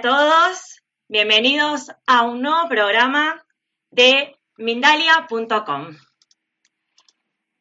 A 0.00 0.02
todos, 0.02 0.82
bienvenidos 1.08 1.92
a 2.06 2.22
un 2.22 2.40
nuevo 2.40 2.70
programa 2.70 3.44
de 3.90 4.34
Mindalia.com. 4.56 5.94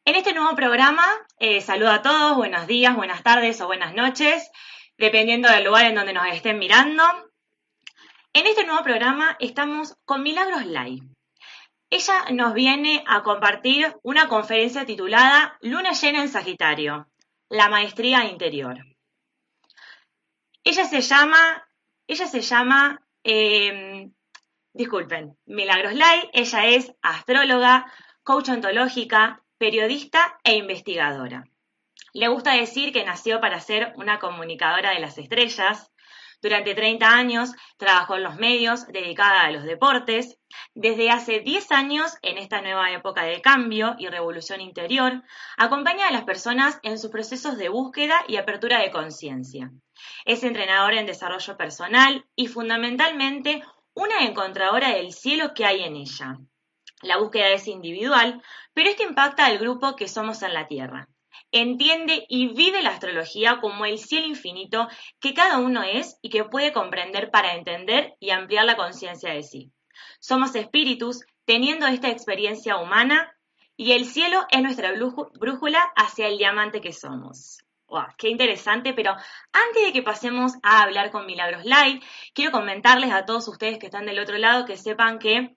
En 0.05 0.15
este 0.15 0.33
nuevo 0.33 0.55
programa, 0.55 1.05
eh, 1.39 1.59
saludo 1.59 1.91
a 1.91 2.01
todos, 2.01 2.37
buenos 2.37 2.65
días, 2.65 2.95
buenas 2.95 3.23
tardes 3.23 3.59
o 3.59 3.67
buenas 3.67 3.93
noches, 3.93 4.49
dependiendo 4.97 5.49
del 5.49 5.65
lugar 5.65 5.87
en 5.87 5.95
donde 5.95 6.13
nos 6.13 6.27
estén 6.27 6.59
mirando. 6.59 7.03
En 8.31 8.47
este 8.47 8.65
nuevo 8.65 8.83
programa 8.83 9.35
estamos 9.41 9.97
con 10.05 10.23
Milagros 10.23 10.65
Lai. 10.65 11.01
Ella 11.89 12.23
nos 12.31 12.53
viene 12.53 13.03
a 13.05 13.21
compartir 13.21 13.93
una 14.01 14.29
conferencia 14.29 14.85
titulada 14.85 15.57
Luna 15.59 15.91
llena 15.91 16.21
en 16.21 16.29
Sagitario, 16.29 17.09
la 17.49 17.67
maestría 17.67 18.23
interior. 18.23 18.77
Ella 20.63 20.85
se 20.85 21.01
llama 21.01 21.65
ella 22.09 22.25
se 22.25 22.41
llama, 22.41 23.05
eh, 23.23 24.09
disculpen, 24.73 25.37
Milagros 25.45 25.93
Lai. 25.93 26.27
Ella 26.33 26.65
es 26.65 26.91
astróloga, 27.03 27.85
coach 28.23 28.49
ontológica, 28.49 29.43
periodista 29.59 30.39
e 30.43 30.55
investigadora. 30.55 31.43
Le 32.13 32.27
gusta 32.27 32.53
decir 32.53 32.91
que 32.91 33.05
nació 33.05 33.39
para 33.39 33.59
ser 33.59 33.93
una 33.95 34.17
comunicadora 34.17 34.89
de 34.89 35.01
las 35.01 35.19
estrellas. 35.19 35.91
Durante 36.41 36.73
30 36.73 37.07
años 37.07 37.51
trabajó 37.77 38.15
en 38.15 38.23
los 38.23 38.37
medios, 38.37 38.87
dedicada 38.87 39.41
a 39.41 39.51
los 39.51 39.63
deportes. 39.63 40.39
Desde 40.73 41.11
hace 41.11 41.41
10 41.41 41.71
años, 41.71 42.17
en 42.23 42.39
esta 42.39 42.61
nueva 42.61 42.91
época 42.91 43.21
de 43.23 43.39
cambio 43.41 43.95
y 43.99 44.07
revolución 44.07 44.61
interior, 44.61 45.21
acompaña 45.57 46.07
a 46.07 46.11
las 46.11 46.23
personas 46.23 46.79
en 46.81 46.97
sus 46.97 47.11
procesos 47.11 47.55
de 47.59 47.69
búsqueda 47.69 48.23
y 48.27 48.37
apertura 48.37 48.79
de 48.79 48.89
conciencia. 48.89 49.71
Es 50.25 50.43
entrenadora 50.43 50.99
en 50.99 51.05
desarrollo 51.05 51.57
personal 51.57 52.25
y 52.35 52.47
fundamentalmente 52.47 53.63
una 53.93 54.25
encontradora 54.25 54.95
del 54.95 55.11
cielo 55.11 55.53
que 55.53 55.65
hay 55.65 55.83
en 55.83 55.95
ella. 55.95 56.37
La 57.01 57.17
búsqueda 57.17 57.49
es 57.49 57.67
individual, 57.67 58.41
pero 58.73 58.89
esto 58.89 59.03
impacta 59.03 59.45
al 59.45 59.57
grupo 59.57 59.95
que 59.95 60.07
somos 60.07 60.41
en 60.43 60.53
la 60.53 60.67
Tierra 60.67 61.07
entiende 61.51 62.25
y 62.27 62.53
vive 62.53 62.81
la 62.81 62.91
astrología 62.91 63.59
como 63.59 63.85
el 63.85 63.97
cielo 63.97 64.27
infinito 64.27 64.87
que 65.19 65.33
cada 65.33 65.59
uno 65.59 65.83
es 65.83 66.17
y 66.21 66.29
que 66.29 66.43
puede 66.43 66.73
comprender 66.73 67.31
para 67.31 67.55
entender 67.55 68.15
y 68.19 68.29
ampliar 68.29 68.65
la 68.65 68.75
conciencia 68.75 69.33
de 69.33 69.43
sí. 69.43 69.71
Somos 70.19 70.55
espíritus 70.55 71.25
teniendo 71.45 71.87
esta 71.87 72.09
experiencia 72.09 72.77
humana 72.77 73.35
y 73.75 73.93
el 73.93 74.05
cielo 74.05 74.45
es 74.51 74.61
nuestra 74.61 74.93
brújula 74.93 75.81
hacia 75.95 76.27
el 76.27 76.37
diamante 76.37 76.81
que 76.81 76.93
somos. 76.93 77.59
Qué 78.17 78.29
interesante, 78.29 78.93
pero 78.93 79.15
antes 79.51 79.83
de 79.83 79.93
que 79.93 80.03
pasemos 80.03 80.53
a 80.63 80.83
hablar 80.83 81.11
con 81.11 81.25
Milagros 81.25 81.65
Live, 81.65 82.01
quiero 82.33 82.51
comentarles 82.51 83.11
a 83.11 83.25
todos 83.25 83.47
ustedes 83.47 83.79
que 83.79 83.87
están 83.87 84.05
del 84.05 84.19
otro 84.19 84.37
lado 84.37 84.65
que 84.65 84.77
sepan 84.77 85.19
que 85.19 85.55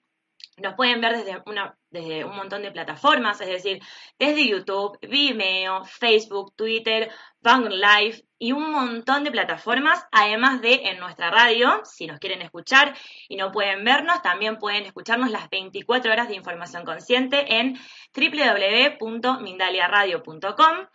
nos 0.57 0.75
pueden 0.75 1.01
ver 1.01 1.17
desde, 1.17 1.41
desde 1.89 2.25
un 2.25 2.35
montón 2.35 2.61
de 2.61 2.71
plataformas, 2.71 3.41
es 3.41 3.47
decir, 3.47 3.79
desde 4.19 4.47
YouTube, 4.47 4.99
Vimeo, 5.01 5.83
Facebook, 5.85 6.53
Twitter, 6.55 7.11
Bang 7.39 7.69
Live 7.69 8.23
y 8.37 8.51
un 8.51 8.71
montón 8.71 9.23
de 9.23 9.31
plataformas, 9.31 10.05
además 10.11 10.61
de 10.61 10.81
en 10.85 10.99
nuestra 10.99 11.31
radio, 11.31 11.81
si 11.85 12.05
nos 12.05 12.19
quieren 12.19 12.41
escuchar 12.41 12.95
y 13.27 13.35
no 13.35 13.51
pueden 13.51 13.83
vernos, 13.83 14.21
también 14.21 14.57
pueden 14.57 14.85
escucharnos 14.85 15.31
las 15.31 15.49
24 15.49 16.11
horas 16.11 16.27
de 16.27 16.35
información 16.35 16.85
consciente 16.85 17.59
en 17.59 17.79
www.mindaliaradio.com, 18.15 20.87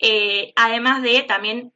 eh, 0.00 0.52
además 0.56 1.02
de 1.02 1.22
también 1.22 1.72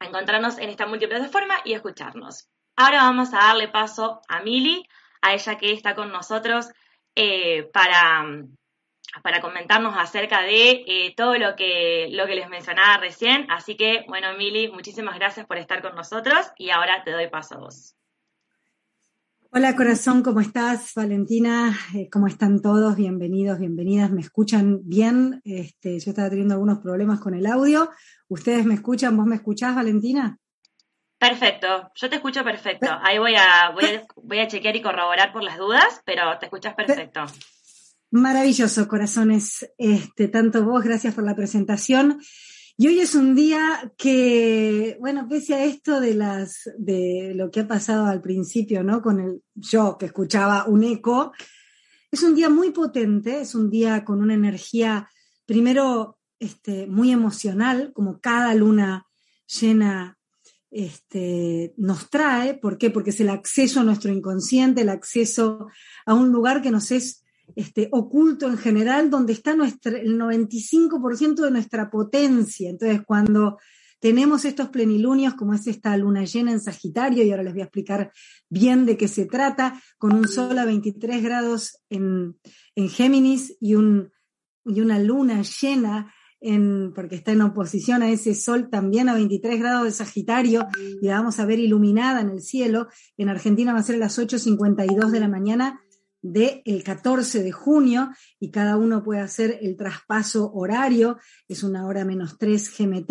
encontrarnos 0.00 0.58
en 0.58 0.68
esta 0.68 0.86
multiplataforma 0.86 1.56
y 1.64 1.72
escucharnos. 1.72 2.48
Ahora 2.76 3.02
vamos 3.02 3.32
a 3.32 3.38
darle 3.38 3.68
paso 3.68 4.20
a 4.28 4.42
Mili 4.42 4.86
a 5.22 5.32
ella 5.32 5.56
que 5.56 5.72
está 5.72 5.94
con 5.94 6.12
nosotros 6.12 6.68
eh, 7.14 7.70
para, 7.72 8.24
para 9.22 9.40
comentarnos 9.40 9.94
acerca 9.96 10.42
de 10.42 10.84
eh, 10.86 11.14
todo 11.16 11.38
lo 11.38 11.56
que, 11.56 12.08
lo 12.10 12.26
que 12.26 12.34
les 12.34 12.48
mencionaba 12.48 12.98
recién. 12.98 13.50
Así 13.50 13.76
que, 13.76 14.04
bueno, 14.08 14.34
Mili, 14.36 14.68
muchísimas 14.68 15.14
gracias 15.16 15.46
por 15.46 15.56
estar 15.56 15.80
con 15.80 15.94
nosotros 15.94 16.50
y 16.58 16.70
ahora 16.70 17.02
te 17.04 17.12
doy 17.12 17.28
paso 17.28 17.54
a 17.54 17.58
vos. 17.58 17.94
Hola 19.56 19.76
corazón, 19.76 20.24
¿cómo 20.24 20.40
estás? 20.40 20.94
Valentina, 20.96 21.78
eh, 21.94 22.08
¿cómo 22.10 22.26
están 22.26 22.60
todos? 22.60 22.96
Bienvenidos, 22.96 23.60
bienvenidas. 23.60 24.10
¿Me 24.10 24.20
escuchan 24.20 24.80
bien? 24.82 25.40
Este, 25.44 26.00
yo 26.00 26.10
estaba 26.10 26.28
teniendo 26.28 26.54
algunos 26.54 26.80
problemas 26.80 27.20
con 27.20 27.34
el 27.34 27.46
audio. 27.46 27.88
¿Ustedes 28.26 28.66
me 28.66 28.74
escuchan? 28.74 29.16
¿Vos 29.16 29.26
me 29.26 29.36
escuchás, 29.36 29.76
Valentina? 29.76 30.36
Perfecto, 31.18 31.92
yo 31.94 32.10
te 32.10 32.16
escucho 32.16 32.42
perfecto. 32.42 32.88
Ahí 33.00 33.18
voy 33.18 33.36
a, 33.36 33.72
voy 34.16 34.38
a, 34.40 34.48
chequear 34.48 34.74
y 34.74 34.82
corroborar 34.82 35.32
por 35.32 35.44
las 35.44 35.56
dudas, 35.56 36.02
pero 36.04 36.36
te 36.40 36.46
escuchas 36.46 36.74
perfecto. 36.74 37.24
Maravilloso, 38.10 38.88
corazones. 38.88 39.72
Este, 39.78 40.26
tanto 40.26 40.64
vos, 40.64 40.82
gracias 40.82 41.14
por 41.14 41.22
la 41.22 41.36
presentación. 41.36 42.20
Y 42.76 42.88
hoy 42.88 42.98
es 42.98 43.14
un 43.14 43.36
día 43.36 43.92
que, 43.96 44.96
bueno, 45.00 45.28
pese 45.28 45.54
a 45.54 45.64
esto 45.64 46.00
de 46.00 46.14
las, 46.14 46.68
de 46.76 47.32
lo 47.36 47.48
que 47.50 47.60
ha 47.60 47.68
pasado 47.68 48.06
al 48.06 48.20
principio, 48.20 48.82
¿no? 48.82 49.00
Con 49.00 49.20
el 49.20 49.42
yo 49.54 49.96
que 49.96 50.06
escuchaba 50.06 50.64
un 50.66 50.82
eco, 50.82 51.32
es 52.10 52.22
un 52.24 52.34
día 52.34 52.48
muy 52.48 52.72
potente, 52.72 53.40
es 53.40 53.54
un 53.54 53.70
día 53.70 54.04
con 54.04 54.20
una 54.20 54.34
energía, 54.34 55.08
primero, 55.46 56.18
este, 56.40 56.88
muy 56.88 57.12
emocional, 57.12 57.92
como 57.92 58.20
cada 58.20 58.54
luna 58.54 59.06
llena 59.46 60.18
este, 60.72 61.74
nos 61.76 62.10
trae. 62.10 62.54
¿Por 62.54 62.76
qué? 62.76 62.90
Porque 62.90 63.10
es 63.10 63.20
el 63.20 63.30
acceso 63.30 63.80
a 63.80 63.84
nuestro 63.84 64.12
inconsciente, 64.12 64.80
el 64.80 64.88
acceso 64.88 65.68
a 66.06 66.14
un 66.14 66.32
lugar 66.32 66.60
que 66.60 66.72
nos 66.72 66.90
es 66.90 67.23
este, 67.56 67.88
oculto 67.92 68.46
en 68.48 68.56
general, 68.56 69.10
donde 69.10 69.32
está 69.32 69.54
nuestra, 69.54 69.98
el 69.98 70.18
95% 70.18 71.36
de 71.36 71.50
nuestra 71.50 71.90
potencia. 71.90 72.70
Entonces, 72.70 73.02
cuando 73.06 73.58
tenemos 74.00 74.44
estos 74.44 74.68
plenilunios, 74.68 75.34
como 75.34 75.54
es 75.54 75.66
esta 75.66 75.96
luna 75.96 76.24
llena 76.24 76.52
en 76.52 76.60
Sagitario, 76.60 77.24
y 77.24 77.30
ahora 77.30 77.42
les 77.42 77.54
voy 77.54 77.62
a 77.62 77.66
explicar 77.66 78.12
bien 78.48 78.86
de 78.86 78.96
qué 78.96 79.08
se 79.08 79.26
trata, 79.26 79.80
con 79.98 80.12
un 80.12 80.28
sol 80.28 80.58
a 80.58 80.64
23 80.64 81.22
grados 81.22 81.78
en, 81.88 82.36
en 82.74 82.88
Géminis 82.88 83.56
y 83.60 83.74
un 83.74 84.12
y 84.64 84.80
una 84.80 84.98
luna 84.98 85.42
llena 85.42 86.12
en, 86.40 86.92
porque 86.94 87.16
está 87.16 87.32
en 87.32 87.40
oposición 87.40 88.02
a 88.02 88.10
ese 88.10 88.34
sol 88.34 88.68
también 88.68 89.08
a 89.08 89.14
23 89.14 89.58
grados 89.58 89.84
de 89.84 89.90
Sagitario 89.92 90.66
y 91.00 91.06
la 91.06 91.16
vamos 91.16 91.38
a 91.38 91.46
ver 91.46 91.58
iluminada 91.58 92.20
en 92.20 92.28
el 92.28 92.42
cielo. 92.42 92.88
En 93.16 93.28
Argentina 93.28 93.72
va 93.72 93.78
a 93.78 93.82
ser 93.82 93.96
a 93.96 93.98
las 93.98 94.18
8.52 94.18 95.10
de 95.10 95.20
la 95.20 95.28
mañana 95.28 95.80
del 96.24 96.82
14 96.82 97.42
de 97.42 97.52
junio 97.52 98.10
y 98.40 98.50
cada 98.50 98.78
uno 98.78 99.04
puede 99.04 99.20
hacer 99.20 99.58
el 99.60 99.76
traspaso 99.76 100.50
horario, 100.54 101.18
es 101.48 101.62
una 101.62 101.86
hora 101.86 102.06
menos 102.06 102.38
3 102.38 102.72
GMT. 102.78 103.10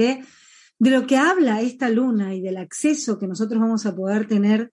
De 0.80 0.90
lo 0.90 1.06
que 1.06 1.18
habla 1.18 1.62
esta 1.62 1.90
luna 1.90 2.34
y 2.34 2.42
del 2.42 2.58
acceso 2.58 3.20
que 3.20 3.28
nosotros 3.28 3.62
vamos 3.62 3.86
a 3.86 3.96
poder 3.96 4.28
tener 4.28 4.72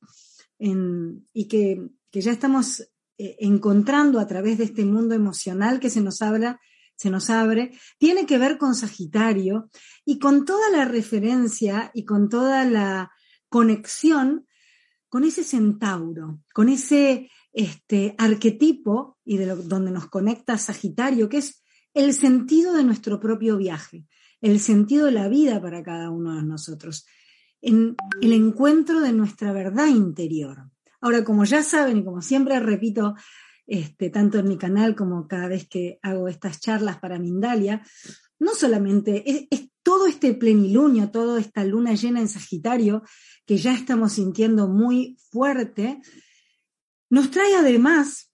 en, 0.58 1.28
y 1.34 1.48
que, 1.48 1.86
que 2.10 2.22
ya 2.22 2.32
estamos 2.32 2.80
eh, 3.18 3.36
encontrando 3.40 4.18
a 4.18 4.26
través 4.26 4.56
de 4.56 4.64
este 4.64 4.86
mundo 4.86 5.14
emocional 5.14 5.78
que 5.78 5.90
se 5.90 6.00
nos 6.00 6.18
se 6.96 7.10
nos 7.10 7.30
abre, 7.30 7.72
tiene 7.98 8.24
que 8.24 8.38
ver 8.38 8.56
con 8.56 8.74
Sagitario 8.74 9.68
y 10.04 10.18
con 10.18 10.46
toda 10.46 10.70
la 10.70 10.86
referencia 10.86 11.90
y 11.92 12.04
con 12.06 12.30
toda 12.30 12.64
la 12.64 13.10
conexión 13.48 14.46
con 15.10 15.24
ese 15.24 15.44
centauro, 15.44 16.40
con 16.54 16.68
ese 16.70 17.30
este, 17.52 18.14
arquetipo 18.18 19.18
y 19.24 19.36
de 19.38 19.46
donde 19.46 19.90
nos 19.90 20.06
conecta 20.06 20.58
Sagitario, 20.58 21.28
que 21.28 21.38
es 21.38 21.62
el 21.94 22.14
sentido 22.14 22.72
de 22.74 22.84
nuestro 22.84 23.18
propio 23.20 23.56
viaje, 23.56 24.06
el 24.40 24.60
sentido 24.60 25.06
de 25.06 25.12
la 25.12 25.28
vida 25.28 25.60
para 25.60 25.82
cada 25.82 26.10
uno 26.10 26.36
de 26.36 26.42
nosotros, 26.42 27.06
en 27.60 27.96
el 28.20 28.32
encuentro 28.32 29.00
de 29.00 29.12
nuestra 29.12 29.52
verdad 29.52 29.88
interior. 29.88 30.70
Ahora, 31.00 31.24
como 31.24 31.44
ya 31.44 31.62
saben 31.62 31.98
y 31.98 32.04
como 32.04 32.22
siempre 32.22 32.60
repito, 32.60 33.14
este, 33.66 34.10
tanto 34.10 34.38
en 34.38 34.48
mi 34.48 34.58
canal 34.58 34.96
como 34.96 35.28
cada 35.28 35.48
vez 35.48 35.68
que 35.68 35.98
hago 36.02 36.28
estas 36.28 36.60
charlas 36.60 36.98
para 36.98 37.18
Mindalia, 37.18 37.82
no 38.38 38.54
solamente 38.54 39.22
es, 39.50 39.70
todo 39.82 40.06
este 40.06 40.34
plenilunio, 40.34 41.10
toda 41.10 41.40
esta 41.40 41.64
luna 41.64 41.94
llena 41.94 42.20
en 42.20 42.28
Sagitario, 42.28 43.02
que 43.46 43.56
ya 43.56 43.72
estamos 43.72 44.12
sintiendo 44.12 44.68
muy 44.68 45.16
fuerte, 45.30 46.00
nos 47.10 47.30
trae 47.30 47.54
además 47.56 48.30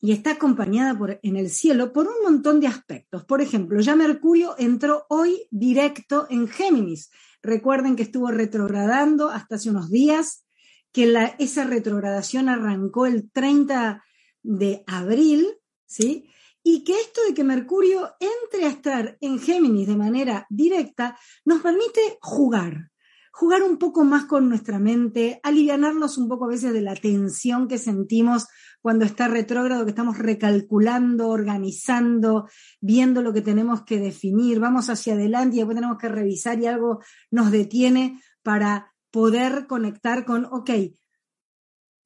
y 0.00 0.12
está 0.12 0.32
acompañada 0.32 0.98
en 1.22 1.36
el 1.36 1.50
cielo 1.50 1.92
por 1.92 2.06
un 2.06 2.22
montón 2.22 2.60
de 2.60 2.68
aspectos. 2.68 3.24
Por 3.24 3.40
ejemplo, 3.40 3.80
ya 3.80 3.96
Mercurio 3.96 4.54
entró 4.58 5.04
hoy 5.08 5.46
directo 5.50 6.26
en 6.30 6.48
Géminis. 6.48 7.10
Recuerden 7.42 7.96
que 7.96 8.04
estuvo 8.04 8.30
retrogradando 8.30 9.28
hasta 9.28 9.56
hace 9.56 9.70
unos 9.70 9.90
días 9.90 10.44
que 10.92 11.14
esa 11.38 11.64
retrogradación 11.64 12.48
arrancó 12.48 13.06
el 13.06 13.30
30 13.30 14.02
de 14.42 14.84
abril, 14.86 15.46
¿sí? 15.86 16.28
Y 16.62 16.84
que 16.84 16.98
esto 17.00 17.20
de 17.26 17.34
que 17.34 17.44
Mercurio 17.44 18.10
entre 18.20 18.66
a 18.66 18.70
estar 18.70 19.16
en 19.20 19.38
Géminis 19.38 19.88
de 19.88 19.96
manera 19.96 20.46
directa 20.48 21.18
nos 21.44 21.60
permite 21.60 22.18
jugar, 22.20 22.90
jugar 23.38 23.62
un 23.62 23.78
poco 23.78 24.02
más 24.02 24.24
con 24.24 24.48
nuestra 24.48 24.80
mente, 24.80 25.38
aliviarnos 25.44 26.18
un 26.18 26.28
poco 26.28 26.46
a 26.46 26.48
veces 26.48 26.72
de 26.72 26.82
la 26.82 26.96
tensión 26.96 27.68
que 27.68 27.78
sentimos 27.78 28.48
cuando 28.80 29.04
está 29.04 29.28
retrógrado, 29.28 29.84
que 29.84 29.90
estamos 29.90 30.18
recalculando, 30.18 31.28
organizando, 31.28 32.48
viendo 32.80 33.22
lo 33.22 33.32
que 33.32 33.40
tenemos 33.40 33.84
que 33.84 34.00
definir, 34.00 34.58
vamos 34.58 34.90
hacia 34.90 35.12
adelante 35.12 35.54
y 35.54 35.58
después 35.60 35.76
tenemos 35.76 35.98
que 35.98 36.08
revisar 36.08 36.58
y 36.58 36.66
algo 36.66 37.00
nos 37.30 37.52
detiene 37.52 38.20
para 38.42 38.92
poder 39.12 39.68
conectar 39.68 40.24
con, 40.24 40.46
ok, 40.46 40.70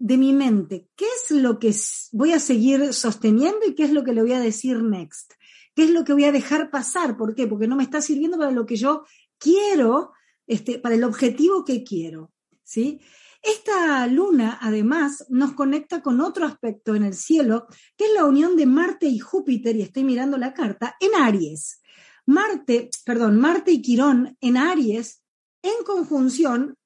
de 0.01 0.19
mi 0.19 0.35
mente, 0.35 0.91
¿qué 0.97 1.07
es 1.07 1.31
lo 1.31 1.59
que 1.59 1.75
voy 2.13 2.33
a 2.35 2.41
seguir 2.41 2.93
sosteniendo 2.93 3.61
y 3.67 3.75
qué 3.75 3.85
es 3.85 3.93
lo 3.93 4.05
que 4.05 4.13
le 4.13 4.21
voy 4.21 4.33
a 4.33 4.41
decir 4.41 4.83
next? 4.83 5.33
¿Qué 5.75 5.85
es 5.85 5.91
lo 5.91 6.05
que 6.05 6.13
voy 6.13 6.25
a 6.25 6.33
dejar 6.33 6.71
pasar? 6.71 7.17
¿Por 7.17 7.35
qué? 7.35 7.47
Porque 7.47 7.69
no 7.69 7.77
me 7.77 7.85
está 7.85 8.03
sirviendo 8.03 8.37
para 8.37 8.51
lo 8.51 8.67
que 8.67 8.77
yo 8.77 9.07
quiero, 9.39 10.13
este, 10.53 10.79
para 10.79 10.95
el 10.95 11.05
objetivo 11.05 11.65
que 11.65 11.83
quiero. 11.83 12.33
¿sí? 12.63 13.01
Esta 13.43 14.07
luna, 14.07 14.59
además, 14.61 15.27
nos 15.29 15.53
conecta 15.53 16.01
con 16.01 16.21
otro 16.21 16.47
aspecto 16.47 16.95
en 16.95 17.03
el 17.03 17.15
cielo, 17.15 17.67
que 17.97 18.05
es 18.05 18.13
la 18.15 18.25
unión 18.25 18.57
de 18.57 18.67
Marte 18.67 19.07
y 19.07 19.19
Júpiter, 19.19 19.75
y 19.75 19.83
estoy 19.83 20.05
mirando 20.05 20.39
la 20.39 20.55
carta, 20.55 20.97
en 21.01 21.15
Aries. 21.21 21.81
Marte, 22.27 22.89
perdón, 23.05 23.41
Marte 23.41 23.73
y 23.73 23.83
Quirón 23.83 24.37
en 24.41 24.57
Aries, 24.57 25.23
en 25.63 25.85
conjunción, 25.85 26.77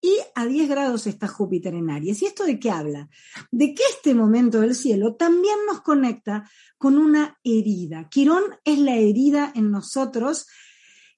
y 0.00 0.18
a 0.34 0.46
10 0.46 0.68
grados 0.68 1.06
está 1.06 1.26
Júpiter 1.26 1.74
en 1.74 1.90
Aries. 1.90 2.22
¿Y 2.22 2.26
esto 2.26 2.44
de 2.44 2.58
qué 2.60 2.70
habla? 2.70 3.08
De 3.50 3.74
que 3.74 3.82
este 3.90 4.14
momento 4.14 4.60
del 4.60 4.74
cielo 4.74 5.16
también 5.16 5.56
nos 5.66 5.82
conecta 5.82 6.48
con 6.78 6.96
una 6.96 7.38
herida. 7.42 8.08
Quirón 8.08 8.44
es 8.64 8.78
la 8.78 8.94
herida 8.94 9.52
en 9.54 9.70
nosotros. 9.70 10.46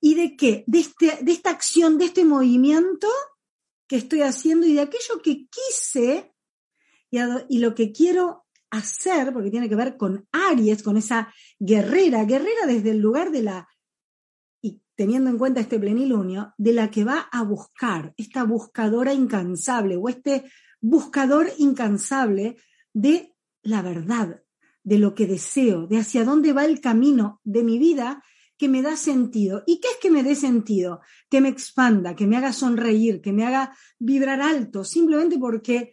¿Y 0.01 0.15
de 0.15 0.37
qué? 0.37 0.65
De, 0.67 0.81
este, 0.81 1.19
de 1.23 1.33
esta 1.33 1.51
acción, 1.51 1.99
de 1.99 2.07
este 2.07 2.25
movimiento 2.25 3.09
que 3.89 3.97
estoy 3.97 4.23
haciendo 4.23 4.67
y 4.67 4.75
de 4.75 4.83
aquello 4.83 5.21
que 5.23 5.49
quise 5.49 6.35
y, 7.11 7.19
y 7.49 7.59
lo 7.59 7.75
que 7.75 7.93
quiero 7.93 8.47
hacer, 8.71 9.33
porque 9.33 9.51
tiene 9.51 9.69
que 9.69 9.77
ver 9.77 9.97
con 9.97 10.29
Aries, 10.31 10.83
con 10.83 10.97
esa 10.97 11.33
guerrera, 11.59 12.25
guerrera 12.25 12.67
desde 12.67 12.91
el 12.91 12.99
lugar 12.99 13.31
de 13.31 13.43
la 13.43 13.69
teniendo 14.99 15.31
en 15.31 15.39
cuenta 15.39 15.61
este 15.61 15.79
plenilunio, 15.79 16.55
de 16.59 16.73
la 16.73 16.91
que 16.91 17.05
va 17.05 17.29
a 17.31 17.45
buscar, 17.45 18.15
esta 18.17 18.43
buscadora 18.43 19.15
incansable 19.15 19.97
o 19.97 20.09
este 20.09 20.51
buscador 20.81 21.47
incansable 21.57 22.57
de 22.93 23.33
la 23.63 23.81
verdad, 23.81 24.43
de 24.83 24.99
lo 24.99 25.15
que 25.15 25.29
deseo, 25.29 25.87
de 25.87 25.99
hacia 25.99 26.25
dónde 26.25 26.53
va 26.53 26.65
el 26.65 26.81
camino 26.81 27.41
de 27.45 27.63
mi 27.63 27.79
vida 27.79 28.25
que 28.59 28.69
me 28.69 28.83
da 28.83 28.97
sentido. 28.97 29.63
¿Y 29.67 29.81
qué 29.81 29.89
es 29.89 29.97
que 30.01 30.11
me 30.11 30.23
dé 30.23 30.35
sentido? 30.35 31.01
Que 31.31 31.41
me 31.41 31.49
expanda, 31.49 32.15
que 32.17 32.27
me 32.27 32.37
haga 32.37 32.53
sonreír, 32.53 33.21
que 33.21 33.33
me 33.33 33.47
haga 33.47 33.77
vibrar 33.99 34.43
alto, 34.43 34.85
simplemente 34.85 35.39
porque 35.39 35.93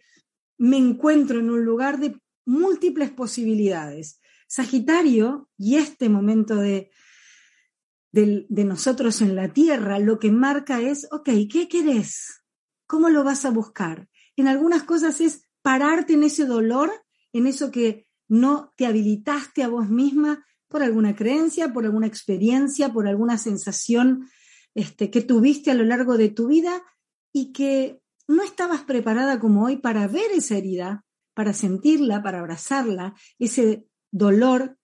me 0.58 0.76
encuentro 0.76 1.38
en 1.38 1.50
un 1.50 1.64
lugar 1.64 1.98
de 1.98 2.20
múltiples 2.44 3.10
posibilidades. 3.10 4.20
Sagitario 4.48 5.48
y 5.56 5.76
este 5.76 6.08
momento 6.08 6.56
de, 6.56 6.90
de, 8.12 8.64
nosotros 8.64 9.20
en 9.20 9.36
la 9.36 9.52
tierra, 9.52 9.98
lo 9.98 10.18
que 10.18 10.30
marca 10.30 10.80
es, 10.80 11.06
ok, 11.10 11.30
¿qué 11.50 11.68
querés? 11.68 12.42
¿Cómo 12.86 13.10
lo 13.10 13.24
vas 13.24 13.44
a 13.44 13.50
buscar? 13.50 14.08
En 14.36 14.48
algunas 14.48 14.84
cosas 14.84 15.20
es 15.20 15.48
pararte 15.62 16.14
en 16.14 16.22
ese 16.22 16.46
dolor, 16.46 16.90
en 17.32 17.46
eso 17.46 17.70
que 17.70 18.06
no 18.28 18.72
te 18.76 18.86
habilitaste 18.86 19.62
a 19.62 19.68
vos 19.68 19.88
misma 19.88 20.44
por 20.68 20.82
alguna 20.82 21.14
creencia, 21.14 21.72
por 21.72 21.84
alguna 21.84 22.06
experiencia, 22.06 22.92
por 22.92 23.08
alguna 23.08 23.38
sensación 23.38 24.28
este, 24.74 25.10
que 25.10 25.22
tuviste 25.22 25.70
a 25.70 25.74
lo 25.74 25.84
largo 25.84 26.16
de 26.16 26.28
tu 26.28 26.48
vida 26.48 26.82
y 27.32 27.52
que 27.52 28.00
no 28.28 28.42
estabas 28.42 28.82
preparada 28.82 29.38
como 29.38 29.64
hoy 29.64 29.76
para 29.76 30.08
ver 30.08 30.30
esa 30.32 30.56
herida, 30.56 31.04
para 31.34 31.52
sentirla, 31.52 32.22
para 32.22 32.40
abrazarla, 32.40 33.14
ese 33.38 33.86
dolor 34.10 34.78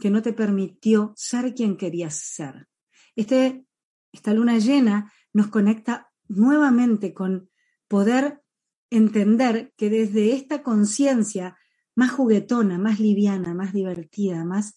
que 0.00 0.10
no 0.10 0.22
te 0.22 0.32
permitió 0.32 1.12
ser 1.16 1.54
quien 1.54 1.76
querías 1.76 2.14
ser. 2.14 2.68
Este, 3.14 3.64
esta 4.12 4.32
luna 4.32 4.58
llena 4.58 5.12
nos 5.32 5.48
conecta 5.48 6.10
nuevamente 6.28 7.12
con 7.12 7.50
poder 7.88 8.42
entender 8.90 9.72
que 9.76 9.90
desde 9.90 10.34
esta 10.34 10.62
conciencia 10.62 11.56
más 11.94 12.10
juguetona, 12.10 12.78
más 12.78 13.00
liviana, 13.00 13.54
más 13.54 13.72
divertida, 13.72 14.44
más, 14.44 14.74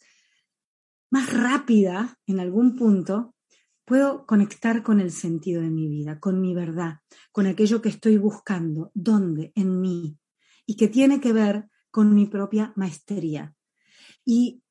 más 1.12 1.34
rápida 1.34 2.18
en 2.28 2.40
algún 2.40 2.76
punto, 2.76 3.36
puedo 3.86 4.26
conectar 4.26 4.84
con 4.84 5.00
el 5.00 5.12
sentido 5.12 5.62
de 5.62 5.70
mi 5.72 5.88
vida, 5.88 6.20
con 6.20 6.40
mi 6.40 6.54
verdad, 6.54 7.00
con 7.32 7.48
aquello 7.48 7.82
que 7.82 7.90
estoy 7.90 8.18
buscando, 8.18 8.92
dónde, 8.94 9.52
en 9.56 9.82
mí, 9.82 10.18
y 10.66 10.76
que 10.76 10.88
tiene 10.88 11.20
que 11.20 11.34
ver 11.34 11.66
con 11.90 12.14
mi 12.14 12.28
propia 12.28 12.72
maestría. 12.76 13.56
Y 14.24 14.62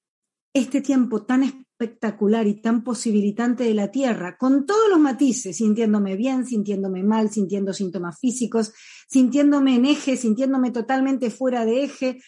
este 0.53 0.81
tiempo 0.81 1.25
tan 1.25 1.43
espectacular 1.43 2.47
y 2.47 2.61
tan 2.61 2.85
posibilitante 2.85 3.65
de 3.65 3.75
la 3.75 3.91
Tierra, 3.91 4.37
con 4.39 4.67
todos 4.67 4.89
los 4.89 5.01
matices, 5.01 5.57
sintiéndome 5.57 6.17
bien, 6.17 6.47
sintiéndome 6.47 7.03
mal, 7.03 7.31
sintiendo 7.31 7.73
síntomas 7.73 8.19
físicos, 8.21 8.73
sintiéndome 9.09 9.77
en 9.77 9.87
eje, 9.87 10.17
sintiéndome 10.17 10.71
totalmente 10.71 11.31
fuera 11.31 11.65
de 11.65 11.85
eje. 11.85 12.23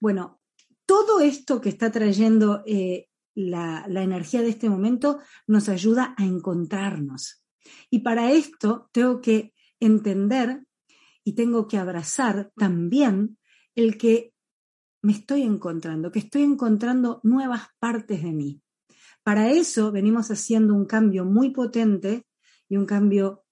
Bueno, 0.00 0.40
todo 0.86 1.20
esto 1.20 1.60
que 1.60 1.70
está 1.70 1.90
trayendo 1.90 2.62
eh, 2.66 3.08
la, 3.36 3.84
energía 4.02 4.42
de 4.42 4.48
este 4.48 4.68
momento 4.68 5.20
nos 5.46 5.68
ayuda 5.68 6.14
a 6.16 6.24
encontrarnos. 6.24 7.44
Y 7.90 8.00
para 8.00 8.32
esto 8.32 8.88
tengo 8.92 9.20
que 9.20 9.52
entender 9.78 10.64
y 11.22 11.34
tengo 11.34 11.68
que 11.68 11.76
abrazar 11.76 12.50
también 12.56 13.38
el 13.74 13.98
que 13.98 14.32
me 15.02 15.12
estoy 15.12 15.42
encontrando, 15.42 16.10
que 16.10 16.20
estoy 16.20 16.42
encontrando 16.42 17.20
nuevas 17.22 17.68
partes 17.78 18.22
de 18.22 18.32
mí. 18.32 18.62
Para 19.22 19.50
eso 19.50 19.92
venimos 19.92 20.30
haciendo 20.30 20.74
un 20.74 20.86
cambio 20.86 21.24
muy 21.24 21.50
potente 21.50 22.26
y 22.68 22.76
un 22.76 22.86
cambio, 22.86 23.44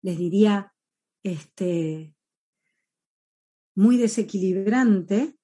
les 0.00 0.16
diría, 0.16 0.72
este, 1.22 2.14
muy 3.74 3.96
desequilibrante 3.96 5.36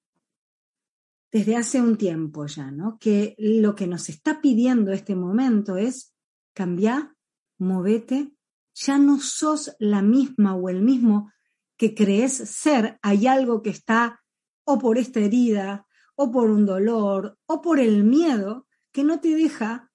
desde 1.31 1.55
hace 1.55 1.81
un 1.81 1.97
tiempo 1.97 2.45
ya, 2.45 2.71
¿no? 2.71 2.97
Que 2.99 3.35
lo 3.37 3.75
que 3.75 3.87
nos 3.87 4.09
está 4.09 4.41
pidiendo 4.41 4.91
este 4.91 5.15
momento 5.15 5.77
es 5.77 6.13
cambiar, 6.53 7.15
movete, 7.57 8.33
ya 8.73 8.97
no 8.97 9.19
sos 9.19 9.75
la 9.79 10.01
misma 10.01 10.55
o 10.55 10.69
el 10.69 10.81
mismo 10.81 11.31
que 11.77 11.95
crees 11.95 12.33
ser, 12.33 12.99
hay 13.01 13.27
algo 13.27 13.61
que 13.61 13.71
está 13.71 14.21
o 14.63 14.77
por 14.77 14.97
esta 14.97 15.19
herida, 15.19 15.87
o 16.15 16.31
por 16.31 16.51
un 16.51 16.65
dolor, 16.65 17.39
o 17.47 17.61
por 17.61 17.79
el 17.79 18.03
miedo, 18.03 18.67
que 18.91 19.03
no 19.03 19.19
te 19.19 19.29
deja 19.29 19.91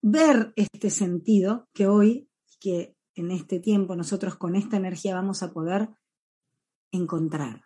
ver 0.00 0.52
este 0.54 0.90
sentido 0.90 1.68
que 1.72 1.88
hoy, 1.88 2.28
que 2.60 2.96
en 3.14 3.30
este 3.30 3.58
tiempo 3.58 3.96
nosotros 3.96 4.36
con 4.36 4.54
esta 4.54 4.76
energía 4.76 5.14
vamos 5.14 5.42
a 5.42 5.52
poder 5.52 5.88
encontrar. 6.92 7.63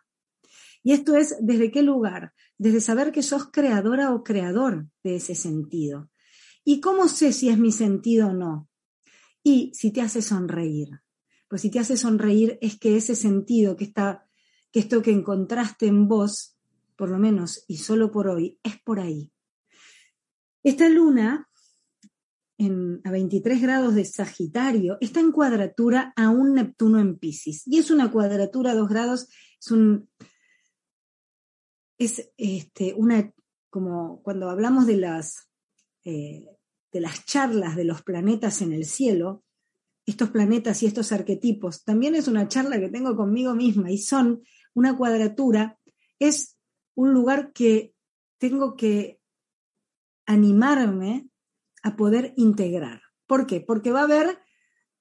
Y 0.83 0.93
esto 0.93 1.17
es 1.17 1.37
desde 1.41 1.71
qué 1.71 1.83
lugar? 1.83 2.33
Desde 2.57 2.81
saber 2.81 3.13
que 3.13 3.23
sos 3.23 3.51
creadora 3.51 4.15
o 4.15 4.23
creador 4.23 4.87
de 5.03 5.17
ese 5.17 5.35
sentido. 5.35 6.11
¿Y 6.65 6.81
cómo 6.81 7.09
sé 7.09 7.33
si 7.33 7.49
es 7.49 7.59
mi 7.59 7.73
sentido 7.73 8.29
o 8.29 8.33
no? 8.33 8.69
Y 9.43 9.73
si 9.75 9.91
te 9.91 10.01
hace 10.01 10.23
sonreír. 10.23 11.01
Pues 11.49 11.63
si 11.63 11.71
te 11.71 11.79
hace 11.79 11.97
sonreír 11.97 12.59
es 12.61 12.79
que 12.79 12.97
ese 12.97 13.15
sentido 13.15 13.77
que 13.77 13.85
está, 13.85 14.27
que 14.71 14.81
esto 14.81 15.01
que 15.01 15.11
encontraste 15.11 15.87
en 15.87 16.09
vos, 16.09 16.59
por 16.97 17.09
lo 17.09 17.19
menos 17.19 17.65
y 17.69 17.79
solo 17.79 18.11
por 18.11 18.29
hoy, 18.29 18.59
es 18.63 18.81
por 18.83 19.01
ahí. 19.01 19.33
Esta 20.63 20.89
luna, 20.89 21.49
en, 22.59 23.01
a 23.05 23.11
23 23.11 23.63
grados 23.63 23.95
de 23.95 24.05
Sagitario, 24.05 24.99
está 25.01 25.21
en 25.21 25.33
cuadratura 25.33 26.13
a 26.17 26.29
un 26.29 26.55
Neptuno 26.55 26.99
en 26.99 27.17
Pisces. 27.17 27.63
Y 27.67 27.79
es 27.79 27.91
una 27.91 28.11
cuadratura 28.11 28.73
a 28.73 28.75
2 28.75 28.89
grados, 28.89 29.29
es 29.59 29.71
un, 29.71 30.11
es 31.99 32.31
este, 32.37 32.95
una, 32.95 33.33
como 33.71 34.23
cuando 34.23 34.49
hablamos 34.49 34.87
de 34.87 34.97
las, 34.97 35.49
eh, 36.05 36.47
de 36.93 37.01
las 37.01 37.25
charlas 37.27 37.77
de 37.77 37.85
los 37.85 38.03
planetas 38.03 38.63
en 38.63 38.73
el 38.73 38.85
cielo, 38.85 39.45
estos 40.07 40.31
planetas 40.31 40.83
y 40.83 40.87
estos 40.87 41.13
arquetipos, 41.13 41.85
también 41.85 42.15
es 42.15 42.29
una 42.29 42.49
charla 42.49 42.81
que 42.81 42.89
tengo 42.89 43.15
conmigo 43.15 43.55
misma 43.55 43.91
y 43.91 43.99
son 43.99 44.43
una 44.73 44.97
cuadratura, 44.97 45.79
es 46.19 46.57
un 46.95 47.13
lugar 47.13 47.53
que 47.53 47.95
tengo 48.39 48.77
que 48.77 49.21
animarme 50.25 51.29
a 51.83 51.97
poder 51.97 52.33
integrar. 52.37 53.03
¿Por 53.27 53.47
qué? 53.47 53.61
Porque 53.61 53.91
va 53.91 54.01
a 54.01 54.05
haber 54.05 54.39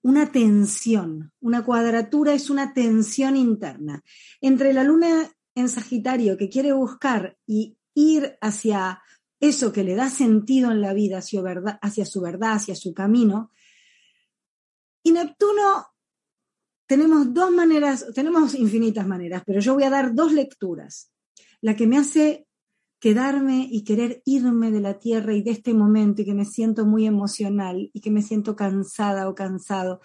una 0.02 0.32
tensión, 0.32 1.32
una 1.40 1.64
cuadratura 1.64 2.34
es 2.34 2.50
una 2.50 2.74
tensión 2.74 3.36
interna 3.36 4.04
entre 4.42 4.74
la 4.74 4.84
luna 4.84 5.32
en 5.58 5.70
Sagitario 5.70 6.38
que 6.38 6.50
quiere 6.50 6.72
buscar 6.72 7.38
y 7.46 7.78
ir 7.96 8.38
hacia 8.42 9.02
eso 9.40 9.72
que 9.72 9.84
le 9.84 9.96
da 9.96 10.10
sentido 10.10 10.72
en 10.72 10.82
la 10.82 10.94
vida, 10.94 11.18
hacia, 11.18 11.42
verdad, 11.42 11.80
hacia 11.82 12.06
su 12.06 12.22
verdad, 12.22 12.54
hacia 12.54 12.76
su 12.76 12.94
camino. 12.94 13.52
Y 15.04 15.12
Neptuno, 15.12 15.88
tenemos 16.88 17.34
dos 17.34 17.52
maneras, 17.52 18.06
tenemos 18.14 18.54
infinitas 18.56 19.08
maneras, 19.08 19.44
pero 19.46 19.60
yo 19.60 19.74
voy 19.74 19.84
a 19.84 19.90
dar 19.90 20.14
dos 20.14 20.32
lecturas. 20.32 21.12
La 21.62 21.76
que 21.76 21.88
me 21.88 21.98
hace 21.98 22.48
quedarme 23.00 23.68
y 23.70 23.84
querer 23.84 24.22
irme 24.26 24.72
de 24.72 24.82
la 24.82 25.00
tierra 25.00 25.34
y 25.34 25.42
de 25.42 25.52
este 25.52 25.74
momento 25.74 26.22
y 26.22 26.26
que 26.26 26.34
me 26.34 26.46
siento 26.46 26.86
muy 26.86 27.06
emocional 27.06 27.90
y 27.94 28.02
que 28.02 28.12
me 28.12 28.22
siento 28.22 28.56
cansada 28.56 29.30
o 29.30 29.36
cansado 29.36 30.02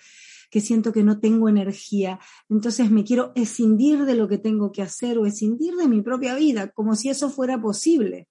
que 0.53 0.61
siento 0.61 0.93
que 0.93 1.03
no 1.03 1.19
tengo 1.19 1.49
energía, 1.49 2.21
entonces 2.51 2.91
me 2.91 3.05
quiero 3.05 3.33
escindir 3.35 4.05
de 4.05 4.15
lo 4.15 4.29
que 4.29 4.37
tengo 4.37 4.71
que 4.71 4.83
hacer 4.83 5.17
o 5.17 5.25
escindir 5.25 5.77
de 5.77 5.89
mi 5.89 6.03
propia 6.03 6.35
vida, 6.35 6.69
como 6.73 6.95
si 6.95 7.09
eso 7.09 7.31
fuera 7.31 7.59
posible. 7.59 8.29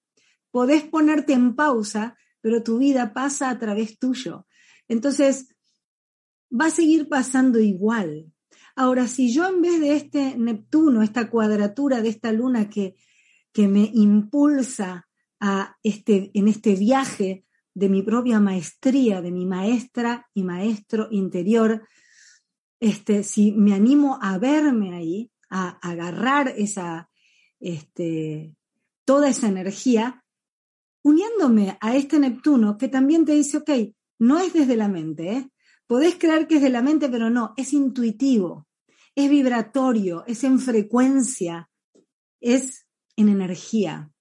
Podés 0.52 0.84
ponerte 0.84 1.34
en 1.34 1.56
pausa, 1.56 2.16
pero 2.40 2.62
tu 2.62 2.78
vida 2.78 3.12
pasa 3.12 3.50
a 3.50 3.58
través 3.58 3.98
tuyo. 3.98 4.46
Entonces, 4.88 5.48
va 6.52 6.68
a 6.68 6.70
seguir 6.70 7.10
pasando 7.10 7.60
igual. 7.60 8.32
Ahora, 8.76 9.08
si 9.08 9.34
yo 9.34 9.50
en 9.50 9.64
vez 9.64 9.80
de 9.80 9.96
este 9.96 10.38
Neptuno, 10.38 11.02
esta 11.02 11.28
cuadratura 11.28 12.04
de 12.04 12.10
esta 12.10 12.32
luna 12.32 12.70
que, 12.70 12.98
que 13.52 13.68
me 13.68 13.90
impulsa 13.96 15.10
a 15.40 15.76
este, 15.82 16.30
en 16.36 16.48
este 16.48 16.76
viaje 16.76 17.46
de 17.74 17.90
mi 17.90 18.04
propia 18.04 18.40
maestría, 18.40 19.24
de 19.24 19.32
mi 19.32 19.48
maestra 19.48 20.30
y 20.36 20.44
maestro 20.44 21.08
interior, 21.10 21.88
este, 22.82 23.24
si 23.24 23.52
me 23.52 23.74
animo 23.74 24.18
a 24.22 24.40
verme 24.40 24.96
ahí, 24.96 25.32
a, 25.50 25.70
agarrar 25.88 26.50
esa, 26.50 27.10
este, 27.60 28.56
toda 29.06 29.30
esa 29.30 29.48
energía, 29.48 30.26
uniéndome 31.04 31.78
a 31.80 31.96
este 31.96 32.20
Neptuno 32.20 32.78
que 32.78 32.88
también 32.88 33.24
te 33.24 33.34
dice, 33.34 33.58
ok, 33.58 33.70
no 34.20 34.40
es 34.40 34.54
desde 34.54 34.76
la 34.76 34.88
mente, 34.88 35.32
¿eh? 35.32 35.50
podés 35.86 36.16
creer 36.16 36.48
que 36.48 36.56
es 36.56 36.62
de 36.62 36.70
la 36.70 36.82
mente, 36.82 37.08
pero 37.08 37.30
no, 37.30 37.54
es 37.56 37.72
intuitivo, 37.72 38.68
es 39.16 39.30
vibratorio, 39.30 40.24
es 40.26 40.44
en 40.44 40.60
frecuencia, 40.60 41.70
es 42.40 42.88
en 43.16 43.30
energía. 43.30 44.12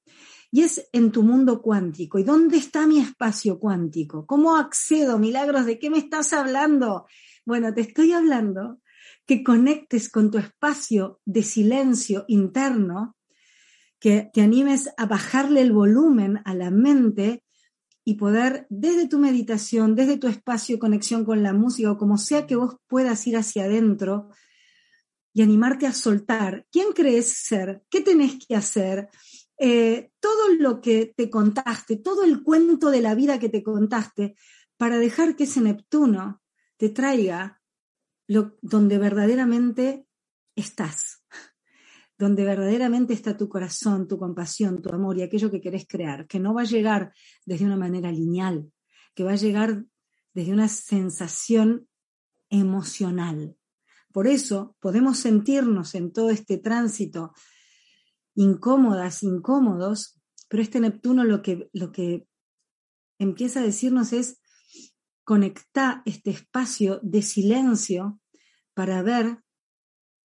Y 0.53 0.63
es 0.63 0.89
en 0.93 1.13
tu 1.13 1.23
mundo 1.23 1.63
cuántico. 1.63 2.19
¿Y 2.19 2.25
dónde 2.25 2.57
está 2.57 2.85
mi 2.85 2.99
espacio 2.99 3.61
cuántico? 3.61 4.27
¿Cómo 4.27 4.57
accedo? 4.57 5.17
Milagros, 5.17 5.65
¿de 5.65 5.79
qué 5.79 5.91
me 5.91 5.99
estás 5.99 6.33
hablando? 6.33 7.07
Bueno, 7.45 7.73
te 7.73 7.81
estoy 7.81 8.13
hablando 8.13 8.81
que 9.27 9.43
conectes 9.43 10.09
con 10.11 10.31
tu 10.31 10.39
espacio 10.39 11.21
de 11.25 11.43
silencio 11.43 12.25
interno, 12.29 13.17
que 13.99 14.31
te 14.33 14.43
animes 14.43 14.91
a 14.97 15.07
bajarle 15.07 15.61
el 15.61 15.73
volumen 15.73 16.41
a 16.45 16.55
la 16.55 16.71
mente 16.71 17.45
y 18.05 18.15
poder 18.15 18.67
desde 18.71 19.09
tu 19.09 19.19
meditación, 19.19 19.95
desde 19.95 20.17
tu 20.17 20.27
espacio 20.27 20.77
de 20.77 20.81
conexión 20.81 21.25
con 21.25 21.43
la 21.43 21.53
música 21.53 21.93
o 21.93 21.99
como 21.99 22.19
sea 22.19 22.47
que 22.47 22.57
vos 22.57 22.77
puedas 22.87 23.27
ir 23.27 23.37
hacia 23.37 23.65
adentro 23.65 24.31
y 25.33 25.43
animarte 25.43 25.87
a 25.87 25.93
soltar 25.93 26.67
quién 26.73 26.93
crees 26.93 27.33
ser, 27.33 27.83
qué 27.89 28.01
tenés 28.01 28.45
que 28.47 28.57
hacer, 28.57 29.09
eh, 29.59 30.11
todo 30.19 30.55
lo 30.59 30.81
que 30.81 31.13
te 31.15 31.31
contaste, 31.31 31.97
todo 31.97 32.25
el 32.25 32.43
cuento 32.43 32.91
de 32.91 33.01
la 33.01 33.15
vida 33.15 33.39
que 33.39 33.49
te 33.49 33.63
contaste, 33.63 34.35
para 34.77 34.99
dejar 34.99 35.37
que 35.37 35.45
ese 35.45 35.61
Neptuno 35.61 36.41
te 36.81 36.89
traiga 36.89 37.61
lo, 38.27 38.57
donde 38.63 38.97
verdaderamente 38.97 40.07
estás, 40.57 41.23
donde 42.17 42.43
verdaderamente 42.43 43.13
está 43.13 43.37
tu 43.37 43.51
corazón, 43.51 44.09
tu 44.09 44.19
compasión, 44.19 44.81
tu 44.81 44.89
amor 44.89 45.19
y 45.19 45.23
aquello 45.23 45.51
que 45.51 45.61
querés 45.61 45.87
crear, 45.87 46.27
que 46.27 46.41
no 46.41 46.55
va 46.55 46.63
a 46.63 46.73
llegar 46.73 47.13
desde 47.45 47.67
una 47.67 47.77
manera 47.77 48.11
lineal, 48.11 48.73
que 49.15 49.25
va 49.25 49.33
a 49.33 49.37
llegar 49.37 49.85
desde 50.33 50.55
una 50.55 50.69
sensación 50.69 51.87
emocional. 52.49 53.55
Por 54.11 54.27
eso 54.27 54.75
podemos 54.81 55.19
sentirnos 55.19 55.95
en 55.95 56.15
todo 56.15 56.31
este 56.31 56.57
tránsito 56.57 57.35
incómodas, 58.35 59.23
incómodos, 59.23 60.19
pero 60.49 60.63
este 60.63 60.81
Neptuno 60.81 61.25
lo 61.25 61.43
que, 61.43 61.69
lo 61.75 61.93
que 61.93 62.27
empieza 63.19 63.61
a 63.61 63.65
decirnos 63.65 64.15
es 64.15 64.40
conectar 65.31 66.03
este 66.07 66.31
espacio 66.31 66.99
de 67.05 67.23
silencio 67.23 68.21
para 68.75 69.01
ver 69.01 69.39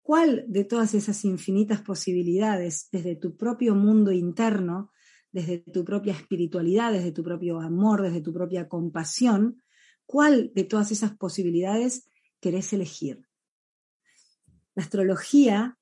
cuál 0.01 0.45
de 0.47 0.63
todas 0.63 0.93
esas 0.93 1.25
infinitas 1.25 1.81
posibilidades 1.81 2.87
desde 2.89 3.17
tu 3.17 3.35
propio 3.35 3.75
mundo 3.75 4.13
interno, 4.13 4.93
desde 5.29 5.57
tu 5.57 5.83
propia 5.83 6.13
espiritualidad, 6.13 6.93
desde 6.93 7.11
tu 7.11 7.21
propio 7.21 7.59
amor, 7.59 8.01
desde 8.01 8.21
tu 8.21 8.31
propia 8.31 8.69
compasión, 8.69 9.61
cuál 10.05 10.53
de 10.55 10.63
todas 10.63 10.89
esas 10.93 11.17
posibilidades 11.17 12.09
querés 12.39 12.71
elegir. 12.71 13.27
La 14.73 14.83
astrología, 14.83 15.77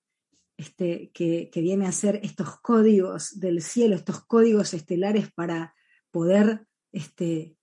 este, 0.57 1.11
que, 1.13 1.51
que 1.53 1.61
viene 1.61 1.85
a 1.85 1.91
ser 1.91 2.21
estos 2.23 2.59
códigos 2.61 3.39
del 3.39 3.61
cielo, 3.61 3.93
estos 3.93 4.25
códigos 4.25 4.73
estelares 4.73 5.31
para 5.31 5.75
poder 6.09 6.65
este, 6.91 7.55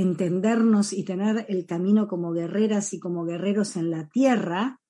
entendernos 0.00 0.92
y 0.92 1.04
tener 1.04 1.46
el 1.48 1.66
camino 1.66 2.08
como 2.08 2.32
guerreras 2.32 2.92
y 2.92 2.98
como 3.00 3.24
guerreros 3.24 3.76
en 3.76 3.90
la 3.90 4.08
tierra, 4.08 4.80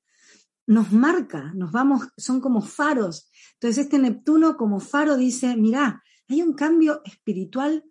nos 0.67 0.93
marca, 0.93 1.53
nos 1.55 1.73
vamos, 1.73 2.09
son 2.17 2.41
como 2.41 2.63
faros. 2.63 3.31
Entonces 3.55 3.85
este 3.85 3.99
Neptuno 3.99 4.57
como 4.57 4.81
faro 4.81 5.17
dice, 5.17 5.57
mira, 5.57 6.03
hay 6.29 6.43
un 6.43 6.55
cambio 6.55 7.03
espiritual 7.05 7.85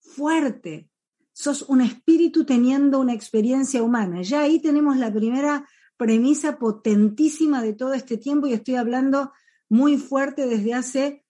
fuerte. 0.00 0.90
Sos 1.32 1.62
un 1.62 1.80
espíritu 1.80 2.44
teniendo 2.44 3.00
una 3.00 3.14
experiencia 3.14 3.82
humana. 3.82 4.22
Ya 4.22 4.42
ahí 4.42 4.60
tenemos 4.60 4.96
la 4.96 5.12
primera 5.12 5.66
premisa 5.96 6.58
potentísima 6.58 7.62
de 7.62 7.72
todo 7.72 7.94
este 7.94 8.18
tiempo 8.18 8.46
y 8.46 8.52
estoy 8.52 8.76
hablando 8.76 9.32
muy 9.68 9.96
fuerte 9.96 10.46
desde 10.46 10.74
hace 10.74 11.24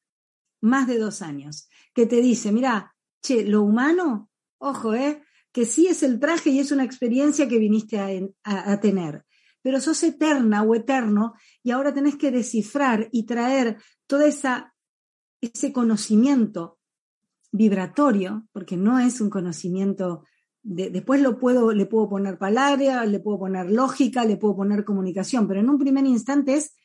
más 0.60 0.86
de 0.88 0.98
dos 0.98 1.22
años, 1.22 1.68
que 1.94 2.06
te 2.06 2.20
dice, 2.20 2.50
mira, 2.50 2.94
che, 3.22 3.44
lo 3.44 3.62
humano, 3.62 4.30
ojo, 4.58 4.94
eh, 4.94 5.22
que 5.56 5.64
sí 5.64 5.86
es 5.86 6.02
el 6.02 6.20
traje 6.20 6.50
y 6.50 6.58
es 6.58 6.70
una 6.70 6.84
experiencia 6.84 7.48
que 7.48 7.58
viniste 7.58 7.98
a, 8.44 8.78
tener, 8.78 9.24
pero 9.62 9.80
sos 9.80 10.02
eterna 10.02 10.62
o 10.62 10.74
eterno 10.74 11.32
y 11.62 11.70
ahora 11.70 11.94
tenés 11.94 12.16
que 12.16 12.30
descifrar 12.30 13.08
y 13.10 13.24
traer 13.24 13.78
esa, 14.22 14.74
ese 15.40 15.72
conocimiento 15.72 16.78
vibratorio, 17.52 18.46
porque 18.52 18.76
no 18.76 18.98
es 18.98 19.22
un 19.22 19.30
conocimiento, 19.30 20.24
de, 20.62 20.90
después 20.90 21.22
lo 21.22 21.38
puedo, 21.38 21.72
le 21.72 21.86
puedo 21.86 22.10
poner 22.10 22.36
palabra, 22.36 23.06
le 23.06 23.20
puedo 23.20 23.38
poner 23.38 23.70
lógica, 23.70 24.26
le 24.26 24.36
puedo 24.36 24.56
poner 24.56 24.84
comunicación, 24.84 25.48
pero 25.48 25.60
en 25.60 25.70
un 25.70 25.78
primer 25.78 26.04
instante 26.04 26.52
es, 26.52 26.76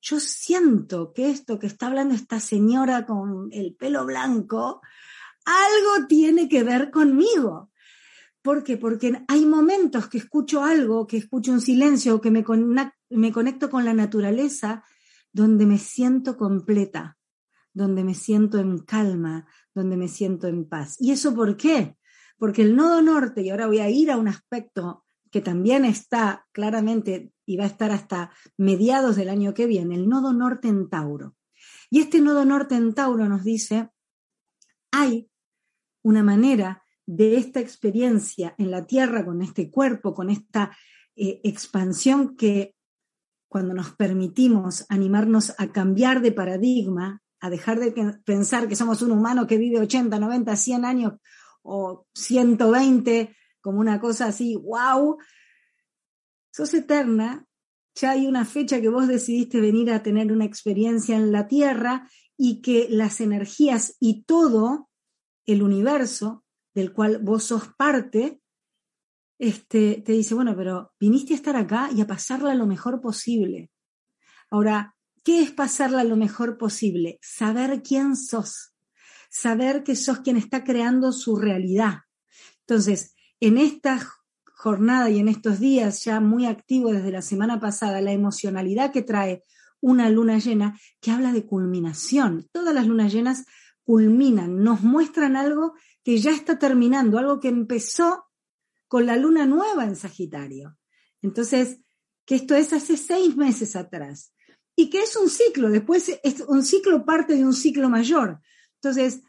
yo 0.00 0.18
siento 0.18 1.12
que 1.12 1.30
esto 1.30 1.60
que 1.60 1.68
está 1.68 1.86
hablando 1.86 2.16
esta 2.16 2.40
señora 2.40 3.06
con 3.06 3.48
el 3.52 3.76
pelo 3.76 4.04
blanco, 4.04 4.80
algo 5.44 6.08
tiene 6.08 6.48
que 6.48 6.64
ver 6.64 6.90
conmigo. 6.90 7.70
¿Por 8.42 8.62
qué? 8.62 8.76
Porque 8.76 9.24
hay 9.28 9.46
momentos 9.46 10.08
que 10.08 10.18
escucho 10.18 10.62
algo, 10.62 11.06
que 11.06 11.16
escucho 11.16 11.52
un 11.52 11.60
silencio, 11.60 12.20
que 12.20 12.30
me, 12.30 12.44
me 13.10 13.32
conecto 13.32 13.68
con 13.68 13.84
la 13.84 13.94
naturaleza, 13.94 14.84
donde 15.32 15.66
me 15.66 15.78
siento 15.78 16.36
completa, 16.36 17.18
donde 17.72 18.04
me 18.04 18.14
siento 18.14 18.58
en 18.58 18.78
calma, 18.78 19.46
donde 19.74 19.96
me 19.96 20.08
siento 20.08 20.46
en 20.46 20.68
paz. 20.68 20.96
¿Y 21.00 21.12
eso 21.12 21.34
por 21.34 21.56
qué? 21.56 21.96
Porque 22.38 22.62
el 22.62 22.76
nodo 22.76 23.02
norte, 23.02 23.42
y 23.42 23.50
ahora 23.50 23.66
voy 23.66 23.80
a 23.80 23.90
ir 23.90 24.10
a 24.10 24.16
un 24.16 24.28
aspecto 24.28 25.04
que 25.30 25.40
también 25.40 25.84
está 25.84 26.46
claramente 26.52 27.32
y 27.44 27.56
va 27.56 27.64
a 27.64 27.68
estar 27.68 27.90
hasta 27.90 28.32
mediados 28.56 29.16
del 29.16 29.28
año 29.28 29.54
que 29.54 29.66
viene, 29.66 29.94
el 29.94 30.08
nodo 30.08 30.32
norte 30.32 30.68
en 30.68 30.88
Tauro. 30.88 31.36
Y 31.90 32.00
este 32.00 32.20
nodo 32.20 32.44
norte 32.44 32.76
en 32.76 32.94
Tauro 32.94 33.28
nos 33.28 33.44
dice, 33.44 33.90
hay 34.90 35.30
una 36.02 36.22
manera 36.22 36.82
de 37.08 37.38
esta 37.38 37.58
experiencia 37.58 38.54
en 38.58 38.70
la 38.70 38.86
Tierra, 38.86 39.24
con 39.24 39.40
este 39.40 39.70
cuerpo, 39.70 40.12
con 40.12 40.28
esta 40.28 40.76
eh, 41.16 41.40
expansión 41.42 42.36
que 42.36 42.74
cuando 43.48 43.72
nos 43.72 43.92
permitimos 43.92 44.84
animarnos 44.90 45.54
a 45.56 45.72
cambiar 45.72 46.20
de 46.20 46.32
paradigma, 46.32 47.22
a 47.40 47.48
dejar 47.48 47.80
de 47.80 47.92
pensar 48.26 48.68
que 48.68 48.76
somos 48.76 49.00
un 49.00 49.12
humano 49.12 49.46
que 49.46 49.56
vive 49.56 49.80
80, 49.80 50.18
90, 50.18 50.54
100 50.54 50.84
años 50.84 51.14
o 51.62 52.06
120 52.14 53.34
como 53.62 53.80
una 53.80 54.00
cosa 54.00 54.26
así, 54.26 54.54
wow, 54.56 55.16
sos 56.52 56.74
eterna, 56.74 57.46
ya 57.94 58.10
hay 58.10 58.26
una 58.26 58.44
fecha 58.44 58.82
que 58.82 58.90
vos 58.90 59.08
decidiste 59.08 59.62
venir 59.62 59.90
a 59.90 60.02
tener 60.02 60.30
una 60.30 60.44
experiencia 60.44 61.16
en 61.16 61.32
la 61.32 61.48
Tierra 61.48 62.06
y 62.36 62.60
que 62.60 62.86
las 62.90 63.22
energías 63.22 63.96
y 63.98 64.24
todo 64.24 64.90
el 65.46 65.62
universo 65.62 66.44
del 66.74 66.92
cual 66.92 67.18
vos 67.18 67.44
sos 67.44 67.68
parte, 67.76 68.40
este, 69.38 70.02
te 70.04 70.12
dice, 70.12 70.34
bueno, 70.34 70.54
pero 70.56 70.92
viniste 70.98 71.32
a 71.32 71.36
estar 71.36 71.56
acá 71.56 71.90
y 71.94 72.00
a 72.00 72.06
pasarla 72.06 72.54
lo 72.54 72.66
mejor 72.66 73.00
posible. 73.00 73.70
Ahora, 74.50 74.96
¿qué 75.24 75.42
es 75.42 75.50
pasarla 75.52 76.04
lo 76.04 76.16
mejor 76.16 76.58
posible? 76.58 77.18
Saber 77.22 77.82
quién 77.82 78.16
sos, 78.16 78.74
saber 79.30 79.84
que 79.84 79.96
sos 79.96 80.20
quien 80.20 80.36
está 80.36 80.64
creando 80.64 81.12
su 81.12 81.36
realidad. 81.36 82.00
Entonces, 82.60 83.14
en 83.40 83.58
esta 83.58 84.00
jornada 84.58 85.08
y 85.08 85.18
en 85.20 85.28
estos 85.28 85.60
días 85.60 86.04
ya 86.04 86.18
muy 86.20 86.46
activo 86.46 86.92
desde 86.92 87.12
la 87.12 87.22
semana 87.22 87.60
pasada, 87.60 88.00
la 88.00 88.12
emocionalidad 88.12 88.90
que 88.90 89.02
trae 89.02 89.44
una 89.80 90.10
luna 90.10 90.38
llena 90.38 90.78
que 91.00 91.12
habla 91.12 91.32
de 91.32 91.46
culminación. 91.46 92.48
Todas 92.52 92.74
las 92.74 92.86
lunas 92.86 93.12
llenas 93.12 93.44
culminan, 93.84 94.62
nos 94.62 94.82
muestran 94.82 95.36
algo 95.36 95.74
que 96.08 96.16
ya 96.16 96.30
está 96.30 96.58
terminando, 96.58 97.18
algo 97.18 97.38
que 97.38 97.48
empezó 97.48 98.30
con 98.86 99.04
la 99.04 99.18
luna 99.18 99.44
nueva 99.44 99.84
en 99.84 99.94
Sagitario. 99.94 100.78
Entonces, 101.20 101.82
que 102.24 102.36
esto 102.36 102.54
es 102.54 102.72
hace 102.72 102.96
seis 102.96 103.36
meses 103.36 103.76
atrás 103.76 104.32
y 104.74 104.88
que 104.88 105.02
es 105.02 105.14
un 105.16 105.28
ciclo, 105.28 105.68
después 105.68 106.18
es 106.22 106.40
un 106.48 106.64
ciclo 106.64 107.04
parte 107.04 107.34
de 107.34 107.44
un 107.44 107.52
ciclo 107.52 107.90
mayor. 107.90 108.40
Entonces, 108.76 109.20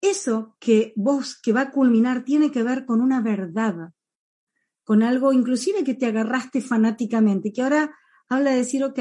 eso 0.00 0.56
que 0.60 0.92
vos, 0.94 1.36
que 1.42 1.52
va 1.52 1.62
a 1.62 1.70
culminar, 1.72 2.22
tiene 2.22 2.52
que 2.52 2.62
ver 2.62 2.86
con 2.86 3.00
una 3.00 3.20
verdad, 3.20 3.92
con 4.84 5.02
algo 5.02 5.32
inclusive 5.32 5.82
que 5.82 5.94
te 5.94 6.06
agarraste 6.06 6.60
fanáticamente, 6.60 7.52
que 7.52 7.62
ahora 7.62 7.98
habla 8.28 8.52
de 8.52 8.58
decir, 8.58 8.84
ok, 8.84 9.00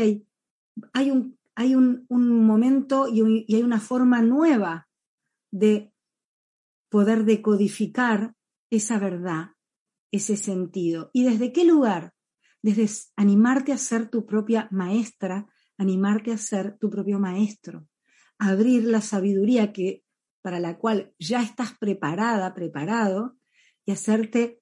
hay 0.94 1.12
un, 1.12 1.38
hay 1.54 1.76
un, 1.76 2.08
momento 2.10 3.08
y, 3.08 3.46
y 3.48 3.56
hay 3.58 3.62
una 3.62 3.80
forma 3.80 4.24
nueva 4.24 4.88
de 5.52 5.89
poder 6.90 7.26
decodificar 7.26 8.36
esa 8.70 9.00
verdad, 9.00 9.52
ese 10.12 10.38
sentido. 10.38 11.10
¿Y 11.14 11.24
desde 11.24 11.52
qué 11.52 11.66
lugar? 11.66 12.14
Desde 12.62 12.90
animarte 13.16 13.72
a 13.72 13.78
ser 13.78 14.10
tu 14.10 14.26
propia 14.26 14.68
maestra, 14.72 15.48
animarte 15.78 16.32
a 16.32 16.38
ser 16.38 16.78
tu 16.78 16.90
propio 16.90 17.20
maestro, 17.20 17.88
abrir 18.38 18.84
la 18.84 19.02
sabiduría 19.02 19.72
que 19.72 20.04
para 20.42 20.60
la 20.60 20.78
cual 20.78 21.14
ya 21.20 21.42
estás 21.42 21.78
preparada, 21.78 22.54
preparado, 22.54 23.38
y 23.86 23.92
hacerte 23.92 24.62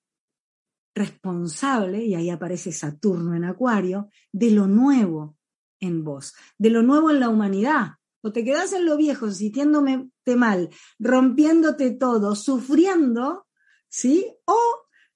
responsable, 0.96 2.04
y 2.04 2.16
ahí 2.16 2.30
aparece 2.30 2.72
Saturno 2.72 3.36
en 3.36 3.44
Acuario, 3.44 4.10
de 4.32 4.52
lo 4.52 4.68
nuevo 4.68 5.38
en 5.80 6.04
vos, 6.04 6.34
de 6.58 6.70
lo 6.70 6.82
nuevo 6.82 7.12
en 7.12 7.20
la 7.20 7.30
humanidad. 7.30 7.96
Te 8.32 8.44
quedas 8.44 8.74
en 8.74 8.86
lo 8.86 8.98
viejo, 8.98 9.32
sintiéndote 9.32 10.36
mal, 10.36 10.70
rompiéndote 11.00 11.92
todo, 11.92 12.36
sufriendo, 12.36 13.48
¿sí? 13.90 14.28
O 14.46 14.58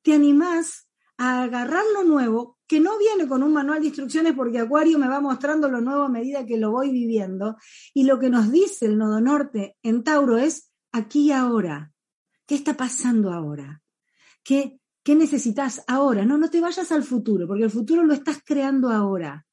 te 0.02 0.14
animás 0.14 0.88
a 1.18 1.44
agarrar 1.44 1.84
lo 1.94 2.04
nuevo, 2.04 2.58
que 2.68 2.80
no 2.80 2.98
viene 2.98 3.28
con 3.28 3.44
un 3.44 3.54
manual 3.54 3.82
de 3.82 3.88
instrucciones 3.88 4.34
porque 4.34 4.60
Acuario 4.60 4.98
me 4.98 5.08
va 5.08 5.20
mostrando 5.20 5.70
lo 5.70 5.82
nuevo 5.82 6.04
a 6.04 6.10
medida 6.10 6.46
que 6.46 6.58
lo 6.58 6.72
voy 6.72 6.92
viviendo. 6.92 7.58
Y 7.94 8.06
lo 8.06 8.18
que 8.18 8.30
nos 8.30 8.52
dice 8.52 8.86
el 8.86 8.98
Nodo 8.98 9.22
Norte 9.22 9.78
en 9.84 10.04
Tauro 10.04 10.38
es 10.38 10.72
aquí 10.92 11.28
y 11.28 11.32
ahora. 11.32 11.92
¿Qué 12.46 12.56
está 12.56 12.76
pasando 12.76 13.32
ahora? 13.32 13.82
¿Qué, 14.44 14.80
¿Qué 15.04 15.16
necesitas 15.16 15.84
ahora? 15.88 16.26
No, 16.26 16.38
no 16.38 16.50
te 16.50 16.62
vayas 16.62 16.92
al 16.92 17.04
futuro, 17.04 17.48
porque 17.48 17.64
el 17.64 17.72
futuro 17.72 18.04
lo 18.04 18.14
estás 18.14 18.40
creando 18.44 18.90
ahora. 18.90 19.46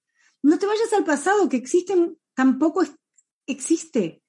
No 0.43 0.59
te 0.59 0.67
vayas 0.67 0.93
al 0.93 1.05
pasado, 1.05 1.49
que 1.49 1.57
existe, 1.57 1.95
tampoco 2.35 2.83
existe. 3.49 4.23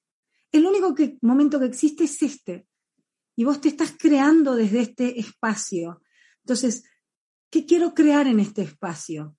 El 0.50 0.66
único 0.66 0.94
momento 1.22 1.60
que 1.60 1.66
existe 1.66 2.04
es 2.04 2.22
este. 2.22 2.66
Y 3.36 3.44
vos 3.44 3.60
te 3.60 3.68
estás 3.68 3.94
creando 3.98 4.56
desde 4.56 4.80
este 4.80 5.20
espacio. 5.20 6.02
Entonces, 6.44 6.84
¿qué 7.50 7.64
quiero 7.64 7.94
crear 7.94 8.26
en 8.26 8.40
este 8.40 8.62
espacio? 8.62 9.36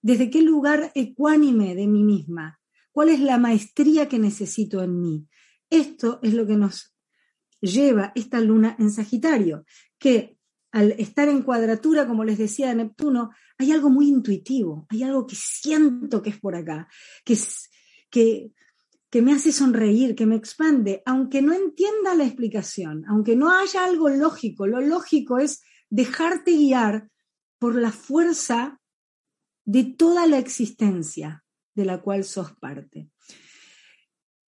¿Desde 0.00 0.30
qué 0.30 0.42
lugar 0.42 0.92
ecuánime 0.94 1.74
de 1.74 1.86
mí 1.86 2.04
misma? 2.04 2.60
¿Cuál 2.92 3.08
es 3.08 3.20
la 3.20 3.38
maestría 3.38 4.08
que 4.08 4.18
necesito 4.18 4.82
en 4.82 5.00
mí? 5.00 5.28
Esto 5.68 6.20
es 6.22 6.34
lo 6.34 6.46
que 6.46 6.56
nos 6.56 6.94
lleva 7.60 8.12
esta 8.14 8.40
luna 8.40 8.76
en 8.78 8.90
Sagitario, 8.90 9.64
que 9.98 10.38
al 10.70 10.92
estar 10.92 11.28
en 11.28 11.42
cuadratura, 11.42 12.06
como 12.06 12.24
les 12.24 12.36
decía 12.36 12.68
de 12.68 12.74
Neptuno, 12.74 13.30
hay 13.58 13.72
algo 13.72 13.90
muy 13.90 14.08
intuitivo, 14.08 14.86
hay 14.90 15.04
algo 15.04 15.26
que 15.26 15.36
siento 15.36 16.20
que 16.20 16.30
es 16.30 16.40
por 16.40 16.56
acá, 16.56 16.88
que, 17.24 17.38
que, 18.10 18.50
que 19.14 19.22
me 19.22 19.32
hace 19.32 19.52
sonreír, 19.52 20.16
que 20.16 20.26
me 20.26 20.34
expande, 20.34 21.00
aunque 21.06 21.40
no 21.40 21.52
entienda 21.52 22.16
la 22.16 22.24
explicación, 22.24 23.04
aunque 23.06 23.36
no 23.36 23.52
haya 23.52 23.84
algo 23.84 24.08
lógico. 24.08 24.66
Lo 24.66 24.80
lógico 24.80 25.38
es 25.38 25.62
dejarte 25.88 26.50
guiar 26.50 27.12
por 27.60 27.76
la 27.76 27.92
fuerza 27.92 28.80
de 29.64 29.84
toda 29.84 30.26
la 30.26 30.38
existencia 30.38 31.44
de 31.76 31.84
la 31.84 32.02
cual 32.02 32.24
sos 32.24 32.56
parte. 32.56 33.08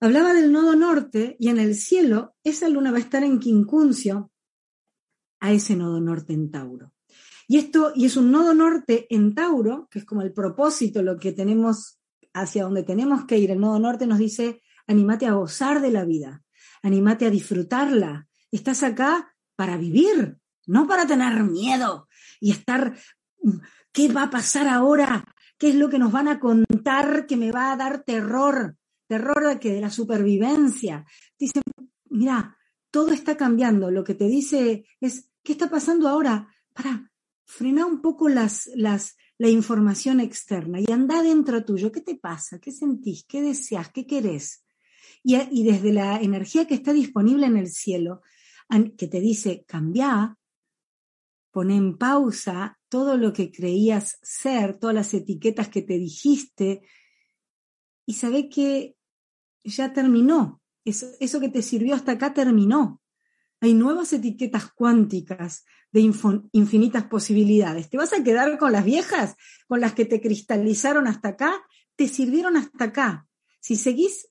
Hablaba 0.00 0.35
del 0.35 0.50
nodo 0.50 0.74
norte 0.74 1.37
y 1.38 1.48
en 1.48 1.61
el 1.61 1.76
cielo 1.76 2.35
esa 2.42 2.68
luna 2.68 2.90
va 2.90 2.96
a 2.96 3.02
estar 3.02 3.22
en 3.22 3.38
quincuncio 3.38 4.33
a 5.38 5.52
ese 5.52 5.76
nodo 5.76 6.00
norte 6.00 6.33
en 6.33 6.50
Tauro. 6.50 6.92
Y 7.46 7.59
esto, 7.59 7.92
y 7.94 8.07
es 8.07 8.16
un 8.16 8.33
nodo 8.33 8.52
norte 8.52 9.07
en 9.11 9.33
Tauro, 9.33 9.87
que 9.92 10.00
es 10.00 10.05
como 10.05 10.22
el 10.22 10.33
propósito, 10.33 11.02
lo 11.02 11.20
que 11.20 11.31
tenemos, 11.31 12.00
hacia 12.37 12.64
donde 12.64 12.83
tenemos 12.83 13.25
que 13.25 13.38
ir. 13.38 13.51
El 13.51 13.61
nodo 13.61 13.79
norte 13.79 14.07
nos 14.07 14.18
dice, 14.18 14.62
anímate 14.87 15.27
a 15.27 15.33
gozar 15.33 15.81
de 15.81 15.90
la 15.90 16.05
vida, 16.05 16.42
anímate 16.83 17.27
a 17.27 17.31
disfrutarla. 17.31 18.29
Estás 18.51 18.83
acá 18.83 19.35
para 19.57 19.77
vivir, 19.77 20.38
no 20.66 20.87
para 20.87 21.07
tener 21.07 21.42
miedo 21.44 22.09
y 22.40 22.51
estar, 22.51 22.96
¿qué 23.92 24.12
va 24.12 24.25
a 24.25 24.31
pasar 24.31 24.68
ahora? 24.68 25.25
¿Qué 25.59 25.70
es 25.70 25.75
lo 25.75 25.88
que 25.88 25.99
nos 25.99 26.12
van 26.12 26.29
a 26.29 26.38
contar 26.38 27.27
que 27.27 27.37
me 27.37 27.51
va 27.51 27.72
a 27.72 27.77
dar 27.77 28.05
terror? 28.05 28.77
Terror 29.09 29.46
de 29.49 29.59
que 29.59 29.72
de 29.72 29.81
la 29.81 29.90
supervivencia. 29.90 31.07
Dice, 31.38 31.62
mira, 32.11 32.59
todo 32.90 33.12
está 33.12 33.37
cambiando. 33.37 33.90
Lo 33.90 34.05
que 34.05 34.14
te 34.14 34.29
dice 34.29 34.87
es, 35.01 35.31
¿qué 35.42 35.53
está 35.53 35.70
pasando 35.70 36.09
ahora? 36.09 36.49
Para, 36.75 37.11
frena 37.46 37.87
un 37.87 38.03
poco 38.03 38.29
las, 38.29 38.68
las, 38.75 39.16
la 39.38 39.49
información 39.49 40.20
externa 40.20 40.81
y 40.81 40.90
anda 40.90 41.22
dentro 41.22 41.64
tuyo. 41.64 41.92
¿Qué 41.92 42.01
te 42.01 42.16
pasa? 42.16 42.59
¿Qué 42.59 42.72
sentís? 42.72 43.25
¿Qué 43.25 43.42
deseas? 43.42 43.90
¿Qué 43.90 44.07
querés? 44.07 44.64
Y, 45.22 45.64
desde 45.64 45.92
la 45.92 46.20
energía 46.20 46.66
que 46.66 46.75
está 46.75 46.92
disponible 46.92 47.46
en 47.46 47.57
el 47.57 47.68
cielo, 47.68 48.22
que 48.96 49.09
te 49.09 49.20
dice, 49.20 49.64
cambia, 49.66 50.38
pon 51.51 51.70
en 51.70 51.99
pausa 51.99 52.79
todo 52.88 53.16
lo 53.16 53.33
que 53.33 53.51
creías 53.51 54.18
ser, 54.22 54.79
todas 54.79 54.94
las 54.94 55.12
etiquetas 55.14 55.68
que 55.68 55.83
te 55.83 55.99
dijiste, 55.99 56.83
y 58.07 58.14
sabe 58.14 58.49
que 58.49 58.96
ya 59.64 59.92
terminó 59.92 60.62
eso, 60.87 61.40
que 61.40 61.49
te 61.49 61.62
sirvió 61.62 61.94
hasta 61.94 62.12
acá 62.12 62.33
terminó. 62.33 63.03
Hay 63.61 63.75
nuevas 63.75 64.12
etiquetas 64.12 64.71
cuánticas 64.73 65.64
de 65.90 66.01
infinitas 66.53 67.05
posibilidades. 67.05 67.88
¿Te 67.88 67.97
vas 67.97 68.12
a 68.12 68.23
quedar 68.23 68.59
con 68.59 68.73
las 68.73 68.85
viejas, 68.85 69.35
con 69.66 69.81
las 69.81 69.95
que 69.95 70.05
te 70.05 70.21
cristalizaron 70.21 71.07
hasta 71.07 71.29
acá? 71.29 71.66
Te 71.97 72.07
sirvieron 72.07 72.57
hasta 72.57 72.85
acá. 72.85 73.27
Si 73.61 73.77
seguís 73.77 74.29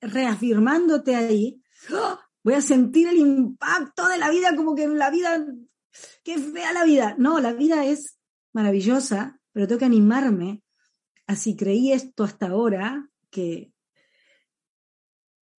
reafirmándote 0.00 1.14
ahí, 1.14 1.62
¡oh! 1.92 2.18
voy 2.42 2.54
a 2.54 2.62
sentir 2.62 3.08
el 3.08 3.18
impacto 3.18 4.08
de 4.08 4.18
la 4.18 4.30
vida 4.30 4.56
como 4.56 4.74
que 4.74 4.88
la 4.88 5.10
vida, 5.10 5.44
que 6.24 6.38
fea 6.38 6.72
la 6.72 6.84
vida. 6.84 7.14
No, 7.18 7.40
la 7.40 7.52
vida 7.52 7.84
es 7.84 8.18
maravillosa, 8.52 9.38
pero 9.52 9.68
tengo 9.68 9.80
que 9.80 9.84
animarme 9.84 10.62
a 11.26 11.36
si 11.36 11.56
creí 11.56 11.92
esto 11.92 12.24
hasta 12.24 12.48
ahora, 12.48 13.08
que, 13.30 13.72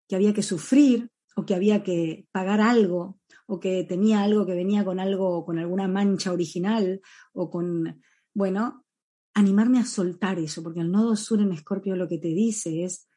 que 0.08 0.16
había 0.16 0.34
que 0.34 0.44
sufrir 0.44 1.13
o 1.36 1.46
que 1.46 1.56
había 1.56 1.84
que 1.84 2.28
pagar 2.32 2.62
algo 2.62 3.20
o 3.46 3.60
que 3.60 3.84
tenía 3.84 4.24
algo 4.24 4.46
que 4.46 4.54
venía 4.54 4.86
con 4.86 5.00
algo, 5.00 5.46
con 5.46 5.60
alguna 5.60 5.88
mancha 5.88 6.32
original 6.32 7.02
o 7.34 7.50
con, 7.50 8.02
bueno, 8.34 8.86
animarme 9.34 9.80
a 9.80 9.86
soltar 9.86 10.40
eso, 10.40 10.64
porque 10.64 10.80
el 10.80 10.92
nodo 10.92 11.16
sur 11.16 11.42
en 11.42 11.52
Escorpio 11.52 11.96
lo 11.96 12.08
que 12.08 12.20
te 12.20 12.30
dice 12.30 12.84
es, 12.84 13.10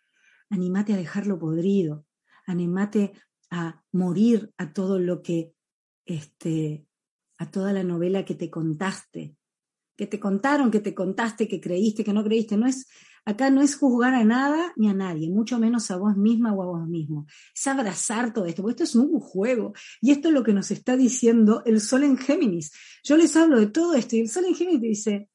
animate 0.50 0.94
a 0.94 0.96
dejarlo 0.96 1.38
podrido, 1.38 2.06
animate 2.46 3.12
a 3.50 3.82
morir 3.92 4.52
a 4.56 4.72
todo 4.72 4.98
lo 4.98 5.22
que, 5.22 5.52
este, 6.04 6.86
a 7.38 7.50
toda 7.50 7.72
la 7.72 7.82
novela 7.82 8.24
que 8.24 8.34
te 8.34 8.50
contaste, 8.50 9.36
que 9.96 10.06
te 10.06 10.20
contaron, 10.20 10.70
que 10.70 10.80
te 10.80 10.94
contaste, 10.94 11.48
que 11.48 11.60
creíste, 11.60 12.04
que 12.04 12.12
no 12.12 12.22
creíste. 12.22 12.56
No 12.56 12.66
es, 12.66 12.86
acá 13.26 13.50
no 13.50 13.60
es 13.60 13.76
juzgar 13.76 14.14
a 14.14 14.24
nada 14.24 14.72
ni 14.76 14.88
a 14.88 14.94
nadie, 14.94 15.28
mucho 15.28 15.58
menos 15.58 15.90
a 15.90 15.96
vos 15.96 16.16
misma 16.16 16.54
o 16.54 16.62
a 16.62 16.66
vos 16.66 16.88
mismo. 16.88 17.26
Es 17.54 17.66
abrazar 17.66 18.32
todo 18.32 18.46
esto, 18.46 18.62
porque 18.62 18.82
esto 18.82 18.84
es 18.84 18.94
un 18.94 19.20
juego. 19.20 19.74
Y 20.00 20.12
esto 20.12 20.28
es 20.28 20.34
lo 20.34 20.42
que 20.42 20.54
nos 20.54 20.70
está 20.70 20.96
diciendo 20.96 21.62
el 21.66 21.80
Sol 21.80 22.04
en 22.04 22.16
Géminis. 22.16 22.72
Yo 23.04 23.16
les 23.16 23.36
hablo 23.36 23.58
de 23.60 23.66
todo 23.66 23.94
esto 23.94 24.16
y 24.16 24.20
el 24.20 24.30
Sol 24.30 24.44
en 24.46 24.54
Géminis 24.54 24.80
te 24.80 24.86
dice, 24.86 25.30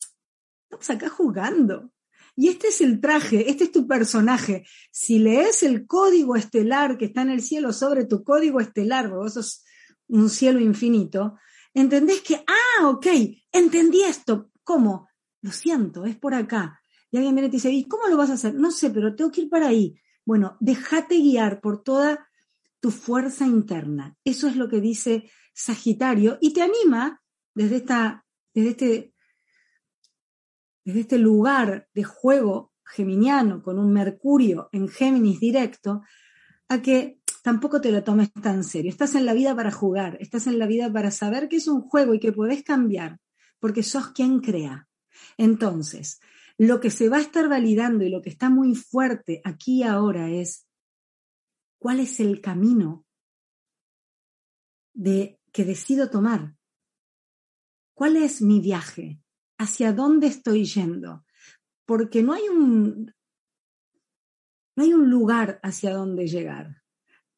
estamos 0.63 0.89
acá 0.89 1.09
jugando. 1.09 1.91
Y 2.35 2.47
este 2.47 2.69
es 2.69 2.81
el 2.81 3.01
traje, 3.01 3.51
este 3.51 3.65
es 3.65 3.71
tu 3.71 3.85
personaje. 3.85 4.65
Si 4.89 5.19
lees 5.19 5.61
el 5.63 5.85
código 5.85 6.35
estelar 6.35 6.97
que 6.97 7.05
está 7.05 7.21
en 7.21 7.29
el 7.29 7.41
cielo 7.41 7.73
sobre 7.73 8.05
tu 8.05 8.23
código 8.23 8.59
estelar, 8.61 9.09
vos 9.09 9.33
sos 9.33 9.63
un 10.07 10.29
cielo 10.29 10.59
infinito, 10.59 11.37
entendés 11.73 12.21
que, 12.21 12.43
ah, 12.47 12.87
ok, 12.87 13.07
entendí 13.51 14.01
esto, 14.03 14.51
¿Cómo? 14.63 15.09
Lo 15.41 15.51
siento, 15.51 16.05
es 16.05 16.15
por 16.17 16.33
acá. 16.33 16.80
Y 17.11 17.17
alguien 17.17 17.35
viene 17.35 17.47
y 17.47 17.51
te 17.51 17.57
dice, 17.57 17.71
¿y 17.71 17.85
cómo 17.85 18.07
lo 18.07 18.17
vas 18.17 18.29
a 18.29 18.33
hacer? 18.33 18.55
No 18.55 18.71
sé, 18.71 18.89
pero 18.89 19.15
tengo 19.15 19.31
que 19.31 19.41
ir 19.41 19.49
para 19.49 19.67
ahí. 19.67 19.99
Bueno, 20.25 20.57
déjate 20.59 21.17
guiar 21.17 21.59
por 21.59 21.83
toda 21.83 22.29
tu 22.79 22.89
fuerza 22.89 23.45
interna. 23.45 24.17
Eso 24.23 24.47
es 24.47 24.55
lo 24.55 24.69
que 24.69 24.79
dice 24.79 25.29
Sagitario 25.53 26.37
y 26.41 26.53
te 26.53 26.61
anima 26.61 27.21
desde, 27.53 27.77
esta, 27.77 28.25
desde, 28.53 28.69
este, 28.69 29.13
desde 30.85 30.99
este 31.01 31.17
lugar 31.17 31.89
de 31.93 32.03
juego 32.03 32.71
geminiano 32.85 33.61
con 33.61 33.77
un 33.77 33.91
Mercurio 33.91 34.69
en 34.71 34.87
Géminis 34.87 35.39
directo 35.39 36.01
a 36.69 36.81
que 36.81 37.19
tampoco 37.43 37.81
te 37.81 37.91
lo 37.91 38.03
tomes 38.03 38.31
tan 38.33 38.63
serio. 38.63 38.89
Estás 38.89 39.15
en 39.15 39.25
la 39.25 39.33
vida 39.33 39.55
para 39.55 39.71
jugar, 39.71 40.17
estás 40.21 40.47
en 40.47 40.59
la 40.59 40.65
vida 40.65 40.91
para 40.91 41.11
saber 41.11 41.49
que 41.49 41.57
es 41.57 41.67
un 41.67 41.81
juego 41.81 42.13
y 42.13 42.19
que 42.19 42.31
podés 42.31 42.63
cambiar 42.63 43.19
porque 43.59 43.83
sos 43.83 44.09
quien 44.09 44.39
crea. 44.39 44.87
Entonces, 45.37 46.19
lo 46.63 46.79
que 46.79 46.91
se 46.91 47.09
va 47.09 47.17
a 47.17 47.21
estar 47.21 47.49
validando 47.49 48.03
y 48.03 48.09
lo 48.09 48.21
que 48.21 48.29
está 48.29 48.51
muy 48.51 48.75
fuerte 48.75 49.41
aquí 49.43 49.79
y 49.79 49.83
ahora 49.83 50.29
es 50.29 50.67
cuál 51.79 51.99
es 51.99 52.19
el 52.19 52.39
camino 52.39 53.03
de, 54.93 55.39
que 55.51 55.65
decido 55.65 56.11
tomar. 56.11 56.55
¿Cuál 57.95 58.15
es 58.15 58.43
mi 58.43 58.59
viaje? 58.59 59.19
¿Hacia 59.57 59.91
dónde 59.91 60.27
estoy 60.27 60.65
yendo? 60.65 61.25
Porque 61.87 62.21
no 62.21 62.33
hay 62.33 62.47
un, 62.47 63.11
no 64.75 64.83
hay 64.83 64.93
un 64.93 65.09
lugar 65.09 65.59
hacia 65.63 65.95
dónde 65.95 66.27
llegar. 66.27 66.83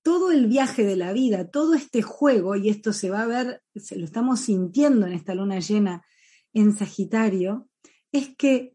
Todo 0.01 0.33
el 0.33 0.47
viaje 0.47 0.83
de 0.83 0.97
la 0.97 1.13
vida, 1.13 1.49
todo 1.49 1.75
este 1.75 2.01
juego, 2.01 2.57
y 2.57 2.67
esto 2.67 2.91
se 2.91 3.09
va 3.09 3.21
a 3.21 3.27
ver, 3.27 3.63
se 3.73 3.95
lo 3.95 4.03
estamos 4.03 4.41
sintiendo 4.41 5.07
en 5.07 5.13
esta 5.13 5.33
luna 5.33 5.61
llena 5.61 6.05
en 6.51 6.75
Sagitario 6.75 7.69
es 8.11 8.35
que 8.37 8.72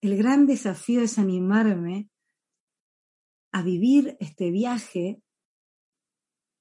el 0.00 0.16
gran 0.16 0.46
desafío 0.46 1.02
es 1.02 1.18
animarme 1.18 2.08
a 3.52 3.62
vivir 3.62 4.16
este 4.20 4.50
viaje 4.50 5.22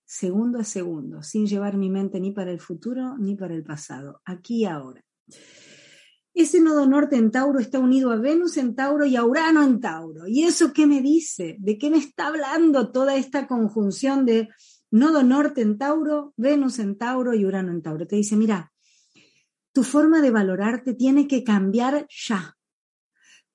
segundo 0.06 0.60
a 0.60 0.63
segundo, 0.63 1.21
sin 1.21 1.45
llevar 1.45 1.78
mi 1.78 1.89
mente 1.89 2.19
ni 2.19 2.32
para 2.32 2.52
el 2.52 2.62
futuro 2.62 3.17
ni 3.17 3.36
para 3.36 3.54
el 3.54 3.63
pasado, 3.63 4.21
aquí 4.26 4.62
y 4.62 4.65
ahora. 4.65 5.04
Ese 6.34 6.62
nodo 6.62 6.86
norte 6.86 7.17
en 7.17 7.32
Tauro 7.32 7.60
está 7.60 7.80
unido 7.80 8.12
a 8.12 8.17
Venus 8.17 8.58
en 8.58 8.76
Tauro 8.76 9.06
y 9.06 9.15
a 9.15 9.26
Urano 9.26 9.63
en 9.63 9.80
Tauro. 9.80 10.28
¿Y 10.28 10.43
eso 10.43 10.71
qué 10.71 10.86
me 10.86 11.02
dice? 11.02 11.58
¿De 11.60 11.80
qué 11.80 11.89
me 11.89 11.97
está 11.97 12.28
hablando 12.28 12.91
toda 12.91 13.15
esta 13.15 13.47
conjunción 13.47 14.23
de 14.26 14.47
nodo 14.91 15.23
norte 15.23 15.62
en 15.62 15.80
Tauro, 15.80 16.34
Venus 16.38 16.78
en 16.78 16.97
Tauro 16.97 17.34
y 17.34 17.43
Urano 17.43 17.71
en 17.71 17.82
Tauro? 17.82 18.06
Te 18.06 18.17
dice, 18.17 18.36
mira, 18.36 18.71
tu 19.73 19.84
forma 19.84 20.21
de 20.21 20.30
valorarte 20.32 20.93
tiene 20.93 21.28
que 21.28 21.43
cambiar 21.43 22.08
ya. 22.10 22.57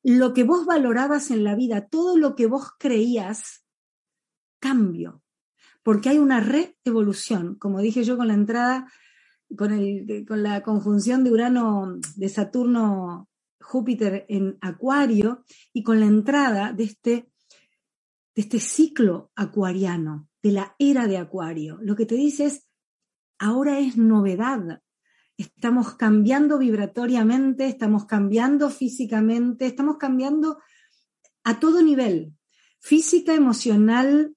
Lo 0.02 0.32
que 0.34 0.44
vos 0.44 0.66
valorabas 0.66 1.30
en 1.30 1.44
la 1.44 1.54
vida, 1.54 1.88
todo 1.88 2.16
lo 2.16 2.34
que 2.34 2.46
vos 2.46 2.70
creías, 2.78 3.64
cambio. 4.58 5.22
Porque 5.82 6.08
hay 6.08 6.18
una 6.18 6.40
re-evolución, 6.40 7.56
como 7.56 7.80
dije 7.80 8.04
yo 8.04 8.16
con 8.16 8.28
la 8.28 8.34
entrada, 8.34 8.92
con, 9.56 9.72
el, 9.72 10.24
con 10.26 10.42
la 10.42 10.62
conjunción 10.62 11.24
de 11.24 11.30
Urano, 11.30 11.98
de 12.16 12.28
Saturno, 12.28 13.28
Júpiter 13.60 14.24
en 14.28 14.58
Acuario, 14.60 15.44
y 15.72 15.82
con 15.82 16.00
la 16.00 16.06
entrada 16.06 16.72
de 16.72 16.84
este, 16.84 17.10
de 18.34 18.42
este 18.42 18.60
ciclo 18.60 19.30
acuariano, 19.34 20.28
de 20.42 20.52
la 20.52 20.74
era 20.78 21.06
de 21.06 21.18
Acuario. 21.18 21.78
Lo 21.82 21.96
que 21.96 22.06
te 22.06 22.14
dice 22.14 22.46
es, 22.46 22.68
ahora 23.38 23.78
es 23.78 23.96
novedad, 23.96 24.80
estamos 25.36 25.94
cambiando 25.94 26.58
vibratoriamente, 26.58 27.66
estamos 27.66 28.06
cambiando 28.06 28.70
físicamente, 28.70 29.66
estamos 29.66 29.96
cambiando 29.96 30.58
a 31.44 31.58
todo 31.58 31.82
nivel, 31.82 32.34
física, 32.80 33.34
emocional, 33.34 34.34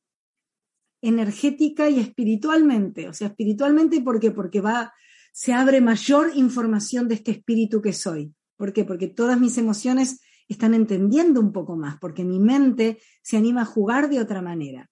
energética 1.01 1.89
y 1.89 1.99
espiritualmente. 1.99 3.07
O 3.07 3.13
sea, 3.13 3.27
espiritualmente, 3.27 4.01
¿por 4.01 4.19
qué? 4.19 4.31
Porque 4.31 4.61
va, 4.61 4.93
se 5.33 5.53
abre 5.53 5.81
mayor 5.81 6.31
información 6.35 7.07
de 7.07 7.15
este 7.15 7.31
espíritu 7.31 7.81
que 7.81 7.93
soy. 7.93 8.33
¿Por 8.57 8.73
qué? 8.73 8.85
Porque 8.85 9.07
todas 9.07 9.39
mis 9.39 9.57
emociones 9.57 10.21
están 10.47 10.73
entendiendo 10.73 11.41
un 11.41 11.51
poco 11.51 11.75
más, 11.75 11.97
porque 11.99 12.23
mi 12.23 12.39
mente 12.39 12.99
se 13.21 13.37
anima 13.37 13.63
a 13.63 13.65
jugar 13.65 14.09
de 14.09 14.19
otra 14.19 14.41
manera. 14.41 14.89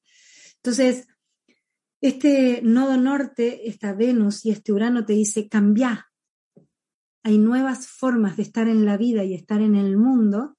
Entonces, 0.57 1.07
este 2.03 2.61
nodo 2.63 2.97
norte, 2.97 3.69
esta 3.69 3.93
Venus 3.93 4.45
y 4.45 4.51
este 4.51 4.73
Urano 4.73 5.05
te 5.05 5.13
dice, 5.13 5.47
cambia. 5.47 6.11
Hay 7.23 7.37
nuevas 7.37 7.87
formas 7.87 8.35
de 8.35 8.43
estar 8.43 8.67
en 8.67 8.83
la 8.83 8.97
vida 8.97 9.23
y 9.23 9.33
estar 9.33 9.61
en 9.61 9.75
el 9.75 9.95
mundo 9.95 10.57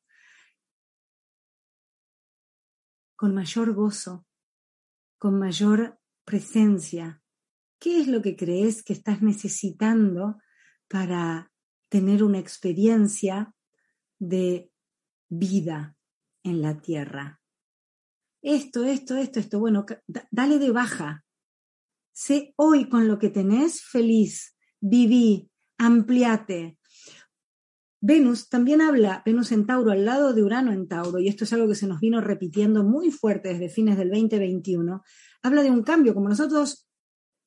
con 3.14 3.34
mayor 3.34 3.74
gozo, 3.74 4.24
con 5.18 5.38
mayor 5.38 6.00
presencia. 6.24 7.22
¿Qué 7.78 8.00
es 8.00 8.08
lo 8.08 8.22
que 8.22 8.36
crees 8.36 8.82
que 8.82 8.94
estás 8.94 9.20
necesitando 9.20 10.38
para 10.88 11.52
tener 11.90 12.24
una 12.24 12.38
experiencia 12.38 13.54
de 14.18 14.72
vida 15.28 15.94
en 16.42 16.62
la 16.62 16.80
tierra? 16.80 17.42
Esto, 18.40 18.84
esto, 18.84 19.16
esto, 19.16 19.40
esto. 19.40 19.60
Bueno, 19.60 19.84
dale 20.30 20.58
de 20.58 20.70
baja, 20.70 21.23
Sé 22.14 22.54
hoy 22.56 22.88
con 22.88 23.08
lo 23.08 23.18
que 23.18 23.28
tenés 23.28 23.82
feliz, 23.82 24.56
viví, 24.80 25.50
ampliate. 25.78 26.78
Venus 28.00 28.48
también 28.48 28.80
habla, 28.80 29.22
Venus 29.26 29.50
en 29.50 29.66
Tauro, 29.66 29.90
al 29.90 30.04
lado 30.04 30.32
de 30.32 30.44
Urano 30.44 30.72
en 30.72 30.86
Tauro, 30.86 31.18
y 31.18 31.26
esto 31.26 31.42
es 31.42 31.52
algo 31.52 31.66
que 31.66 31.74
se 31.74 31.88
nos 31.88 31.98
vino 31.98 32.20
repitiendo 32.20 32.84
muy 32.84 33.10
fuerte 33.10 33.48
desde 33.48 33.68
fines 33.68 33.98
del 33.98 34.10
2021, 34.10 35.02
habla 35.42 35.62
de 35.64 35.70
un 35.72 35.82
cambio. 35.82 36.14
Como 36.14 36.28
nosotros 36.28 36.88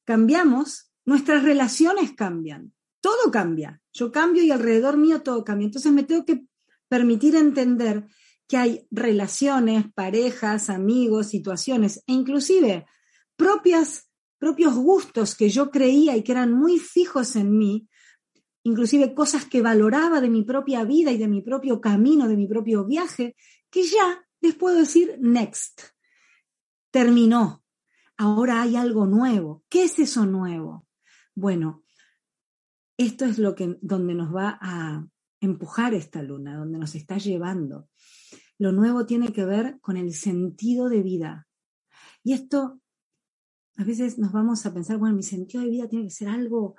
cambiamos, 0.03 0.91
nuestras 1.05 1.43
relaciones 1.43 2.11
cambian, 2.11 2.73
todo 2.99 3.31
cambia. 3.31 3.81
Yo 3.93 4.11
cambio 4.11 4.43
y 4.43 4.51
alrededor 4.51 4.97
mío 4.97 5.21
todo 5.21 5.45
cambia. 5.45 5.67
Entonces 5.67 5.93
me 5.93 6.03
tengo 6.03 6.25
que 6.25 6.45
permitir 6.89 7.37
entender 7.37 8.05
que 8.49 8.57
hay 8.57 8.87
relaciones, 8.91 9.85
parejas, 9.93 10.69
amigos, 10.69 11.27
situaciones 11.27 12.03
e 12.05 12.11
inclusive 12.13 12.85
propias 13.37 14.06
propios 14.37 14.75
gustos 14.75 15.35
que 15.35 15.49
yo 15.49 15.71
creía 15.71 16.15
y 16.15 16.23
que 16.23 16.31
eran 16.31 16.53
muy 16.53 16.79
fijos 16.79 17.35
en 17.35 17.57
mí, 17.57 17.87
inclusive 18.63 19.13
cosas 19.13 19.45
que 19.45 19.61
valoraba 19.61 20.21
de 20.21 20.29
mi 20.29 20.43
propia 20.43 20.83
vida 20.83 21.11
y 21.11 21.17
de 21.17 21.27
mi 21.27 21.41
propio 21.41 21.81
camino, 21.81 22.27
de 22.27 22.37
mi 22.37 22.47
propio 22.47 22.85
viaje, 22.85 23.35
que 23.69 23.83
ya 23.83 24.25
les 24.41 24.55
puedo 24.55 24.77
decir 24.77 25.17
next. 25.19 25.81
terminó. 26.91 27.63
Ahora 28.17 28.61
hay 28.63 28.75
algo 28.75 29.05
nuevo. 29.05 29.63
¿Qué 29.69 29.83
es 29.83 29.99
eso 29.99 30.25
nuevo? 30.25 30.87
Bueno, 31.35 31.83
esto 32.97 33.25
es 33.25 33.37
lo 33.37 33.53
que 33.53 33.77
donde 33.81 34.15
nos 34.15 34.35
va 34.35 34.57
a 34.59 35.05
empujar 35.39 35.93
esta 35.93 36.23
luna, 36.23 36.57
donde 36.57 36.79
nos 36.79 36.95
está 36.95 37.17
llevando. 37.17 37.89
Lo 38.57 38.71
nuevo 38.71 39.05
tiene 39.05 39.31
que 39.31 39.45
ver 39.45 39.79
con 39.81 39.97
el 39.97 40.13
sentido 40.13 40.89
de 40.89 41.03
vida. 41.03 41.47
Y 42.23 42.33
esto, 42.33 42.81
a 43.77 43.83
veces 43.83 44.17
nos 44.17 44.31
vamos 44.31 44.65
a 44.65 44.73
pensar, 44.73 44.97
bueno, 44.97 45.15
mi 45.15 45.23
sentido 45.23 45.63
de 45.63 45.69
vida 45.69 45.87
tiene 45.87 46.05
que 46.05 46.11
ser 46.11 46.29
algo, 46.29 46.75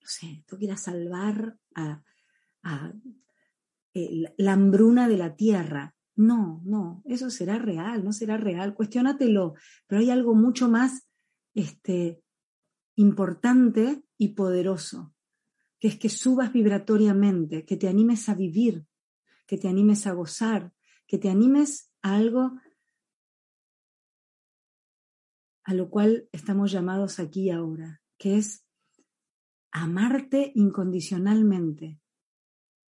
no 0.00 0.06
sé, 0.06 0.44
ir 0.60 0.72
a 0.72 0.76
salvar 0.76 1.56
a, 1.74 2.02
la 3.92 4.52
hambruna 4.52 5.08
de 5.08 5.16
la 5.16 5.36
tierra. 5.36 5.94
No, 6.16 6.60
no, 6.64 7.02
eso 7.06 7.30
será 7.30 7.58
real, 7.58 8.04
no 8.04 8.12
será 8.12 8.36
real. 8.36 8.74
Cuestiónatelo, 8.74 9.54
pero 9.86 10.00
hay 10.00 10.10
algo 10.10 10.34
mucho 10.34 10.68
más 10.68 11.08
este, 11.54 12.22
importante 12.96 14.04
y 14.18 14.28
poderoso, 14.28 15.14
que 15.80 15.88
es 15.88 15.98
que 15.98 16.08
subas 16.08 16.52
vibratoriamente, 16.52 17.64
que 17.64 17.76
te 17.76 17.88
animes 17.88 18.28
a 18.28 18.34
vivir, 18.34 18.84
que 19.46 19.56
te 19.56 19.68
animes 19.68 20.06
a 20.06 20.12
gozar, 20.12 20.72
que 21.06 21.18
te 21.18 21.30
animes 21.30 21.90
a 22.02 22.16
algo 22.16 22.60
a 25.64 25.74
lo 25.74 25.90
cual 25.90 26.28
estamos 26.32 26.70
llamados 26.70 27.18
aquí 27.18 27.50
ahora, 27.50 28.02
que 28.18 28.36
es 28.36 28.64
amarte 29.72 30.52
incondicionalmente. 30.54 31.98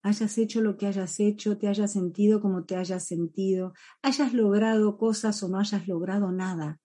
Hayas 0.02 0.38
hecho 0.38 0.60
lo 0.60 0.76
que 0.76 0.86
hayas 0.86 1.18
hecho, 1.18 1.58
te 1.58 1.66
hayas 1.66 1.92
sentido 1.92 2.40
como 2.40 2.64
te 2.64 2.76
hayas 2.76 3.04
sentido, 3.04 3.72
hayas 4.02 4.34
logrado 4.34 4.96
cosas 4.98 5.42
o 5.42 5.48
no 5.48 5.58
hayas 5.58 5.88
logrado 5.88 6.30
nada. 6.30 6.80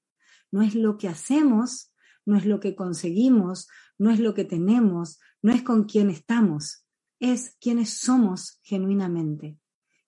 No 0.50 0.64
es 0.64 0.74
lo 0.74 0.98
que 0.98 1.08
hacemos, 1.08 1.94
no 2.26 2.36
es 2.38 2.46
lo 2.46 2.60
que 2.60 2.76
conseguimos, 2.76 3.68
no 3.98 4.10
es 4.10 4.20
lo 4.20 4.34
que 4.34 4.46
tenemos, 4.46 5.20
no 5.42 5.54
es 5.54 5.62
con 5.62 5.84
quién 5.84 6.10
estamos, 6.10 6.86
es 7.20 7.58
quienes 7.60 7.92
somos 7.92 8.60
genuinamente. 8.64 9.60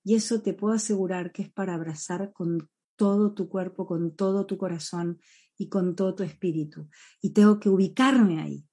Y 0.03 0.15
eso 0.15 0.41
te 0.41 0.53
puedo 0.53 0.73
asegurar 0.73 1.31
que 1.31 1.43
es 1.43 1.51
para 1.51 1.75
abrazar 1.75 2.33
con 2.33 2.69
todo 2.95 3.33
tu 3.33 3.49
cuerpo, 3.49 3.85
con 3.85 4.15
todo 4.15 4.45
tu 4.45 4.57
corazón 4.57 5.19
y 5.63 5.69
con 5.69 5.95
todo 5.95 6.13
tu 6.13 6.23
espíritu. 6.23 6.89
Y 7.21 7.31
tengo 7.31 7.59
que 7.59 7.69
ubicarme 7.69 8.41
ahí. 8.41 8.65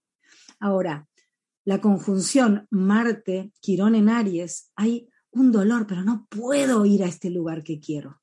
Ahora, 0.58 1.08
la 1.64 1.80
conjunción 1.80 2.66
Marte, 2.70 3.52
Quirón 3.60 3.94
en 3.94 4.08
Aries, 4.08 4.72
hay 4.74 5.08
un 5.30 5.52
dolor, 5.52 5.86
pero 5.86 6.02
no 6.02 6.26
puedo 6.28 6.84
ir 6.84 7.04
a 7.04 7.06
este 7.06 7.30
lugar 7.30 7.62
que 7.62 7.78
quiero. 7.78 8.20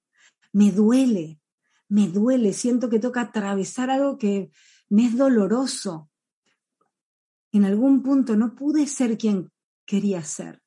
Me 0.51 0.71
duele, 0.71 1.39
me 1.87 2.09
duele, 2.09 2.51
siento 2.51 2.89
que 2.89 2.99
toca 2.99 3.21
atravesar 3.21 3.89
algo 3.89 4.17
que 4.17 4.51
me 4.89 5.05
es 5.05 5.17
doloroso. 5.17 6.09
En 7.53 7.63
algún 7.63 8.03
punto 8.03 8.35
no 8.35 8.53
pude 8.53 8.85
ser 8.85 9.17
quien 9.17 9.49
quería 9.85 10.23
ser. 10.23 10.61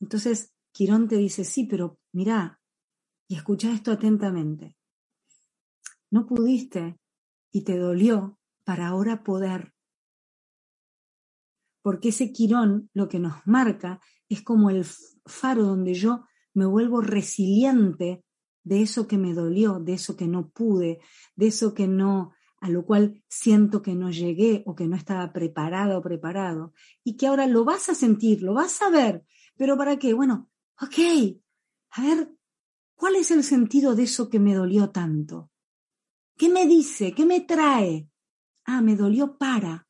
Entonces, 0.00 0.52
Quirón 0.72 1.06
te 1.06 1.16
dice, 1.16 1.44
sí, 1.44 1.64
pero 1.64 2.00
mira, 2.12 2.60
y 3.28 3.36
escucha 3.36 3.72
esto 3.72 3.92
atentamente. 3.92 4.76
No 6.10 6.26
pudiste 6.26 6.98
y 7.50 7.62
te 7.64 7.78
dolió 7.78 8.38
para 8.64 8.88
ahora 8.88 9.22
poder. 9.22 9.74
Porque 11.82 12.10
ese 12.10 12.32
Quirón 12.32 12.90
lo 12.92 13.08
que 13.08 13.18
nos 13.18 13.46
marca 13.46 14.00
es 14.28 14.42
como 14.42 14.70
el 14.70 14.84
faro 15.24 15.64
donde 15.64 15.94
yo 15.94 16.24
me 16.54 16.66
vuelvo 16.66 17.00
resiliente 17.00 18.24
de 18.64 18.82
eso 18.82 19.06
que 19.06 19.16
me 19.16 19.32
dolió, 19.32 19.78
de 19.80 19.94
eso 19.94 20.16
que 20.16 20.26
no 20.26 20.50
pude, 20.50 21.00
de 21.36 21.46
eso 21.46 21.72
que 21.72 21.88
no, 21.88 22.34
a 22.60 22.68
lo 22.68 22.84
cual 22.84 23.22
siento 23.28 23.80
que 23.80 23.94
no 23.94 24.10
llegué 24.10 24.62
o 24.66 24.74
que 24.74 24.86
no 24.86 24.96
estaba 24.96 25.32
preparada 25.32 25.96
o 25.96 26.02
preparado, 26.02 26.74
y 27.02 27.16
que 27.16 27.26
ahora 27.26 27.46
lo 27.46 27.64
vas 27.64 27.88
a 27.88 27.94
sentir, 27.94 28.42
lo 28.42 28.52
vas 28.54 28.82
a 28.82 28.90
ver, 28.90 29.24
pero 29.56 29.76
¿para 29.78 29.98
qué? 29.98 30.12
Bueno, 30.12 30.50
ok, 30.80 31.38
a 31.92 32.02
ver, 32.02 32.30
¿cuál 32.94 33.16
es 33.16 33.30
el 33.30 33.42
sentido 33.42 33.94
de 33.94 34.02
eso 34.02 34.28
que 34.28 34.38
me 34.38 34.54
dolió 34.54 34.90
tanto? 34.90 35.50
¿Qué 36.38 36.48
me 36.48 36.68
dice? 36.68 37.12
¿Qué 37.12 37.26
me 37.26 37.40
trae? 37.40 38.08
Ah, 38.64 38.80
me 38.80 38.94
dolió 38.94 39.36
para 39.36 39.88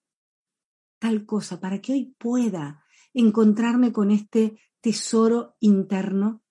tal 0.98 1.26
cosa, 1.26 1.60
para 1.60 1.80
que 1.80 1.92
hoy 1.92 2.16
pueda 2.18 2.82
encontrarme 3.12 3.92
con 3.92 4.10
este 4.10 4.58
tesoro 4.80 5.56
interno 5.60 6.42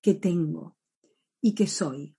que 0.00 0.14
tengo 0.14 0.76
y 1.42 1.54
que 1.54 1.66
soy. 1.66 2.16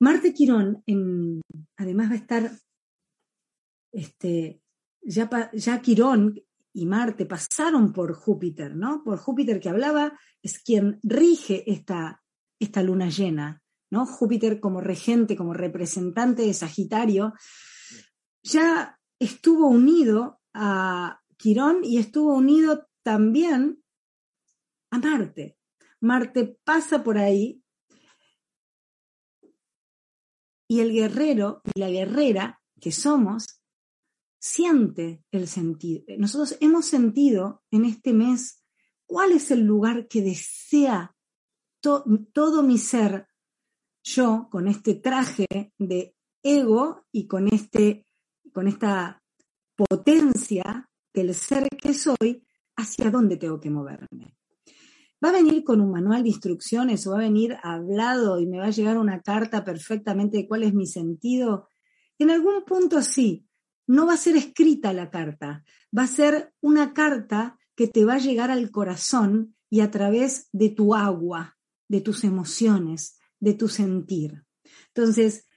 Marte 0.00 0.32
Quirón, 0.32 0.82
en, 0.86 1.42
además 1.76 2.08
va 2.08 2.14
a 2.14 2.16
estar, 2.16 2.50
este, 3.92 4.62
ya, 5.02 5.28
ya 5.52 5.82
Quirón 5.82 6.40
y 6.72 6.86
Marte 6.86 7.26
pasaron 7.26 7.92
por 7.92 8.14
Júpiter, 8.14 8.74
¿no? 8.74 9.04
Por 9.04 9.18
Júpiter 9.18 9.60
que 9.60 9.68
hablaba, 9.68 10.18
es 10.42 10.58
quien 10.58 10.98
rige 11.02 11.70
esta, 11.70 12.22
esta 12.58 12.82
luna 12.82 13.10
llena, 13.10 13.62
¿no? 13.90 14.06
Júpiter 14.06 14.60
como 14.60 14.80
regente, 14.80 15.36
como 15.36 15.52
representante 15.52 16.42
de 16.42 16.54
Sagitario, 16.54 17.34
ya 18.42 18.98
estuvo 19.18 19.68
unido 19.68 20.40
a 20.54 21.20
Quirón 21.36 21.84
y 21.84 21.98
estuvo 21.98 22.34
unido 22.34 22.88
también 23.02 23.82
a 24.90 24.98
Marte. 24.98 25.56
Marte 26.00 26.58
pasa 26.64 27.02
por 27.04 27.18
ahí 27.18 27.62
y 30.68 30.80
el 30.80 30.92
guerrero 30.92 31.62
y 31.74 31.80
la 31.80 31.90
guerrera 31.90 32.62
que 32.80 32.92
somos 32.92 33.60
siente 34.38 35.22
el 35.30 35.48
sentido. 35.48 36.04
Nosotros 36.18 36.56
hemos 36.60 36.86
sentido 36.86 37.62
en 37.70 37.84
este 37.84 38.12
mes 38.12 38.64
cuál 39.06 39.32
es 39.32 39.50
el 39.50 39.60
lugar 39.60 40.08
que 40.08 40.22
desea 40.22 41.14
todo 41.80 42.62
mi 42.62 42.78
ser, 42.78 43.26
yo 44.02 44.48
con 44.50 44.68
este 44.68 44.94
traje 44.94 45.46
de 45.78 46.14
ego 46.42 47.06
y 47.12 47.26
con, 47.26 47.48
este, 47.48 48.06
con 48.52 48.68
esta 48.68 49.22
potencia 49.76 50.88
del 51.12 51.34
ser 51.34 51.68
que 51.68 51.94
soy, 51.94 52.46
hacia 52.76 53.10
dónde 53.10 53.36
tengo 53.36 53.60
que 53.60 53.70
moverme. 53.70 54.36
¿Va 55.22 55.28
a 55.28 55.32
venir 55.32 55.64
con 55.64 55.82
un 55.82 55.90
manual 55.90 56.22
de 56.22 56.30
instrucciones 56.30 57.06
o 57.06 57.10
va 57.10 57.18
a 57.18 57.20
venir 57.20 57.58
hablado 57.62 58.40
y 58.40 58.46
me 58.46 58.58
va 58.58 58.66
a 58.66 58.70
llegar 58.70 58.96
una 58.96 59.20
carta 59.20 59.64
perfectamente 59.64 60.38
de 60.38 60.48
cuál 60.48 60.62
es 60.62 60.72
mi 60.72 60.86
sentido? 60.86 61.68
En 62.18 62.30
algún 62.30 62.64
punto 62.64 63.02
sí, 63.02 63.46
no 63.86 64.06
va 64.06 64.14
a 64.14 64.18
ser 64.18 64.36
escrita 64.36 64.92
la 64.94 65.10
carta, 65.10 65.62
va 65.96 66.04
a 66.04 66.06
ser 66.06 66.54
una 66.60 66.94
carta 66.94 67.58
que 67.74 67.86
te 67.86 68.04
va 68.04 68.14
a 68.14 68.18
llegar 68.18 68.50
al 68.50 68.70
corazón 68.70 69.56
y 69.68 69.80
a 69.80 69.90
través 69.90 70.48
de 70.52 70.70
tu 70.70 70.94
agua, 70.94 71.58
de 71.88 72.00
tus 72.00 72.24
emociones, 72.24 73.19
de 73.40 73.54
tu 73.54 73.68
sentir. 73.68 74.44
Entonces, 74.94 75.48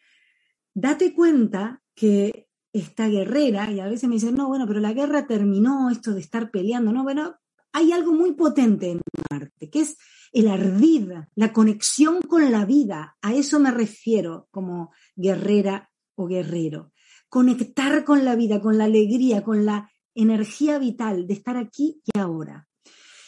date 0.73 1.13
cuenta 1.13 1.83
que 1.95 2.47
esta 2.71 3.07
guerrera, 3.07 3.71
y 3.71 3.79
a 3.79 3.87
veces 3.87 4.09
me 4.09 4.15
dicen, 4.15 4.35
no, 4.35 4.47
bueno, 4.47 4.65
pero 4.65 4.79
la 4.79 4.93
guerra 4.93 5.27
terminó, 5.27 5.91
esto 5.91 6.13
de 6.13 6.21
estar 6.21 6.49
peleando, 6.49 6.91
no, 6.91 7.03
bueno, 7.03 7.35
hay 7.71 7.91
algo 7.91 8.13
muy 8.13 8.33
potente 8.33 8.91
en 8.91 9.01
Marte, 9.29 9.69
que 9.69 9.81
es 9.81 9.97
el 10.31 10.47
ardid, 10.47 11.11
la 11.35 11.53
conexión 11.53 12.21
con 12.21 12.51
la 12.51 12.65
vida. 12.65 13.15
A 13.21 13.33
eso 13.33 13.59
me 13.59 13.69
refiero 13.69 14.47
como 14.49 14.91
guerrera 15.15 15.91
o 16.15 16.27
guerrero 16.27 16.93
conectar 17.33 18.03
con 18.03 18.25
la 18.25 18.35
vida, 18.35 18.61
con 18.61 18.77
la 18.77 18.83
alegría, 18.83 19.43
con 19.43 19.65
la 19.65 19.89
energía 20.13 20.77
vital 20.77 21.25
de 21.25 21.33
estar 21.33 21.57
aquí 21.57 21.99
y 22.05 22.19
ahora. 22.19 22.67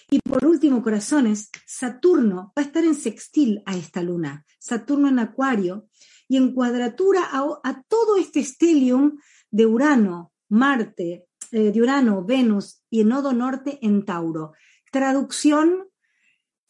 Y 0.10 0.20
por 0.20 0.46
último, 0.46 0.84
corazones, 0.84 1.50
Saturno 1.66 2.54
va 2.58 2.62
a 2.62 2.66
estar 2.66 2.84
en 2.84 2.96
sextil 2.96 3.62
a 3.66 3.76
esta 3.76 4.04
luna, 4.04 4.46
Saturno 4.60 5.08
en 5.08 5.20
Acuario, 5.20 5.88
y 6.28 6.38
en 6.38 6.54
cuadratura 6.54 7.30
a, 7.32 7.84
todo 7.88 8.18
este 8.18 8.40
estelium 8.40 9.20
de 9.52 9.66
Urano, 9.66 10.34
Marte, 10.50 11.26
eh, 11.52 11.72
de 11.72 11.82
Urano, 11.82 12.24
Venus 12.24 12.82
y 12.90 13.02
en 13.02 13.10
nodo 13.10 13.34
norte 13.34 13.80
en 13.82 14.06
Tauro. 14.06 14.54
Traducción, 14.92 15.88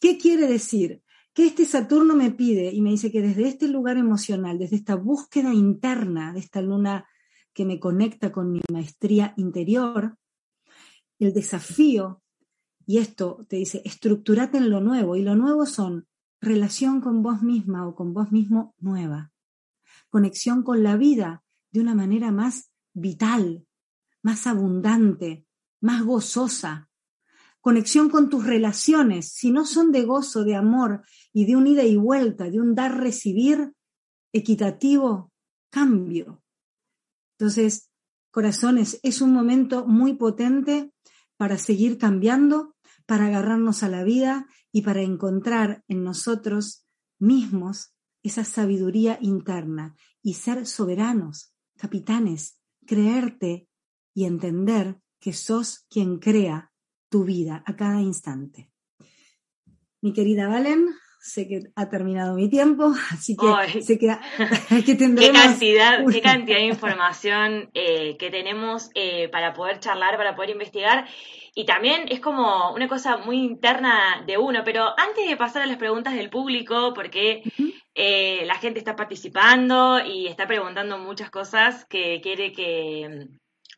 ¿qué 0.00 0.18
quiere 0.18 0.46
decir? 0.46 1.02
Que 1.32 1.46
este 1.46 1.64
Saturno 1.64 2.14
me 2.14 2.30
pide 2.30 2.72
y 2.72 2.80
me 2.80 2.90
dice 2.90 3.10
que 3.10 3.22
desde 3.22 3.48
este 3.48 3.68
lugar 3.68 3.96
emocional, 3.96 4.58
desde 4.58 4.76
esta 4.76 4.94
búsqueda 4.94 5.52
interna 5.52 6.32
de 6.32 6.40
esta 6.40 6.60
luna 6.60 7.06
que 7.52 7.64
me 7.64 7.80
conecta 7.80 8.32
con 8.32 8.52
mi 8.52 8.60
maestría 8.70 9.32
interior, 9.36 10.16
el 11.18 11.32
desafío, 11.32 12.22
y 12.86 12.98
esto 12.98 13.44
te 13.48 13.56
dice, 13.56 13.82
estructurate 13.84 14.58
en 14.58 14.70
lo 14.70 14.80
nuevo, 14.80 15.16
y 15.16 15.22
lo 15.22 15.34
nuevo 15.34 15.66
son 15.66 16.06
relación 16.40 17.00
con 17.00 17.22
vos 17.22 17.42
misma 17.42 17.86
o 17.86 17.96
con 17.96 18.14
vos 18.14 18.30
mismo 18.30 18.74
nueva, 18.78 19.32
conexión 20.08 20.62
con 20.62 20.84
la 20.84 20.96
vida 20.96 21.42
de 21.72 21.80
una 21.80 21.96
manera 21.96 22.30
más 22.30 22.70
vital, 22.94 23.66
más 24.22 24.46
abundante, 24.46 25.46
más 25.80 26.04
gozosa, 26.04 26.88
conexión 27.60 28.08
con 28.08 28.30
tus 28.30 28.46
relaciones, 28.46 29.32
si 29.32 29.50
no 29.50 29.66
son 29.66 29.90
de 29.90 30.04
gozo, 30.04 30.44
de 30.44 30.54
amor 30.54 31.02
y 31.32 31.46
de 31.46 31.56
un 31.56 31.66
ida 31.66 31.82
y 31.82 31.96
vuelta, 31.96 32.48
de 32.48 32.60
un 32.60 32.76
dar-recibir 32.76 33.72
equitativo, 34.32 35.32
cambio. 35.70 36.44
Entonces, 37.36 37.90
corazones, 38.30 39.00
es 39.02 39.20
un 39.20 39.32
momento 39.32 39.84
muy 39.86 40.14
potente 40.14 40.92
para 41.36 41.58
seguir 41.58 41.98
cambiando, 41.98 42.75
para 43.06 43.26
agarrarnos 43.26 43.82
a 43.82 43.88
la 43.88 44.04
vida 44.04 44.46
y 44.72 44.82
para 44.82 45.02
encontrar 45.02 45.84
en 45.88 46.04
nosotros 46.04 46.86
mismos 47.18 47.94
esa 48.22 48.44
sabiduría 48.44 49.18
interna 49.20 49.94
y 50.22 50.34
ser 50.34 50.66
soberanos, 50.66 51.54
capitanes, 51.76 52.58
creerte 52.84 53.68
y 54.14 54.24
entender 54.24 55.00
que 55.20 55.32
sos 55.32 55.86
quien 55.88 56.18
crea 56.18 56.72
tu 57.08 57.24
vida 57.24 57.62
a 57.66 57.76
cada 57.76 58.00
instante. 58.00 58.72
Mi 60.00 60.12
querida 60.12 60.48
Valen, 60.48 60.88
sé 61.26 61.48
que 61.48 61.60
ha 61.74 61.88
terminado 61.88 62.34
mi 62.34 62.48
tiempo, 62.48 62.92
así 63.12 63.36
que 63.36 63.82
sé 63.82 63.98
que, 63.98 64.08
¿Qué 64.86 65.32
cantidad, 65.32 66.04
qué 66.10 66.20
cantidad 66.20 66.58
de 66.58 66.66
información 66.66 67.70
eh, 67.74 68.16
que 68.16 68.30
tenemos 68.30 68.90
eh, 68.94 69.28
para 69.28 69.52
poder 69.52 69.80
charlar, 69.80 70.16
para 70.16 70.34
poder 70.36 70.50
investigar. 70.50 71.06
Y 71.54 71.64
también 71.64 72.06
es 72.10 72.20
como 72.20 72.72
una 72.74 72.86
cosa 72.86 73.16
muy 73.16 73.38
interna 73.38 74.22
de 74.26 74.36
uno, 74.36 74.62
pero 74.62 74.88
antes 74.98 75.26
de 75.26 75.36
pasar 75.36 75.62
a 75.62 75.66
las 75.66 75.78
preguntas 75.78 76.14
del 76.14 76.28
público, 76.28 76.92
porque 76.94 77.42
eh, 77.94 78.44
la 78.44 78.56
gente 78.56 78.78
está 78.78 78.94
participando 78.94 80.04
y 80.04 80.26
está 80.26 80.46
preguntando 80.46 80.98
muchas 80.98 81.30
cosas 81.30 81.86
que 81.86 82.20
quiere 82.20 82.52
que 82.52 83.28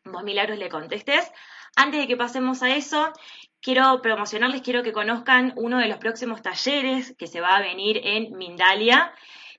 mm, 0.03 0.11
vos, 0.11 0.23
Milagros, 0.23 0.59
le 0.59 0.67
contestes. 0.67 1.31
Antes 1.77 2.01
de 2.01 2.07
que 2.07 2.17
pasemos 2.17 2.61
a 2.63 2.75
eso, 2.75 3.13
quiero 3.61 4.01
promocionarles, 4.01 4.61
quiero 4.61 4.83
que 4.83 4.93
conozcan 4.93 5.53
uno 5.55 5.77
de 5.77 5.87
los 5.87 5.97
próximos 5.97 6.41
talleres 6.41 7.15
que 7.17 7.27
se 7.27 7.41
va 7.41 7.55
a 7.55 7.61
venir 7.61 8.01
en 8.03 8.37
Mindalia, 8.37 9.13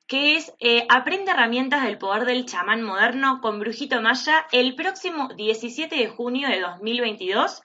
que 0.06 0.36
es 0.36 0.52
eh, 0.58 0.86
Aprende 0.88 1.30
herramientas 1.30 1.84
del 1.84 1.98
poder 1.98 2.24
del 2.24 2.46
chamán 2.46 2.82
moderno 2.82 3.40
con 3.40 3.60
Brujito 3.60 4.02
Maya 4.02 4.46
el 4.50 4.74
próximo 4.74 5.28
17 5.36 5.94
de 5.94 6.08
junio 6.08 6.48
de 6.48 6.60
2022, 6.60 7.62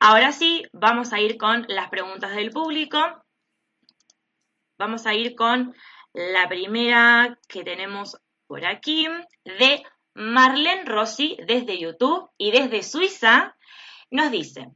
Ahora 0.00 0.32
sí, 0.32 0.64
vamos 0.72 1.12
a 1.12 1.20
ir 1.20 1.36
con 1.36 1.66
las 1.68 1.90
preguntas 1.90 2.34
del 2.34 2.50
público. 2.50 2.98
Vamos 4.78 5.06
a 5.06 5.14
ir 5.14 5.36
con 5.36 5.74
la 6.14 6.48
primera 6.48 7.38
que 7.48 7.62
tenemos 7.62 8.16
por 8.46 8.64
aquí 8.64 9.06
de 9.44 9.82
Marlene 10.14 10.86
Rossi 10.86 11.36
desde 11.46 11.78
YouTube 11.78 12.30
y 12.38 12.50
desde 12.50 12.82
Suiza. 12.82 13.54
Nos 14.10 14.30
dice, 14.30 14.72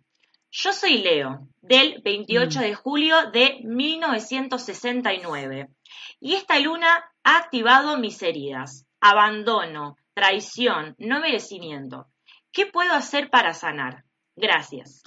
yo 0.56 0.72
soy 0.72 0.98
Leo 0.98 1.48
del 1.60 2.00
28 2.02 2.58
mm. 2.58 2.62
de 2.62 2.74
julio 2.74 3.30
de 3.30 3.60
1969 3.64 5.68
y 6.18 6.34
esta 6.34 6.58
luna 6.58 7.04
ha 7.24 7.36
activado 7.36 7.98
mis 7.98 8.22
heridas, 8.22 8.86
abandono, 9.00 9.98
traición, 10.14 10.94
no 10.98 11.20
merecimiento. 11.20 12.08
¿Qué 12.52 12.64
puedo 12.66 12.94
hacer 12.94 13.28
para 13.28 13.52
sanar? 13.52 14.06
Gracias. 14.34 15.02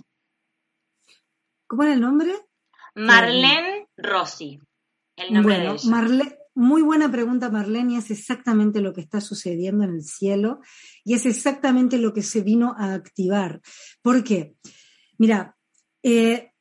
¿Cómo 1.66 1.82
era 1.84 1.94
el 1.94 2.02
nombre? 2.02 2.36
Marlene 2.94 3.88
Rossi 3.98 4.60
bueno, 5.44 5.76
muy 6.56 6.82
buena 6.82 7.12
pregunta, 7.12 7.50
Marlene, 7.50 7.94
y 7.94 7.98
es 7.98 8.12
exactamente 8.12 8.82
lo 8.82 8.94
que 8.94 9.02
está 9.02 9.22
sucediendo 9.22 9.84
en 9.84 9.96
el 9.96 10.04
cielo 10.04 10.60
y 11.04 11.14
es 11.14 11.26
exactamente 11.26 11.98
lo 11.98 12.14
que 12.14 12.22
se 12.22 12.42
vino 12.42 12.76
a 12.78 12.94
activar. 12.94 13.62
¿Por 14.02 14.24
qué? 14.24 14.56
Mira, 15.20 15.56
eh, 16.02 16.54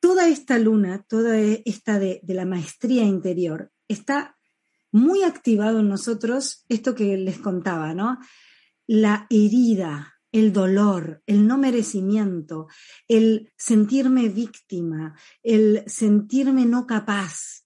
toda 0.00 0.28
esta 0.28 0.58
luna, 0.58 1.06
toda 1.08 1.38
esta 1.38 1.98
de, 1.98 2.20
de, 2.22 2.34
la 2.34 2.44
maestría 2.44 3.04
interior, 3.04 3.72
está 3.88 4.36
muy 4.92 5.22
activado 5.22 5.80
en 5.80 5.88
nosotros 5.88 6.64
esto 6.68 6.94
que 6.94 7.16
les 7.16 7.38
contaba, 7.38 7.94
¿no? 7.94 8.18
La 8.86 9.26
herida, 9.30 10.16
el 10.32 10.52
dolor, 10.52 11.22
el 11.26 11.46
no 11.46 11.56
merecimiento, 11.56 12.66
el 13.08 13.52
sentirme 13.56 14.28
víctima, 14.28 15.18
el 15.42 15.82
sentirme 15.86 16.66
no 16.66 16.86
capaz. 16.86 17.64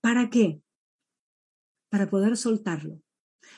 ¿Para 0.00 0.30
qué? 0.30 0.62
Para 1.88 2.08
poder 2.08 2.36
soltarlo. 2.36 3.02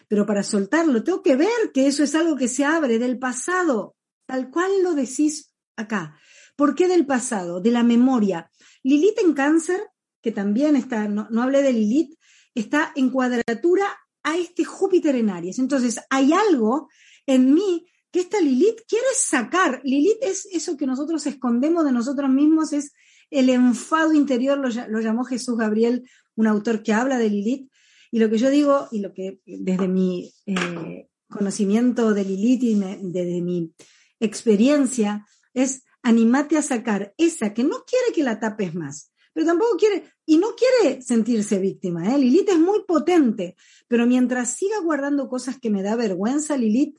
Pero 0.06 0.24
para 0.24 0.42
soltarlo 0.42 1.02
tengo 1.02 1.22
que 1.22 1.36
ver 1.36 1.72
que 1.74 1.86
eso 1.88 2.02
es 2.02 2.14
algo 2.14 2.36
que 2.36 2.48
se 2.48 2.64
abre 2.64 2.98
del 2.98 3.18
pasado, 3.18 3.96
tal 4.26 4.50
cual 4.50 4.70
lo 4.82 4.94
decís 4.94 5.47
acá. 5.78 6.18
¿Por 6.56 6.74
qué 6.74 6.88
del 6.88 7.06
pasado? 7.06 7.60
De 7.60 7.70
la 7.70 7.82
memoria. 7.82 8.50
Lilith 8.82 9.18
en 9.20 9.32
cáncer, 9.32 9.80
que 10.20 10.32
también 10.32 10.76
está, 10.76 11.08
no, 11.08 11.28
no 11.30 11.42
hablé 11.42 11.62
de 11.62 11.72
Lilith, 11.72 12.18
está 12.54 12.92
en 12.96 13.10
cuadratura 13.10 13.86
a 14.22 14.36
este 14.36 14.64
Júpiter 14.64 15.14
en 15.14 15.30
Aries. 15.30 15.58
Entonces, 15.58 16.00
hay 16.10 16.32
algo 16.32 16.88
en 17.26 17.54
mí 17.54 17.86
que 18.10 18.20
esta 18.20 18.40
Lilith 18.40 18.80
quiere 18.88 19.06
sacar. 19.14 19.80
Lilith 19.84 20.18
es 20.22 20.48
eso 20.52 20.76
que 20.76 20.86
nosotros 20.86 21.26
escondemos 21.26 21.84
de 21.84 21.92
nosotros 21.92 22.30
mismos, 22.30 22.72
es 22.72 22.92
el 23.30 23.50
enfado 23.50 24.12
interior, 24.12 24.58
lo, 24.58 25.00
llamó 25.00 25.24
Jesús 25.24 25.56
Gabriel, 25.56 26.08
un 26.34 26.46
autor 26.46 26.82
que 26.82 26.92
habla 26.92 27.18
de 27.18 27.30
Lilith. 27.30 27.70
Y 28.10 28.18
lo 28.20 28.30
que 28.30 28.38
yo 28.38 28.48
digo, 28.48 28.88
y 28.90 29.00
lo 29.00 29.12
que 29.12 29.40
desde 29.44 29.86
mi 29.86 30.32
eh, 30.46 31.08
conocimiento 31.28 32.14
de 32.14 32.24
Lilith 32.24 32.62
y 32.62 32.74
desde 32.74 33.42
mi 33.42 33.74
experiencia, 34.18 35.26
es 35.62 35.84
animate 36.02 36.56
a 36.56 36.62
sacar 36.62 37.14
esa 37.18 37.52
que 37.54 37.64
no 37.64 37.84
quiere 37.84 38.12
que 38.14 38.22
la 38.22 38.40
tapes 38.40 38.74
más, 38.74 39.12
pero 39.32 39.46
tampoco 39.46 39.76
quiere, 39.76 40.12
y 40.26 40.38
no 40.38 40.48
quiere 40.54 41.02
sentirse 41.02 41.58
víctima. 41.58 42.12
¿eh? 42.12 42.18
Lilith 42.18 42.48
es 42.50 42.58
muy 42.58 42.84
potente, 42.84 43.56
pero 43.86 44.06
mientras 44.06 44.54
siga 44.54 44.80
guardando 44.80 45.28
cosas 45.28 45.58
que 45.58 45.70
me 45.70 45.82
da 45.82 45.96
vergüenza, 45.96 46.56
Lilith 46.56 46.98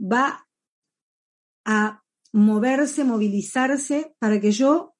va 0.00 0.48
a 1.64 2.02
moverse, 2.32 3.04
movilizarse 3.04 4.14
para 4.18 4.40
que 4.40 4.52
yo 4.52 4.94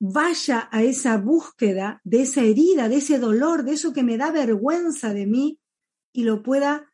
vaya 0.00 0.68
a 0.70 0.82
esa 0.82 1.18
búsqueda 1.18 2.00
de 2.04 2.22
esa 2.22 2.42
herida, 2.42 2.88
de 2.88 2.96
ese 2.96 3.18
dolor, 3.18 3.64
de 3.64 3.72
eso 3.72 3.92
que 3.92 4.02
me 4.02 4.16
da 4.16 4.30
vergüenza 4.30 5.12
de 5.12 5.26
mí 5.26 5.60
y 6.12 6.24
lo 6.24 6.42
pueda 6.42 6.92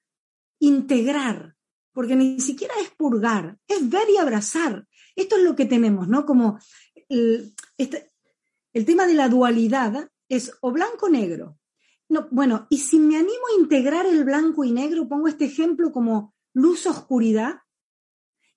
integrar, 0.59 1.54
porque 1.95 2.17
ni 2.17 2.39
siquiera 2.41 2.75
es 2.83 2.91
purgar, 2.91 3.57
es 3.67 3.89
ver 3.89 4.11
y 4.13 4.19
abrazar. 4.19 4.87
Esto 5.17 5.37
es 5.37 5.45
lo 5.45 5.57
que 5.57 5.65
tenemos, 5.65 6.09
¿no? 6.09 6.27
Como 6.27 6.59
el, 7.09 7.55
este, 7.79 8.13
el 8.75 8.85
tema 8.85 9.07
de 9.07 9.15
la 9.15 9.31
dualidad 9.31 10.11
es 10.29 10.53
o 10.61 10.73
blanco-negro, 10.73 11.57
no, 12.09 12.29
bueno, 12.31 12.67
y 12.69 12.79
si 12.79 12.99
me 12.99 13.17
animo 13.17 13.47
a 13.51 13.61
integrar 13.61 14.07
el 14.07 14.25
blanco 14.25 14.65
y 14.65 14.73
negro, 14.73 15.09
pongo 15.09 15.29
este 15.29 15.47
ejemplo 15.47 15.91
como 15.91 16.35
luz-oscuridad, 16.53 17.57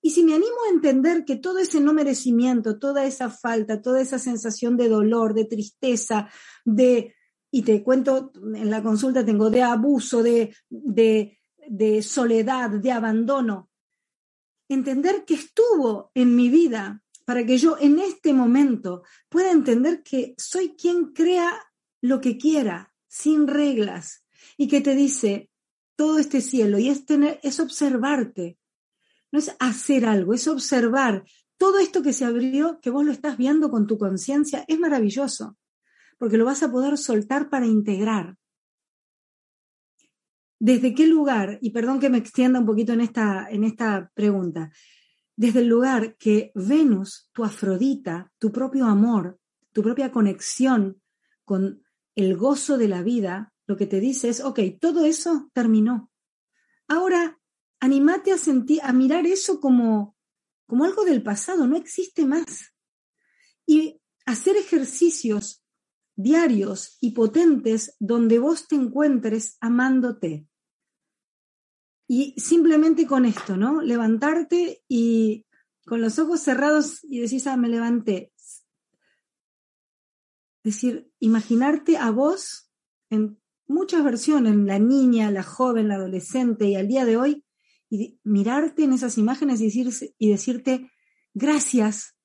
y 0.02 0.12
si 0.12 0.24
me 0.24 0.36
animo 0.36 0.56
a 0.66 0.74
entender 0.74 1.26
que 1.26 1.38
todo 1.38 1.60
ese 1.60 1.80
no 1.80 1.94
merecimiento, 1.94 2.78
toda 2.78 3.06
esa 3.06 3.30
falta, 3.30 3.82
toda 3.82 4.02
esa 4.02 4.20
sensación 4.20 4.78
de 4.78 4.90
dolor, 4.90 5.34
de 5.34 5.46
tristeza, 5.46 6.30
de, 6.64 7.16
y 7.52 7.64
te 7.64 7.84
cuento, 7.84 8.32
en 8.54 8.70
la 8.70 8.84
consulta 8.84 9.26
tengo 9.26 9.50
de 9.50 9.64
abuso, 9.64 10.22
de, 10.22 10.56
de, 10.70 11.37
de 11.70 12.02
soledad, 12.02 12.70
de 12.70 12.92
abandono, 12.92 13.70
entender 14.70 15.26
que 15.26 15.36
estuvo 15.36 16.12
en 16.14 16.36
mi 16.36 16.50
vida 16.50 17.04
para 17.26 17.46
que 17.46 17.58
yo 17.58 17.78
en 17.80 18.00
este 18.00 18.34
momento 18.34 19.04
pueda 19.30 19.52
entender 19.52 20.04
que 20.04 20.34
soy 20.38 20.76
quien 20.76 21.14
crea 21.14 21.54
lo 22.02 22.22
que 22.22 22.38
quiera, 22.38 22.94
sin 23.08 23.48
reglas, 23.48 24.24
y 24.56 24.68
que 24.68 24.82
te 24.82 24.96
dice 24.96 25.50
todo 25.96 26.20
este 26.20 26.42
cielo, 26.42 26.78
y 26.80 26.90
es, 26.90 27.06
tener, 27.06 27.40
es 27.44 27.60
observarte 27.60 28.58
no 29.32 29.40
es 29.40 29.56
hacer 29.60 30.06
algo, 30.06 30.34
es 30.34 30.48
observar 30.48 31.26
todo 31.58 31.80
esto 31.80 32.02
que 32.02 32.14
se 32.14 32.26
abrió, 32.26 32.80
que 32.82 32.90
vos 32.90 33.06
lo 33.06 33.12
estás 33.12 33.38
viendo 33.38 33.70
con 33.70 33.88
tu 33.88 33.98
conciencia, 33.98 34.64
es 34.68 34.80
maravilloso, 34.80 35.58
porque 36.18 36.38
lo 36.38 36.46
vas 36.46 36.64
a 36.64 36.72
poder 36.72 36.98
soltar 36.98 37.50
para 37.50 37.66
integrar. 37.66 38.38
¿Desde 40.60 40.96
qué 40.96 41.06
lugar? 41.08 41.60
Y 41.62 41.70
perdón 41.70 42.00
que 42.00 42.10
me 42.10 42.18
extienda 42.18 42.60
un 42.60 42.66
poquito 42.66 42.94
en 42.94 43.02
esta, 43.02 43.48
en 43.50 43.64
esta 43.64 44.12
pregunta. 44.14 44.72
Desde 45.36 45.60
el 45.60 45.68
lugar 45.68 46.18
que 46.18 46.52
Venus, 46.56 47.30
tu 47.32 47.44
Afrodita, 47.44 48.32
tu 48.40 48.52
propio 48.52 48.86
amor, 48.86 49.40
tu 49.72 49.84
propia 49.84 50.12
conexión 50.12 51.02
con 51.46 51.84
el 52.16 52.36
gozo 52.36 52.78
de 52.80 52.88
la 52.88 53.04
vida, 53.04 53.54
lo 53.68 53.78
que 53.78 53.86
te 53.86 54.00
dice 54.00 54.30
es, 54.30 54.42
ok, 54.42 54.60
todo 54.82 55.06
eso 55.06 55.52
terminó. 55.54 56.12
Ahora, 56.88 57.40
animate 57.80 58.32
a 58.32 58.38
sentir, 58.38 58.80
a 58.82 58.94
mirar 58.94 59.28
eso 59.28 59.60
como, 59.60 60.18
como 60.66 60.86
algo 60.86 61.06
del 61.06 61.22
pasado, 61.22 61.68
no 61.68 61.76
existe 61.78 62.26
más. 62.26 62.74
Y 63.68 64.02
hacer 64.26 64.58
ejercicios 64.58 65.64
diarios 66.18 66.98
y 67.00 67.12
potentes 67.12 67.96
donde 68.00 68.40
vos 68.40 68.68
te 68.68 68.76
encuentres 68.76 69.58
amándote. 69.62 70.47
Y 72.08 72.34
simplemente 72.40 73.06
con 73.06 73.26
esto, 73.26 73.58
¿no? 73.58 73.82
Levantarte 73.82 74.84
y 74.88 75.46
con 75.86 76.02
los 76.02 76.20
ojos 76.20 76.42
cerrados 76.42 77.04
y 77.04 77.20
decís, 77.20 77.48
ah, 77.48 77.58
me 77.58 77.70
levanté. 77.70 78.32
Es 80.64 80.74
decir, 80.74 81.12
imaginarte 81.20 81.98
a 81.98 82.12
vos 82.12 82.72
en 83.10 83.40
muchas 83.68 84.04
versiones, 84.04 84.56
la 84.56 84.80
niña, 84.80 85.32
la 85.32 85.44
joven, 85.44 85.90
la 85.90 85.96
adolescente 85.96 86.68
y 86.68 86.76
al 86.76 86.88
día 86.88 87.06
de 87.06 87.18
hoy, 87.18 87.46
y 87.90 88.20
mirarte 88.24 88.84
en 88.84 88.94
esas 88.94 89.18
imágenes 89.18 89.62
y, 89.62 90.14
y 90.18 90.30
decirte, 90.30 90.92
gracias, 91.34 92.18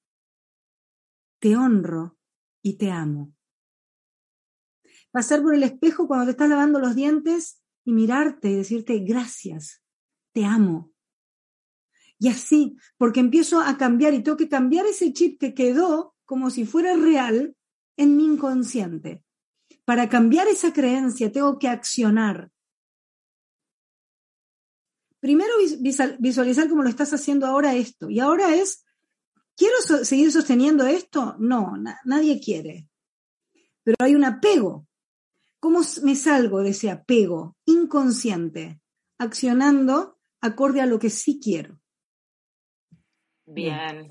te 1.38 1.56
honro 1.56 2.18
y 2.62 2.78
te 2.78 2.90
amo. 2.90 3.32
Pasar 5.12 5.42
por 5.42 5.54
el 5.54 5.62
espejo 5.62 6.08
cuando 6.08 6.26
te 6.26 6.32
estás 6.32 6.48
lavando 6.48 6.80
los 6.80 6.94
dientes 6.94 7.61
y 7.84 7.92
mirarte 7.92 8.50
y 8.50 8.56
decirte, 8.56 8.98
gracias, 9.00 9.82
te 10.32 10.44
amo. 10.44 10.92
Y 12.18 12.28
así, 12.28 12.76
porque 12.96 13.20
empiezo 13.20 13.60
a 13.60 13.76
cambiar 13.76 14.14
y 14.14 14.22
tengo 14.22 14.36
que 14.36 14.48
cambiar 14.48 14.86
ese 14.86 15.12
chip 15.12 15.40
que 15.40 15.54
quedó 15.54 16.14
como 16.24 16.50
si 16.50 16.64
fuera 16.64 16.94
real 16.96 17.56
en 17.96 18.16
mi 18.16 18.24
inconsciente. 18.24 19.24
Para 19.84 20.08
cambiar 20.08 20.46
esa 20.46 20.72
creencia 20.72 21.32
tengo 21.32 21.58
que 21.58 21.68
accionar. 21.68 22.50
Primero 25.18 25.52
visualizar 26.18 26.68
como 26.68 26.82
lo 26.82 26.88
estás 26.88 27.12
haciendo 27.12 27.46
ahora 27.46 27.74
esto. 27.74 28.10
Y 28.10 28.20
ahora 28.20 28.54
es, 28.54 28.84
¿quiero 29.56 29.76
seguir 30.04 30.32
sosteniendo 30.32 30.86
esto? 30.86 31.36
No, 31.38 31.74
nadie 32.04 32.40
quiere. 32.40 32.88
Pero 33.82 33.96
hay 34.00 34.14
un 34.14 34.24
apego. 34.24 34.86
¿Cómo 35.62 35.78
me 36.02 36.16
salgo 36.16 36.60
de 36.60 36.70
ese 36.70 36.90
apego 36.90 37.54
inconsciente? 37.66 38.80
Accionando 39.16 40.18
acorde 40.40 40.80
a 40.80 40.86
lo 40.86 40.98
que 40.98 41.08
sí 41.08 41.38
quiero. 41.40 41.78
Bien, 43.44 44.10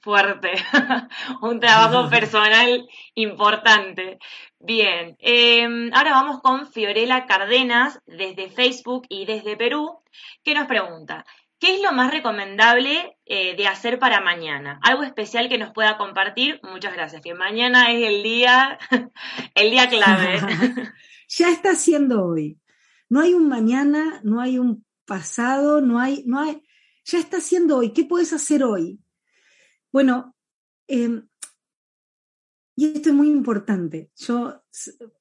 fuerte, 0.00 0.50
un 1.42 1.60
trabajo 1.60 2.10
personal 2.10 2.84
importante. 3.14 4.18
Bien, 4.58 5.16
em, 5.20 5.94
ahora 5.94 6.10
vamos 6.10 6.40
con 6.42 6.66
Fiorella 6.66 7.26
Cardenas 7.26 8.00
desde 8.04 8.50
Facebook 8.50 9.06
y 9.08 9.24
desde 9.24 9.56
Perú, 9.56 10.00
que 10.42 10.54
nos 10.54 10.66
pregunta, 10.66 11.24
¿qué 11.58 11.76
es 11.76 11.82
lo 11.82 11.92
más 11.92 12.10
recomendable 12.12 13.18
eh, 13.24 13.56
de 13.56 13.66
hacer 13.66 13.98
para 13.98 14.20
mañana? 14.20 14.78
Algo 14.82 15.02
especial 15.02 15.48
que 15.48 15.58
nos 15.58 15.72
pueda 15.72 15.96
compartir. 15.96 16.60
Muchas 16.62 16.92
gracias, 16.92 17.22
que 17.22 17.34
mañana 17.34 17.92
es 17.92 18.06
el 18.06 18.22
día, 18.22 18.78
el 19.54 19.70
día 19.70 19.88
clave. 19.88 20.40
ya 21.28 21.50
está 21.50 21.74
siendo 21.74 22.24
hoy. 22.24 22.58
No 23.08 23.20
hay 23.20 23.34
un 23.34 23.48
mañana, 23.48 24.20
no 24.24 24.40
hay 24.40 24.58
un 24.58 24.84
pasado, 25.04 25.80
no 25.80 26.00
hay, 26.00 26.24
no 26.26 26.40
hay, 26.40 26.62
ya 27.04 27.18
está 27.18 27.38
haciendo 27.38 27.76
hoy, 27.76 27.92
¿qué 27.92 28.04
puedes 28.04 28.32
hacer 28.32 28.64
hoy? 28.64 28.98
Bueno, 29.92 30.34
em, 30.88 31.28
y 32.74 32.86
esto 32.86 33.10
es 33.10 33.14
muy 33.14 33.28
importante. 33.28 34.10
Yo 34.16 34.62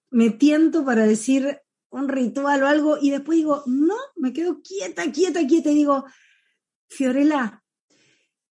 me 0.09 0.31
tiento 0.31 0.83
para 0.83 1.05
decir 1.05 1.61
un 1.89 2.09
ritual 2.09 2.63
o 2.63 2.67
algo 2.67 2.97
y 2.99 3.11
después 3.11 3.37
digo, 3.37 3.63
no, 3.67 3.95
me 4.17 4.33
quedo 4.33 4.61
quieta, 4.61 5.09
quieta, 5.11 5.45
quieta 5.47 5.69
y 5.71 5.75
digo, 5.75 6.05
Fiorella, 6.87 7.63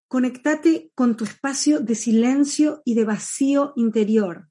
conectate 0.09 0.91
con 0.95 1.17
tu 1.17 1.25
espacio 1.25 1.81
de 1.81 1.95
silencio 1.95 2.83
y 2.85 2.95
de 2.95 3.05
vacío 3.05 3.73
interior. 3.77 4.49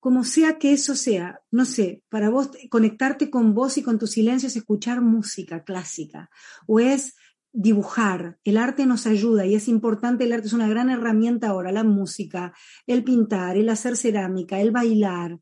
Como 0.00 0.22
sea 0.22 0.58
que 0.58 0.72
eso 0.72 0.94
sea, 0.94 1.40
no 1.50 1.64
sé, 1.64 2.04
para 2.08 2.30
vos 2.30 2.50
conectarte 2.70 3.30
con 3.30 3.54
vos 3.54 3.78
y 3.78 3.82
con 3.82 3.98
tu 3.98 4.06
silencio 4.06 4.46
es 4.46 4.56
escuchar 4.56 5.00
música 5.00 5.64
clásica 5.64 6.30
o 6.66 6.78
es 6.78 7.16
dibujar. 7.52 8.38
El 8.44 8.58
arte 8.58 8.86
nos 8.86 9.06
ayuda 9.06 9.44
y 9.44 9.56
es 9.56 9.66
importante, 9.66 10.24
el 10.24 10.32
arte 10.32 10.46
es 10.46 10.52
una 10.52 10.68
gran 10.68 10.90
herramienta 10.90 11.48
ahora, 11.48 11.72
la 11.72 11.82
música, 11.82 12.54
el 12.86 13.02
pintar, 13.02 13.56
el 13.56 13.68
hacer 13.68 13.96
cerámica, 13.96 14.60
el 14.60 14.70
bailar, 14.70 15.40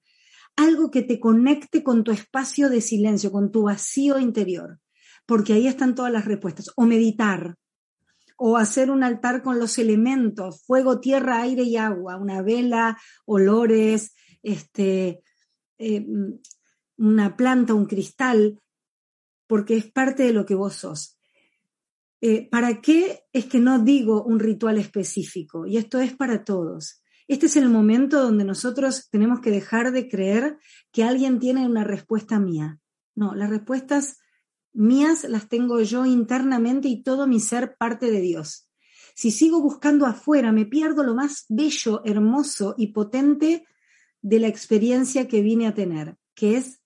algo 0.56 0.90
que 0.90 1.02
te 1.02 1.20
conecte 1.20 1.82
con 1.82 2.02
tu 2.02 2.12
espacio 2.12 2.70
de 2.70 2.80
silencio, 2.80 3.30
con 3.30 3.52
tu 3.52 3.64
vacío 3.64 4.18
interior, 4.18 4.80
porque 5.26 5.52
ahí 5.52 5.66
están 5.66 5.94
todas 5.94 6.12
las 6.12 6.24
respuestas. 6.24 6.70
O 6.76 6.86
meditar, 6.86 7.56
o 8.36 8.56
hacer 8.56 8.90
un 8.90 9.02
altar 9.02 9.42
con 9.42 9.58
los 9.58 9.78
elementos, 9.78 10.62
fuego, 10.64 11.00
tierra, 11.00 11.42
aire 11.42 11.62
y 11.62 11.76
agua, 11.76 12.16
una 12.16 12.42
vela, 12.42 12.98
olores, 13.24 14.14
este, 14.42 15.22
eh, 15.78 16.06
una 16.98 17.36
planta, 17.36 17.74
un 17.74 17.86
cristal, 17.86 18.60
porque 19.46 19.76
es 19.76 19.90
parte 19.90 20.24
de 20.24 20.32
lo 20.32 20.44
que 20.44 20.54
vos 20.54 20.74
sos. 20.74 21.18
Eh, 22.20 22.48
¿Para 22.48 22.80
qué 22.80 23.24
es 23.32 23.46
que 23.46 23.58
no 23.58 23.78
digo 23.78 24.22
un 24.24 24.38
ritual 24.38 24.78
específico? 24.78 25.66
Y 25.66 25.76
esto 25.76 26.00
es 26.00 26.14
para 26.14 26.44
todos. 26.44 27.02
Este 27.28 27.46
es 27.46 27.56
el 27.56 27.68
momento 27.68 28.22
donde 28.22 28.44
nosotros 28.44 29.08
tenemos 29.10 29.40
que 29.40 29.50
dejar 29.50 29.92
de 29.92 30.08
creer 30.08 30.58
que 30.92 31.04
alguien 31.04 31.38
tiene 31.38 31.66
una 31.66 31.84
respuesta 31.84 32.38
mía. 32.38 32.78
No, 33.14 33.34
las 33.34 33.50
respuestas 33.50 34.18
mías 34.76 35.24
las 35.24 35.48
tengo 35.48 35.80
yo 35.80 36.06
internamente 36.06 36.88
y 36.88 37.02
todo 37.02 37.26
mi 37.26 37.40
ser 37.40 37.76
parte 37.76 38.10
de 38.10 38.20
Dios. 38.20 38.70
Si 39.14 39.30
sigo 39.30 39.60
buscando 39.62 40.06
afuera, 40.06 40.52
me 40.52 40.66
pierdo 40.66 41.02
lo 41.02 41.14
más 41.14 41.46
bello, 41.48 42.02
hermoso 42.04 42.74
y 42.76 42.88
potente 42.88 43.66
de 44.20 44.40
la 44.40 44.48
experiencia 44.48 45.26
que 45.26 45.40
vine 45.40 45.66
a 45.66 45.74
tener, 45.74 46.16
que 46.34 46.56
es 46.56 46.82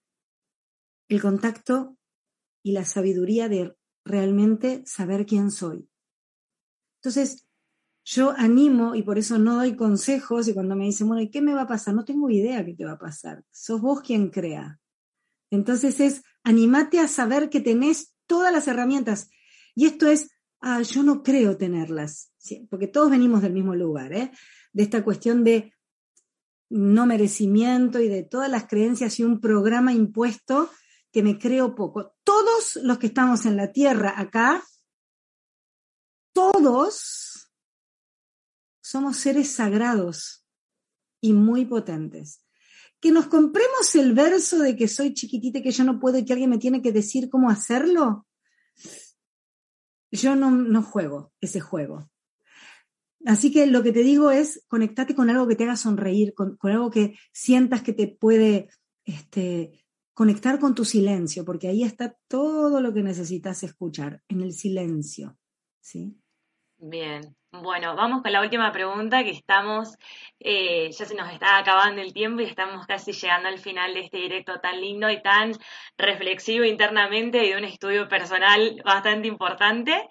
el 1.09 1.21
contacto 1.21 1.97
y 2.63 2.73
la 2.73 2.85
sabiduría 2.85 3.49
de 3.49 3.77
realmente 4.05 4.83
saber 4.87 5.27
quién 5.27 5.51
soy. 5.51 5.89
Entonces, 6.99 7.47
yo 8.05 8.33
animo 8.37 8.95
y 8.95 9.03
por 9.03 9.19
eso 9.19 9.39
no 9.39 9.57
doy 9.57 9.77
consejos 9.77 10.49
y 10.49 10.55
cuando 10.55 10.77
me 10.77 10.85
dicen, 10.85 11.09
bueno, 11.09 11.23
¿y 11.23 11.31
qué 11.31 11.41
me 11.41 11.55
va 11.55 11.63
a 11.63 11.69
pasar? 11.69 11.95
No 11.95 12.05
tengo 12.05 12.31
idea 12.31 12.65
qué 12.65 12.75
te 12.75 12.85
va 12.85 12.93
a 12.93 12.99
pasar. 12.99 13.45
Sos 13.51 13.81
vos 13.81 14.01
quien 14.01 14.31
crea. 14.31 14.81
Entonces 15.51 16.01
es, 16.01 16.23
animate 16.43 17.01
a 17.01 17.09
saber 17.09 17.51
que 17.51 17.61
tenés 17.61 18.15
todas 18.27 18.53
las 18.53 18.69
herramientas. 18.69 19.29
Y 19.75 19.87
esto 19.87 20.07
es, 20.09 20.31
ah, 20.61 20.83
yo 20.83 21.03
no 21.03 21.23
creo 21.23 21.57
tenerlas, 21.57 22.33
porque 22.69 22.87
todos 22.87 23.11
venimos 23.11 23.43
del 23.43 23.53
mismo 23.53 23.75
lugar, 23.75 24.13
¿eh? 24.13 24.31
de 24.73 24.83
esta 24.83 25.03
cuestión 25.03 25.45
de 25.45 25.75
no 26.69 27.07
merecimiento 27.07 28.01
y 28.01 28.09
de 28.09 28.23
todas 28.23 28.49
las 28.49 28.69
creencias 28.69 29.19
y 29.19 29.25
un 29.25 29.41
programa 29.41 29.93
impuesto 29.93 30.71
que 31.13 31.23
me 31.23 31.39
creo 31.39 31.75
poco. 31.75 32.15
Todos 32.23 32.77
los 32.83 32.99
que 32.99 33.09
estamos 33.09 33.45
en 33.45 33.57
la 33.57 33.73
tierra 33.73 34.15
acá, 34.17 34.63
todos 36.33 37.51
somos 38.81 39.17
seres 39.17 39.53
sagrados 39.53 40.47
y 41.21 41.33
muy 41.33 41.65
potentes. 41.65 42.45
Que 43.01 43.11
nos 43.11 43.27
compremos 43.27 43.95
el 43.95 44.13
verso 44.13 44.59
de 44.59 44.77
que 44.77 44.89
soy 44.89 45.15
chiquitita 45.15 45.59
y 45.59 45.63
que 45.63 45.71
yo 45.71 45.85
no 45.85 45.99
puedo 45.99 46.19
y 46.19 46.25
que 46.25 46.33
alguien 46.33 46.51
me 46.51 46.59
tiene 46.59 46.83
que 46.83 46.93
decir 46.93 47.31
cómo 47.31 47.51
hacerlo. 47.51 48.27
Yo 50.11 50.37
no, 50.37 50.51
no 50.51 50.83
juego 50.83 51.33
ese 51.41 51.61
juego. 51.61 52.11
Así 53.27 53.53
que 53.53 53.67
lo 53.67 53.83
que 53.83 53.93
te 53.93 54.03
digo 54.03 54.31
es 54.31 54.65
conectate 54.69 55.15
con 55.15 55.31
algo 55.31 55.47
que 55.47 55.57
te 55.57 55.65
haga 55.65 55.77
sonreír, 55.77 56.35
con, 56.35 56.57
con 56.57 56.73
algo 56.73 56.91
que 56.91 57.17
sientas 57.33 57.83
que 57.83 57.93
te 57.93 58.09
puede 58.09 58.69
este, 59.05 59.85
conectar 60.15 60.59
con 60.59 60.75
tu 60.75 60.85
silencio, 60.85 61.45
porque 61.45 61.69
ahí 61.69 61.83
está 61.83 62.17
todo 62.29 62.81
lo 62.81 62.93
que 62.93 63.03
necesitas 63.03 63.63
escuchar, 63.63 64.23
en 64.29 64.41
el 64.41 64.53
silencio. 64.53 65.39
¿sí? 65.81 66.17
Bien, 66.79 67.37
Bueno, 67.53 67.97
vamos 67.97 68.23
con 68.23 68.31
la 68.31 68.43
última 68.43 68.71
pregunta 68.71 69.25
que 69.25 69.31
estamos, 69.31 69.97
eh, 70.39 70.89
ya 70.93 71.05
se 71.05 71.17
nos 71.17 71.33
está 71.33 71.59
acabando 71.59 72.01
el 72.01 72.13
tiempo 72.13 72.43
y 72.43 72.45
estamos 72.45 72.87
casi 72.87 73.13
llegando 73.13 73.49
al 73.49 73.59
final 73.59 73.93
de 73.93 74.01
este 74.01 74.19
directo 74.19 74.61
tan 74.61 74.81
lindo 74.81 75.11
y 75.11 75.21
tan 75.21 75.53
reflexivo 75.99 76.65
internamente 76.65 77.45
y 77.45 77.51
de 77.51 77.57
un 77.57 77.65
estudio 77.65 78.09
personal 78.09 78.81
bastante 78.85 79.27
importante. 79.27 80.09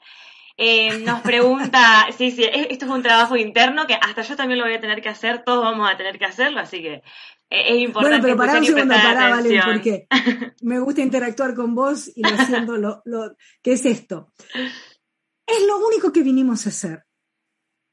Eh, 0.57 0.99
nos 0.99 1.21
pregunta, 1.21 2.07
sí, 2.17 2.31
sí, 2.31 2.43
esto 2.43 2.85
es 2.85 2.91
un 2.91 3.03
trabajo 3.03 3.37
interno 3.37 3.87
que 3.87 3.93
hasta 3.93 4.21
yo 4.21 4.35
también 4.35 4.59
lo 4.59 4.65
voy 4.65 4.75
a 4.75 4.81
tener 4.81 5.01
que 5.01 5.07
hacer, 5.07 5.41
todos 5.45 5.63
vamos 5.63 5.89
a 5.89 5.95
tener 5.95 6.19
que 6.19 6.25
hacerlo, 6.25 6.59
así 6.59 6.81
que 6.81 6.95
eh, 6.95 7.01
es 7.49 7.77
importante. 7.77 8.19
Bueno, 8.19 8.21
pero 8.21 8.37
para 8.37 8.59
un 8.59 8.65
segundo, 8.65 8.93
Valen, 8.93 9.61
porque 9.63 10.07
me 10.61 10.79
gusta 10.79 10.99
interactuar 10.99 11.55
con 11.55 11.73
vos 11.73 12.11
y 12.13 12.21
lo 12.21 12.37
siento, 12.45 12.75
lo, 12.75 13.01
lo, 13.05 13.37
¿qué 13.63 13.71
es 13.73 13.85
esto? 13.85 14.33
Es 15.47 15.65
lo 15.65 15.77
único 15.87 16.11
que 16.11 16.21
vinimos 16.21 16.65
a 16.65 16.69
hacer. 16.69 17.05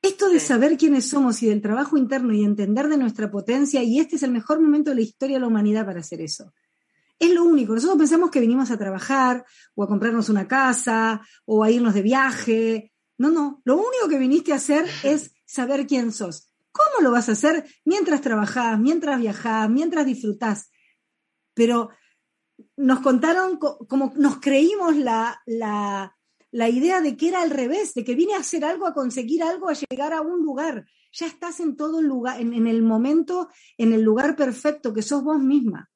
Esto 0.06 0.28
de 0.28 0.38
saber 0.38 0.76
quiénes 0.76 1.08
somos 1.08 1.42
y 1.42 1.48
del 1.48 1.60
trabajo 1.60 1.96
interno 1.96 2.32
y 2.32 2.44
entender 2.44 2.86
de 2.86 2.96
nuestra 2.96 3.28
potencia, 3.28 3.82
y 3.82 3.98
este 3.98 4.14
es 4.14 4.22
el 4.22 4.30
mejor 4.30 4.60
momento 4.60 4.90
de 4.90 4.94
la 4.94 5.02
historia 5.02 5.34
de 5.34 5.40
la 5.40 5.48
humanidad 5.48 5.84
para 5.84 5.98
hacer 5.98 6.20
eso. 6.20 6.54
Es 7.18 7.34
lo 7.34 7.42
único. 7.42 7.74
Nosotros 7.74 7.98
pensamos 7.98 8.30
que 8.30 8.38
vinimos 8.38 8.70
a 8.70 8.78
trabajar 8.78 9.44
o 9.74 9.82
a 9.82 9.88
comprarnos 9.88 10.28
una 10.28 10.46
casa 10.46 11.20
o 11.44 11.64
a 11.64 11.72
irnos 11.72 11.92
de 11.92 12.02
viaje. 12.02 12.92
No, 13.18 13.32
no. 13.32 13.60
Lo 13.64 13.78
único 13.78 14.08
que 14.08 14.16
viniste 14.18 14.52
a 14.52 14.56
hacer 14.56 14.86
es 15.02 15.32
saber 15.44 15.88
quién 15.88 16.12
sos. 16.12 16.52
¿Cómo 16.70 17.02
lo 17.02 17.10
vas 17.10 17.28
a 17.28 17.32
hacer 17.32 17.64
mientras 17.84 18.20
trabajás, 18.20 18.78
mientras 18.78 19.18
viajás, 19.18 19.68
mientras 19.68 20.06
disfrutás? 20.06 20.70
Pero 21.52 21.90
nos 22.76 23.00
contaron 23.00 23.58
como 23.58 24.12
nos 24.14 24.38
creímos 24.38 24.94
la, 24.94 25.42
la, 25.46 26.15
la 26.56 26.70
idea 26.70 27.02
de 27.02 27.18
que 27.18 27.28
era 27.28 27.42
al 27.42 27.50
revés, 27.50 27.92
de 27.92 28.02
que 28.02 28.14
vine 28.14 28.32
a 28.32 28.38
hacer 28.38 28.64
algo, 28.64 28.86
a 28.86 28.94
conseguir 28.94 29.42
algo, 29.42 29.68
a 29.68 29.74
llegar 29.74 30.14
a 30.14 30.22
un 30.22 30.42
lugar. 30.42 30.86
Ya 31.12 31.26
estás 31.26 31.60
en 31.60 31.76
todo 31.76 32.00
el 32.00 32.06
lugar, 32.06 32.40
en, 32.40 32.54
en 32.54 32.66
el 32.66 32.82
momento, 32.82 33.48
en 33.76 33.92
el 33.92 34.00
lugar 34.00 34.36
perfecto, 34.36 34.94
que 34.94 35.02
sos 35.02 35.22
vos 35.22 35.38
misma. 35.38 35.90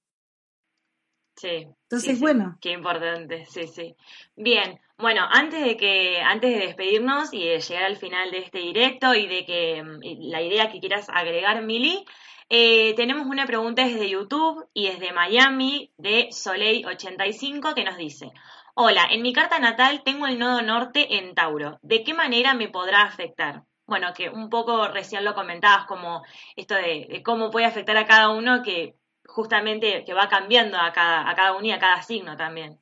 Sí. 1.36 1.66
Entonces, 1.84 2.20
bueno. 2.20 2.58
Qué 2.60 2.72
importante, 2.72 3.46
sí, 3.46 3.66
sí. 3.68 3.96
Bien, 4.36 4.78
bueno, 4.98 5.22
antes 5.30 5.64
de 5.64 5.78
que, 5.78 6.20
antes 6.20 6.50
de 6.52 6.66
despedirnos 6.66 7.32
y 7.32 7.42
de 7.42 7.60
llegar 7.60 7.84
al 7.84 7.96
final 7.96 8.30
de 8.30 8.38
este 8.40 8.58
directo 8.58 9.14
y 9.14 9.26
de 9.26 9.46
que 9.46 9.82
la 10.20 10.42
idea 10.42 10.70
que 10.70 10.80
quieras 10.80 11.08
agregar, 11.08 11.64
Mili, 11.64 12.04
eh, 12.50 12.94
tenemos 12.96 13.26
una 13.26 13.46
pregunta 13.46 13.86
desde 13.86 14.10
YouTube 14.10 14.68
y 14.74 14.88
desde 14.88 15.12
Miami 15.12 15.90
de 15.96 16.28
Soleil85 16.28 17.74
que 17.74 17.84
nos 17.84 17.96
dice, 17.96 18.30
hola, 18.74 19.06
en 19.10 19.22
mi 19.22 19.32
carta 19.32 19.58
natal 19.58 20.02
tengo 20.04 20.26
el 20.26 20.38
nodo 20.38 20.62
norte 20.62 21.18
en 21.18 21.34
Tauro, 21.34 21.78
¿de 21.82 22.02
qué 22.04 22.14
manera 22.14 22.54
me 22.54 22.68
podrá 22.68 23.02
afectar? 23.02 23.64
Bueno, 23.86 24.08
que 24.16 24.30
un 24.30 24.48
poco 24.48 24.86
recién 24.88 25.24
lo 25.24 25.34
comentabas 25.34 25.86
como 25.86 26.22
esto 26.54 26.74
de, 26.74 27.22
cómo 27.24 27.50
puede 27.50 27.66
afectar 27.66 27.96
a 27.96 28.06
cada 28.06 28.30
uno 28.30 28.62
que 28.62 28.96
justamente 29.26 30.04
que 30.04 30.14
va 30.14 30.28
cambiando 30.28 30.76
a 30.78 30.92
cada, 30.92 31.28
a 31.28 31.34
cada 31.34 31.56
uno 31.56 31.66
y 31.66 31.72
a 31.72 31.78
cada 31.78 32.02
signo 32.02 32.36
también. 32.36 32.78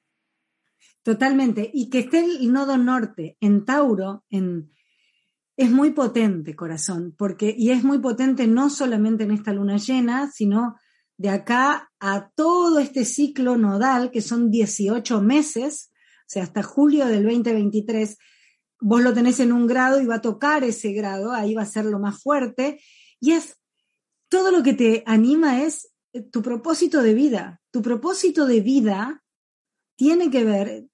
Totalmente. 1.02 1.70
Y 1.72 1.88
que 1.88 2.00
esté 2.00 2.18
el 2.18 2.52
nodo 2.52 2.76
norte 2.76 3.36
en 3.40 3.64
Tauro, 3.64 4.24
en, 4.28 4.70
es 5.56 5.70
muy 5.70 5.90
potente, 5.90 6.54
corazón, 6.54 7.14
porque, 7.16 7.54
y 7.56 7.70
es 7.70 7.82
muy 7.82 7.98
potente 7.98 8.46
no 8.46 8.70
solamente 8.70 9.24
en 9.24 9.32
esta 9.32 9.52
luna 9.52 9.76
llena, 9.78 10.30
sino 10.30 10.76
de 11.18 11.28
acá 11.28 11.90
a 12.00 12.30
todo 12.30 12.78
este 12.78 13.04
ciclo 13.04 13.56
nodal, 13.58 14.10
que 14.10 14.22
son 14.22 14.50
18 14.50 15.20
meses, 15.20 15.90
o 16.20 16.30
sea, 16.30 16.44
hasta 16.44 16.62
julio 16.62 17.06
del 17.06 17.24
2023, 17.24 18.16
vos 18.80 19.02
lo 19.02 19.12
tenés 19.12 19.40
en 19.40 19.52
un 19.52 19.66
grado 19.66 20.00
y 20.00 20.06
va 20.06 20.16
a 20.16 20.20
tocar 20.22 20.62
ese 20.62 20.92
grado, 20.92 21.32
ahí 21.32 21.54
va 21.54 21.62
a 21.62 21.66
ser 21.66 21.84
lo 21.84 21.98
más 21.98 22.22
fuerte, 22.22 22.80
y 23.20 23.32
es 23.32 23.56
todo 24.28 24.52
lo 24.52 24.62
que 24.62 24.74
te 24.74 25.02
anima 25.06 25.62
es 25.64 25.92
tu 26.30 26.40
propósito 26.42 27.02
de 27.02 27.14
vida. 27.14 27.60
Tu 27.70 27.82
propósito 27.82 28.46
de 28.46 28.60
vida 28.60 29.24
tiene 29.96 30.30
que 30.30 30.44
ver, 30.44 30.86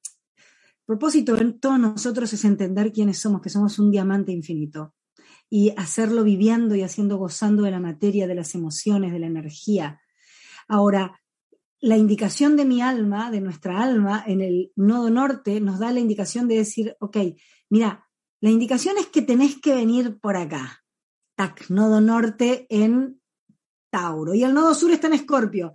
propósito 0.86 1.36
en 1.36 1.58
todos 1.58 1.78
nosotros 1.78 2.32
es 2.32 2.44
entender 2.44 2.92
quiénes 2.92 3.18
somos, 3.18 3.42
que 3.42 3.50
somos 3.50 3.78
un 3.78 3.90
diamante 3.90 4.32
infinito 4.32 4.94
y 5.50 5.74
hacerlo 5.76 6.24
viviendo 6.24 6.74
y 6.74 6.82
haciendo 6.82 7.18
gozando 7.18 7.62
de 7.64 7.70
la 7.70 7.80
materia, 7.80 8.26
de 8.26 8.34
las 8.34 8.54
emociones, 8.54 9.12
de 9.12 9.18
la 9.18 9.26
energía. 9.26 10.00
Ahora, 10.68 11.20
la 11.80 11.96
indicación 11.96 12.56
de 12.56 12.64
mi 12.64 12.80
alma, 12.80 13.30
de 13.30 13.40
nuestra 13.40 13.82
alma, 13.82 14.24
en 14.26 14.40
el 14.40 14.72
nodo 14.74 15.10
norte, 15.10 15.60
nos 15.60 15.78
da 15.78 15.92
la 15.92 16.00
indicación 16.00 16.48
de 16.48 16.56
decir, 16.56 16.96
ok, 16.98 17.18
mira, 17.68 18.08
la 18.40 18.50
indicación 18.50 18.96
es 18.98 19.06
que 19.06 19.22
tenés 19.22 19.60
que 19.60 19.74
venir 19.74 20.18
por 20.18 20.36
acá. 20.36 20.82
Tac, 21.36 21.68
nodo 21.70 22.00
norte 22.00 22.66
en 22.70 23.20
Tauro 23.90 24.34
y 24.34 24.44
el 24.44 24.54
nodo 24.54 24.74
sur 24.74 24.90
está 24.92 25.08
en 25.08 25.14
Escorpio. 25.14 25.72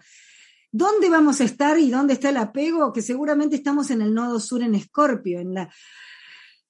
¿Dónde 0.71 1.09
vamos 1.09 1.41
a 1.41 1.45
estar 1.45 1.79
y 1.79 1.89
dónde 1.89 2.13
está 2.13 2.29
el 2.29 2.37
apego? 2.37 2.93
Que 2.93 3.01
seguramente 3.01 3.55
estamos 3.55 3.89
en 3.91 4.01
el 4.01 4.13
nodo 4.13 4.39
sur 4.39 4.61
en 4.61 4.75
Escorpio, 4.75 5.39
en 5.39 5.53
la, 5.53 5.69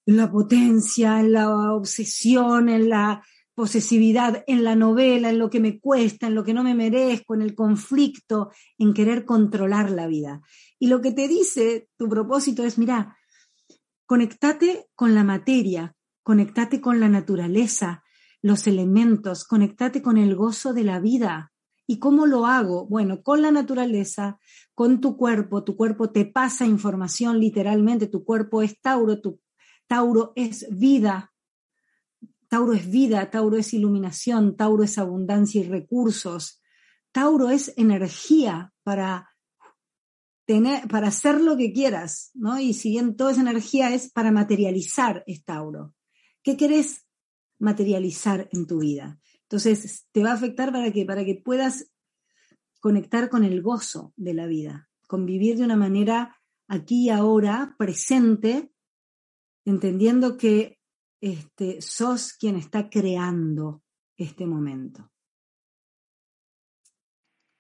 en 0.06 0.18
la 0.18 0.32
potencia, 0.32 1.20
en 1.20 1.34
la 1.34 1.74
obsesión, 1.74 2.70
en 2.70 2.90
la 2.90 3.24
posesividad, 3.60 4.46
en 4.48 4.64
la 4.64 4.78
novela, 4.78 5.30
en 5.30 5.38
lo 5.38 5.50
que 5.50 5.60
me 5.60 5.82
cuesta, 5.82 6.28
en 6.28 6.34
lo 6.34 6.46
que 6.46 6.54
no 6.54 6.64
me 6.64 6.76
merezco, 6.76 7.36
en 7.36 7.42
el 7.42 7.56
conflicto, 7.56 8.52
en 8.78 8.94
querer 8.94 9.26
controlar 9.26 9.92
la 9.92 10.08
vida. 10.08 10.40
Y 10.80 10.88
lo 10.88 11.02
que 11.02 11.12
te 11.12 11.28
dice 11.28 11.90
tu 11.98 12.08
propósito 12.08 12.64
es, 12.64 12.78
mira, 12.78 13.18
conectate 14.06 14.88
con 14.96 15.14
la 15.14 15.26
materia, 15.26 15.94
conectate 16.24 16.80
con 16.80 17.02
la 17.02 17.10
naturaleza, 17.10 18.06
los 18.42 18.66
elementos, 18.66 19.44
conectate 19.44 20.02
con 20.02 20.18
el 20.18 20.38
gozo 20.38 20.72
de 20.72 20.86
la 20.86 21.02
vida. 21.02 21.52
¿Y 21.86 22.00
cómo 22.00 22.28
lo 22.28 22.46
hago? 22.46 22.88
Bueno, 22.88 23.24
con 23.24 23.42
la 23.42 23.52
naturaleza, 23.52 24.40
con 24.74 25.02
tu 25.02 25.18
cuerpo, 25.18 25.66
tu 25.66 25.76
cuerpo 25.76 26.12
te 26.12 26.24
pasa 26.24 26.66
información 26.66 27.42
literalmente, 27.42 28.08
tu 28.08 28.24
cuerpo 28.24 28.62
es 28.62 28.80
Tauro, 28.80 29.20
tu 29.20 29.42
Tauro 29.86 30.32
es 30.38 30.66
vida, 30.72 31.29
Tauro 32.50 32.74
es 32.74 32.90
vida, 32.90 33.30
Tauro 33.30 33.58
es 33.58 33.74
iluminación, 33.74 34.58
Tauro 34.58 34.84
es 34.84 34.98
abundancia 34.98 35.62
y 35.62 35.68
recursos, 35.68 36.62
Tauro 37.12 37.50
es 37.50 37.74
energía 37.78 38.74
para 38.84 39.30
tener, 40.46 40.88
para 40.88 41.08
hacer 41.08 41.40
lo 41.40 41.56
que 41.56 41.72
quieras, 41.72 42.32
¿no? 42.34 42.60
Y 42.60 42.74
si 42.74 42.90
bien 42.90 43.16
toda 43.16 43.32
esa 43.32 43.42
energía 43.42 43.94
es 43.94 44.12
para 44.12 44.32
materializar, 44.32 45.24
es 45.28 45.46
Tauro. 45.46 45.94
¿Qué 46.44 46.58
querés 46.58 47.06
materializar 47.60 48.50
en 48.52 48.66
tu 48.66 48.80
vida. 48.80 49.20
Entonces, 49.44 50.08
te 50.12 50.24
va 50.24 50.32
a 50.32 50.36
afectar 50.36 50.72
para 50.72 50.92
que, 50.92 51.06
para 51.06 51.26
que 51.26 51.36
puedas 51.36 51.92
conectar 52.80 53.30
con 53.30 53.44
el 53.44 53.62
gozo 53.62 54.14
de 54.16 54.34
la 54.34 54.48
vida, 54.48 54.90
convivir 55.08 55.58
de 55.58 55.66
una 55.66 55.76
manera 55.76 56.38
aquí 56.68 57.06
y 57.06 57.10
ahora, 57.10 57.76
presente, 57.78 58.72
entendiendo 59.66 60.38
que 60.38 60.79
este, 61.22 61.82
sos 61.82 62.34
quien 62.34 62.56
está 62.56 62.90
creando 62.90 63.82
este 64.18 64.46
momento. 64.46 65.10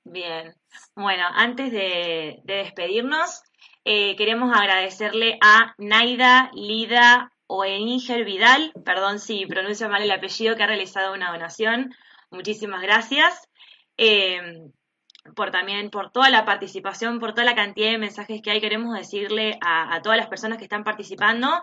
Bien, 0.03 0.55
bueno, 0.95 1.25
antes 1.33 1.71
de, 1.71 2.41
despedirnos, 2.43 3.41
eh, 3.85 4.15
queremos 4.15 4.55
agradecerle 4.55 5.37
a 5.41 5.75
Naida 5.77 6.49
Lida 6.53 7.31
o 7.45 7.63
Eninger 7.63 8.25
Vidal, 8.25 8.71
perdón 8.85 9.19
si 9.19 9.45
pronuncio 9.45 9.89
mal 9.89 10.01
el 10.01 10.11
apellido, 10.11 10.55
que 10.55 10.63
ha 10.63 10.67
realizado 10.67 11.13
una 11.13 11.31
donación. 11.31 11.93
Muchísimas 12.31 12.81
gracias. 12.81 13.49
Em, 13.97 14.71
por 15.35 15.51
también 15.51 15.89
por 15.89 16.11
toda 16.11 16.29
la 16.29 16.45
participación, 16.45 17.19
por 17.19 17.33
toda 17.33 17.45
la 17.45 17.55
cantidad 17.55 17.91
de 17.91 17.97
mensajes 17.97 18.41
que 18.41 18.51
hay. 18.51 18.61
Queremos 18.61 18.97
decirle 18.97 19.57
a, 19.61 20.01
todas 20.01 20.17
las 20.17 20.27
personas 20.27 20.57
que 20.57 20.65
están 20.65 20.83
participando 20.83 21.61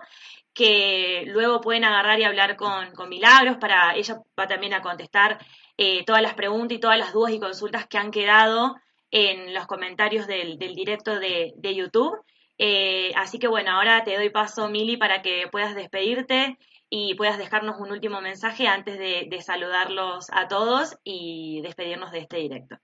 que 0.53 1.23
luego 1.27 1.61
pueden 1.61 1.83
agarrar 1.83 2.19
y 2.19 2.23
hablar 2.23 2.55
con, 2.55 2.91
Milagros 3.09 3.57
para 3.57 3.95
ella 3.95 4.21
va 4.39 4.47
también 4.47 4.73
a 4.73 4.81
contestar 4.81 5.37
eh, 5.77 6.03
todas 6.05 6.21
las 6.21 6.33
preguntas 6.33 6.77
y 6.77 6.79
todas 6.79 6.97
las 6.97 7.13
dudas 7.13 7.33
y 7.33 7.39
consultas 7.39 7.87
que 7.87 7.99
han 7.99 8.11
quedado 8.11 8.75
en 9.11 9.53
los 9.53 9.67
comentarios 9.67 10.27
del, 10.27 10.57
directo 10.57 11.19
de, 11.19 11.53
de 11.57 11.75
YouTube. 11.75 12.17
Eh, 12.57 13.11
así 13.15 13.37
que 13.37 13.47
bueno, 13.47 13.71
ahora 13.71 14.03
te 14.03 14.15
doy 14.15 14.29
paso, 14.31 14.67
Mili, 14.69 14.97
para 14.97 15.21
que 15.21 15.47
puedas 15.51 15.75
despedirte 15.75 16.57
y 16.89 17.15
puedas 17.15 17.37
dejarnos 17.37 17.79
un 17.79 17.91
último 17.91 18.21
mensaje 18.21 18.67
antes 18.67 18.97
de, 18.97 19.41
saludarlos 19.41 20.27
a 20.31 20.47
todos 20.47 20.97
y 21.03 21.61
despedirnos 21.61 22.11
de 22.11 22.19
este 22.19 22.37
directo. 22.37 22.77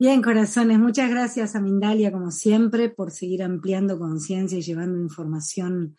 Bien, 0.00 0.22
corazones, 0.22 0.78
muchas 0.78 1.10
gracias 1.10 1.54
a 1.54 1.60
Mindalia, 1.60 2.10
como 2.10 2.30
siempre, 2.30 2.88
por 2.88 3.10
seguir 3.10 3.42
ampliando 3.42 3.98
conciencia 3.98 4.56
y 4.56 4.62
llevando 4.62 4.98
información 4.98 5.94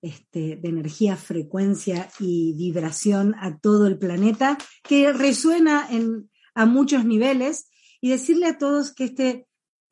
este, 0.00 0.54
de 0.54 0.68
energía, 0.68 1.16
frecuencia 1.16 2.08
y 2.20 2.54
vibración 2.56 3.34
a 3.40 3.58
todo 3.58 3.88
el 3.88 3.98
planeta, 3.98 4.56
que 4.84 5.12
resuena 5.12 5.84
en, 5.90 6.30
a 6.54 6.64
muchos 6.64 7.04
niveles, 7.04 7.68
y 8.00 8.10
decirle 8.10 8.46
a 8.46 8.56
todos 8.56 8.94
que 8.94 9.06
este 9.06 9.48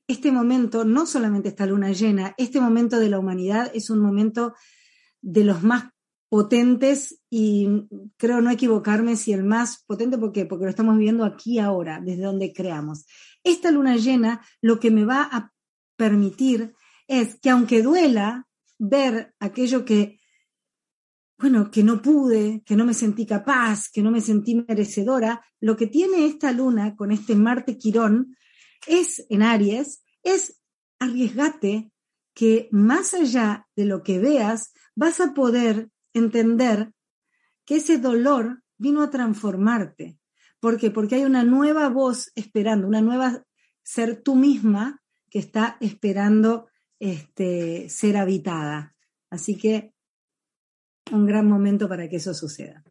este 0.06 0.30
momento, 0.30 0.84
no 0.84 1.04
solamente 1.04 1.48
esta 1.48 1.66
luna 1.66 1.90
llena, 1.90 2.34
este 2.38 2.61
momento 2.61 3.00
de 3.00 3.11
la 3.11 3.18
humanidad 3.18 3.72
es 3.74 3.90
un 3.90 3.98
momento 3.98 4.54
de 5.20 5.42
los 5.42 5.64
más 5.64 5.90
potentes 6.28 7.20
y 7.30 7.88
creo 8.16 8.40
no 8.40 8.50
equivocarme 8.50 9.16
si 9.16 9.32
el 9.32 9.44
más 9.44 9.84
potente, 9.86 10.18
¿por 10.18 10.32
qué? 10.32 10.46
Porque 10.46 10.64
lo 10.64 10.70
estamos 10.70 10.98
viendo 10.98 11.24
aquí 11.24 11.59
ahora, 11.59 12.00
desde 12.04 12.22
donde 12.22 12.52
creamos. 12.52 13.06
Esta 13.49 13.70
luna 13.70 13.96
llena 13.96 14.42
lo 14.61 14.78
que 14.78 14.90
me 14.90 15.07
va 15.07 15.22
a 15.22 15.55
permitir 15.96 16.74
es 17.07 17.40
que 17.40 17.49
aunque 17.49 17.82
duela 17.82 18.46
ver 18.78 19.34
aquello 19.40 19.86
que, 19.86 20.20
bueno, 21.38 21.70
que 21.70 21.82
no 21.82 22.03
pude, 22.03 22.62
que 22.66 22.76
no 22.76 22.84
me 22.84 22.92
sentí 22.92 23.24
capaz, 23.24 23.88
que 23.90 24.03
no 24.03 24.11
me 24.11 24.20
sentí 24.20 24.55
merecedora, 24.55 25.42
lo 25.61 25.78
que 25.78 25.86
tiene 25.86 26.26
esta 26.26 26.53
luna 26.53 26.94
con 26.94 27.11
este 27.11 27.36
Marte 27.36 27.78
Quirón 27.78 28.36
es 28.86 29.24
en 29.30 29.42
Aries, 29.42 30.05
es 30.22 30.61
arriesgate 30.99 31.90
que 32.34 32.68
más 32.70 33.14
allá 33.14 33.66
de 33.74 33.86
lo 33.86 34.03
que 34.03 34.18
veas, 34.18 34.74
vas 34.94 35.20
a 35.20 35.32
poder 35.32 35.88
entender 36.12 36.92
que 37.64 37.76
ese 37.76 37.96
dolor 37.96 38.62
vino 38.76 39.03
a 39.03 39.09
transformarte. 39.09 40.17
¿Por 40.61 40.78
qué? 40.78 40.90
Porque 40.90 41.16
hay 41.16 41.24
una 41.24 41.44
nueva 41.44 41.88
voz 41.88 42.32
esperando, 42.34 42.86
una 42.86 43.00
nueva 43.00 43.44
ser 43.82 44.22
tú 44.22 44.34
misma 44.34 45.02
que 45.30 45.38
está 45.38 45.76
esperando 45.80 46.68
este, 46.98 47.88
ser 47.88 48.16
habitada. 48.16 48.94
Así 49.30 49.56
que 49.56 49.92
un 51.12 51.26
gran 51.26 51.46
momento 51.46 51.88
para 51.88 52.09
que 52.09 52.16
eso 52.16 52.34
suceda. 52.34 52.84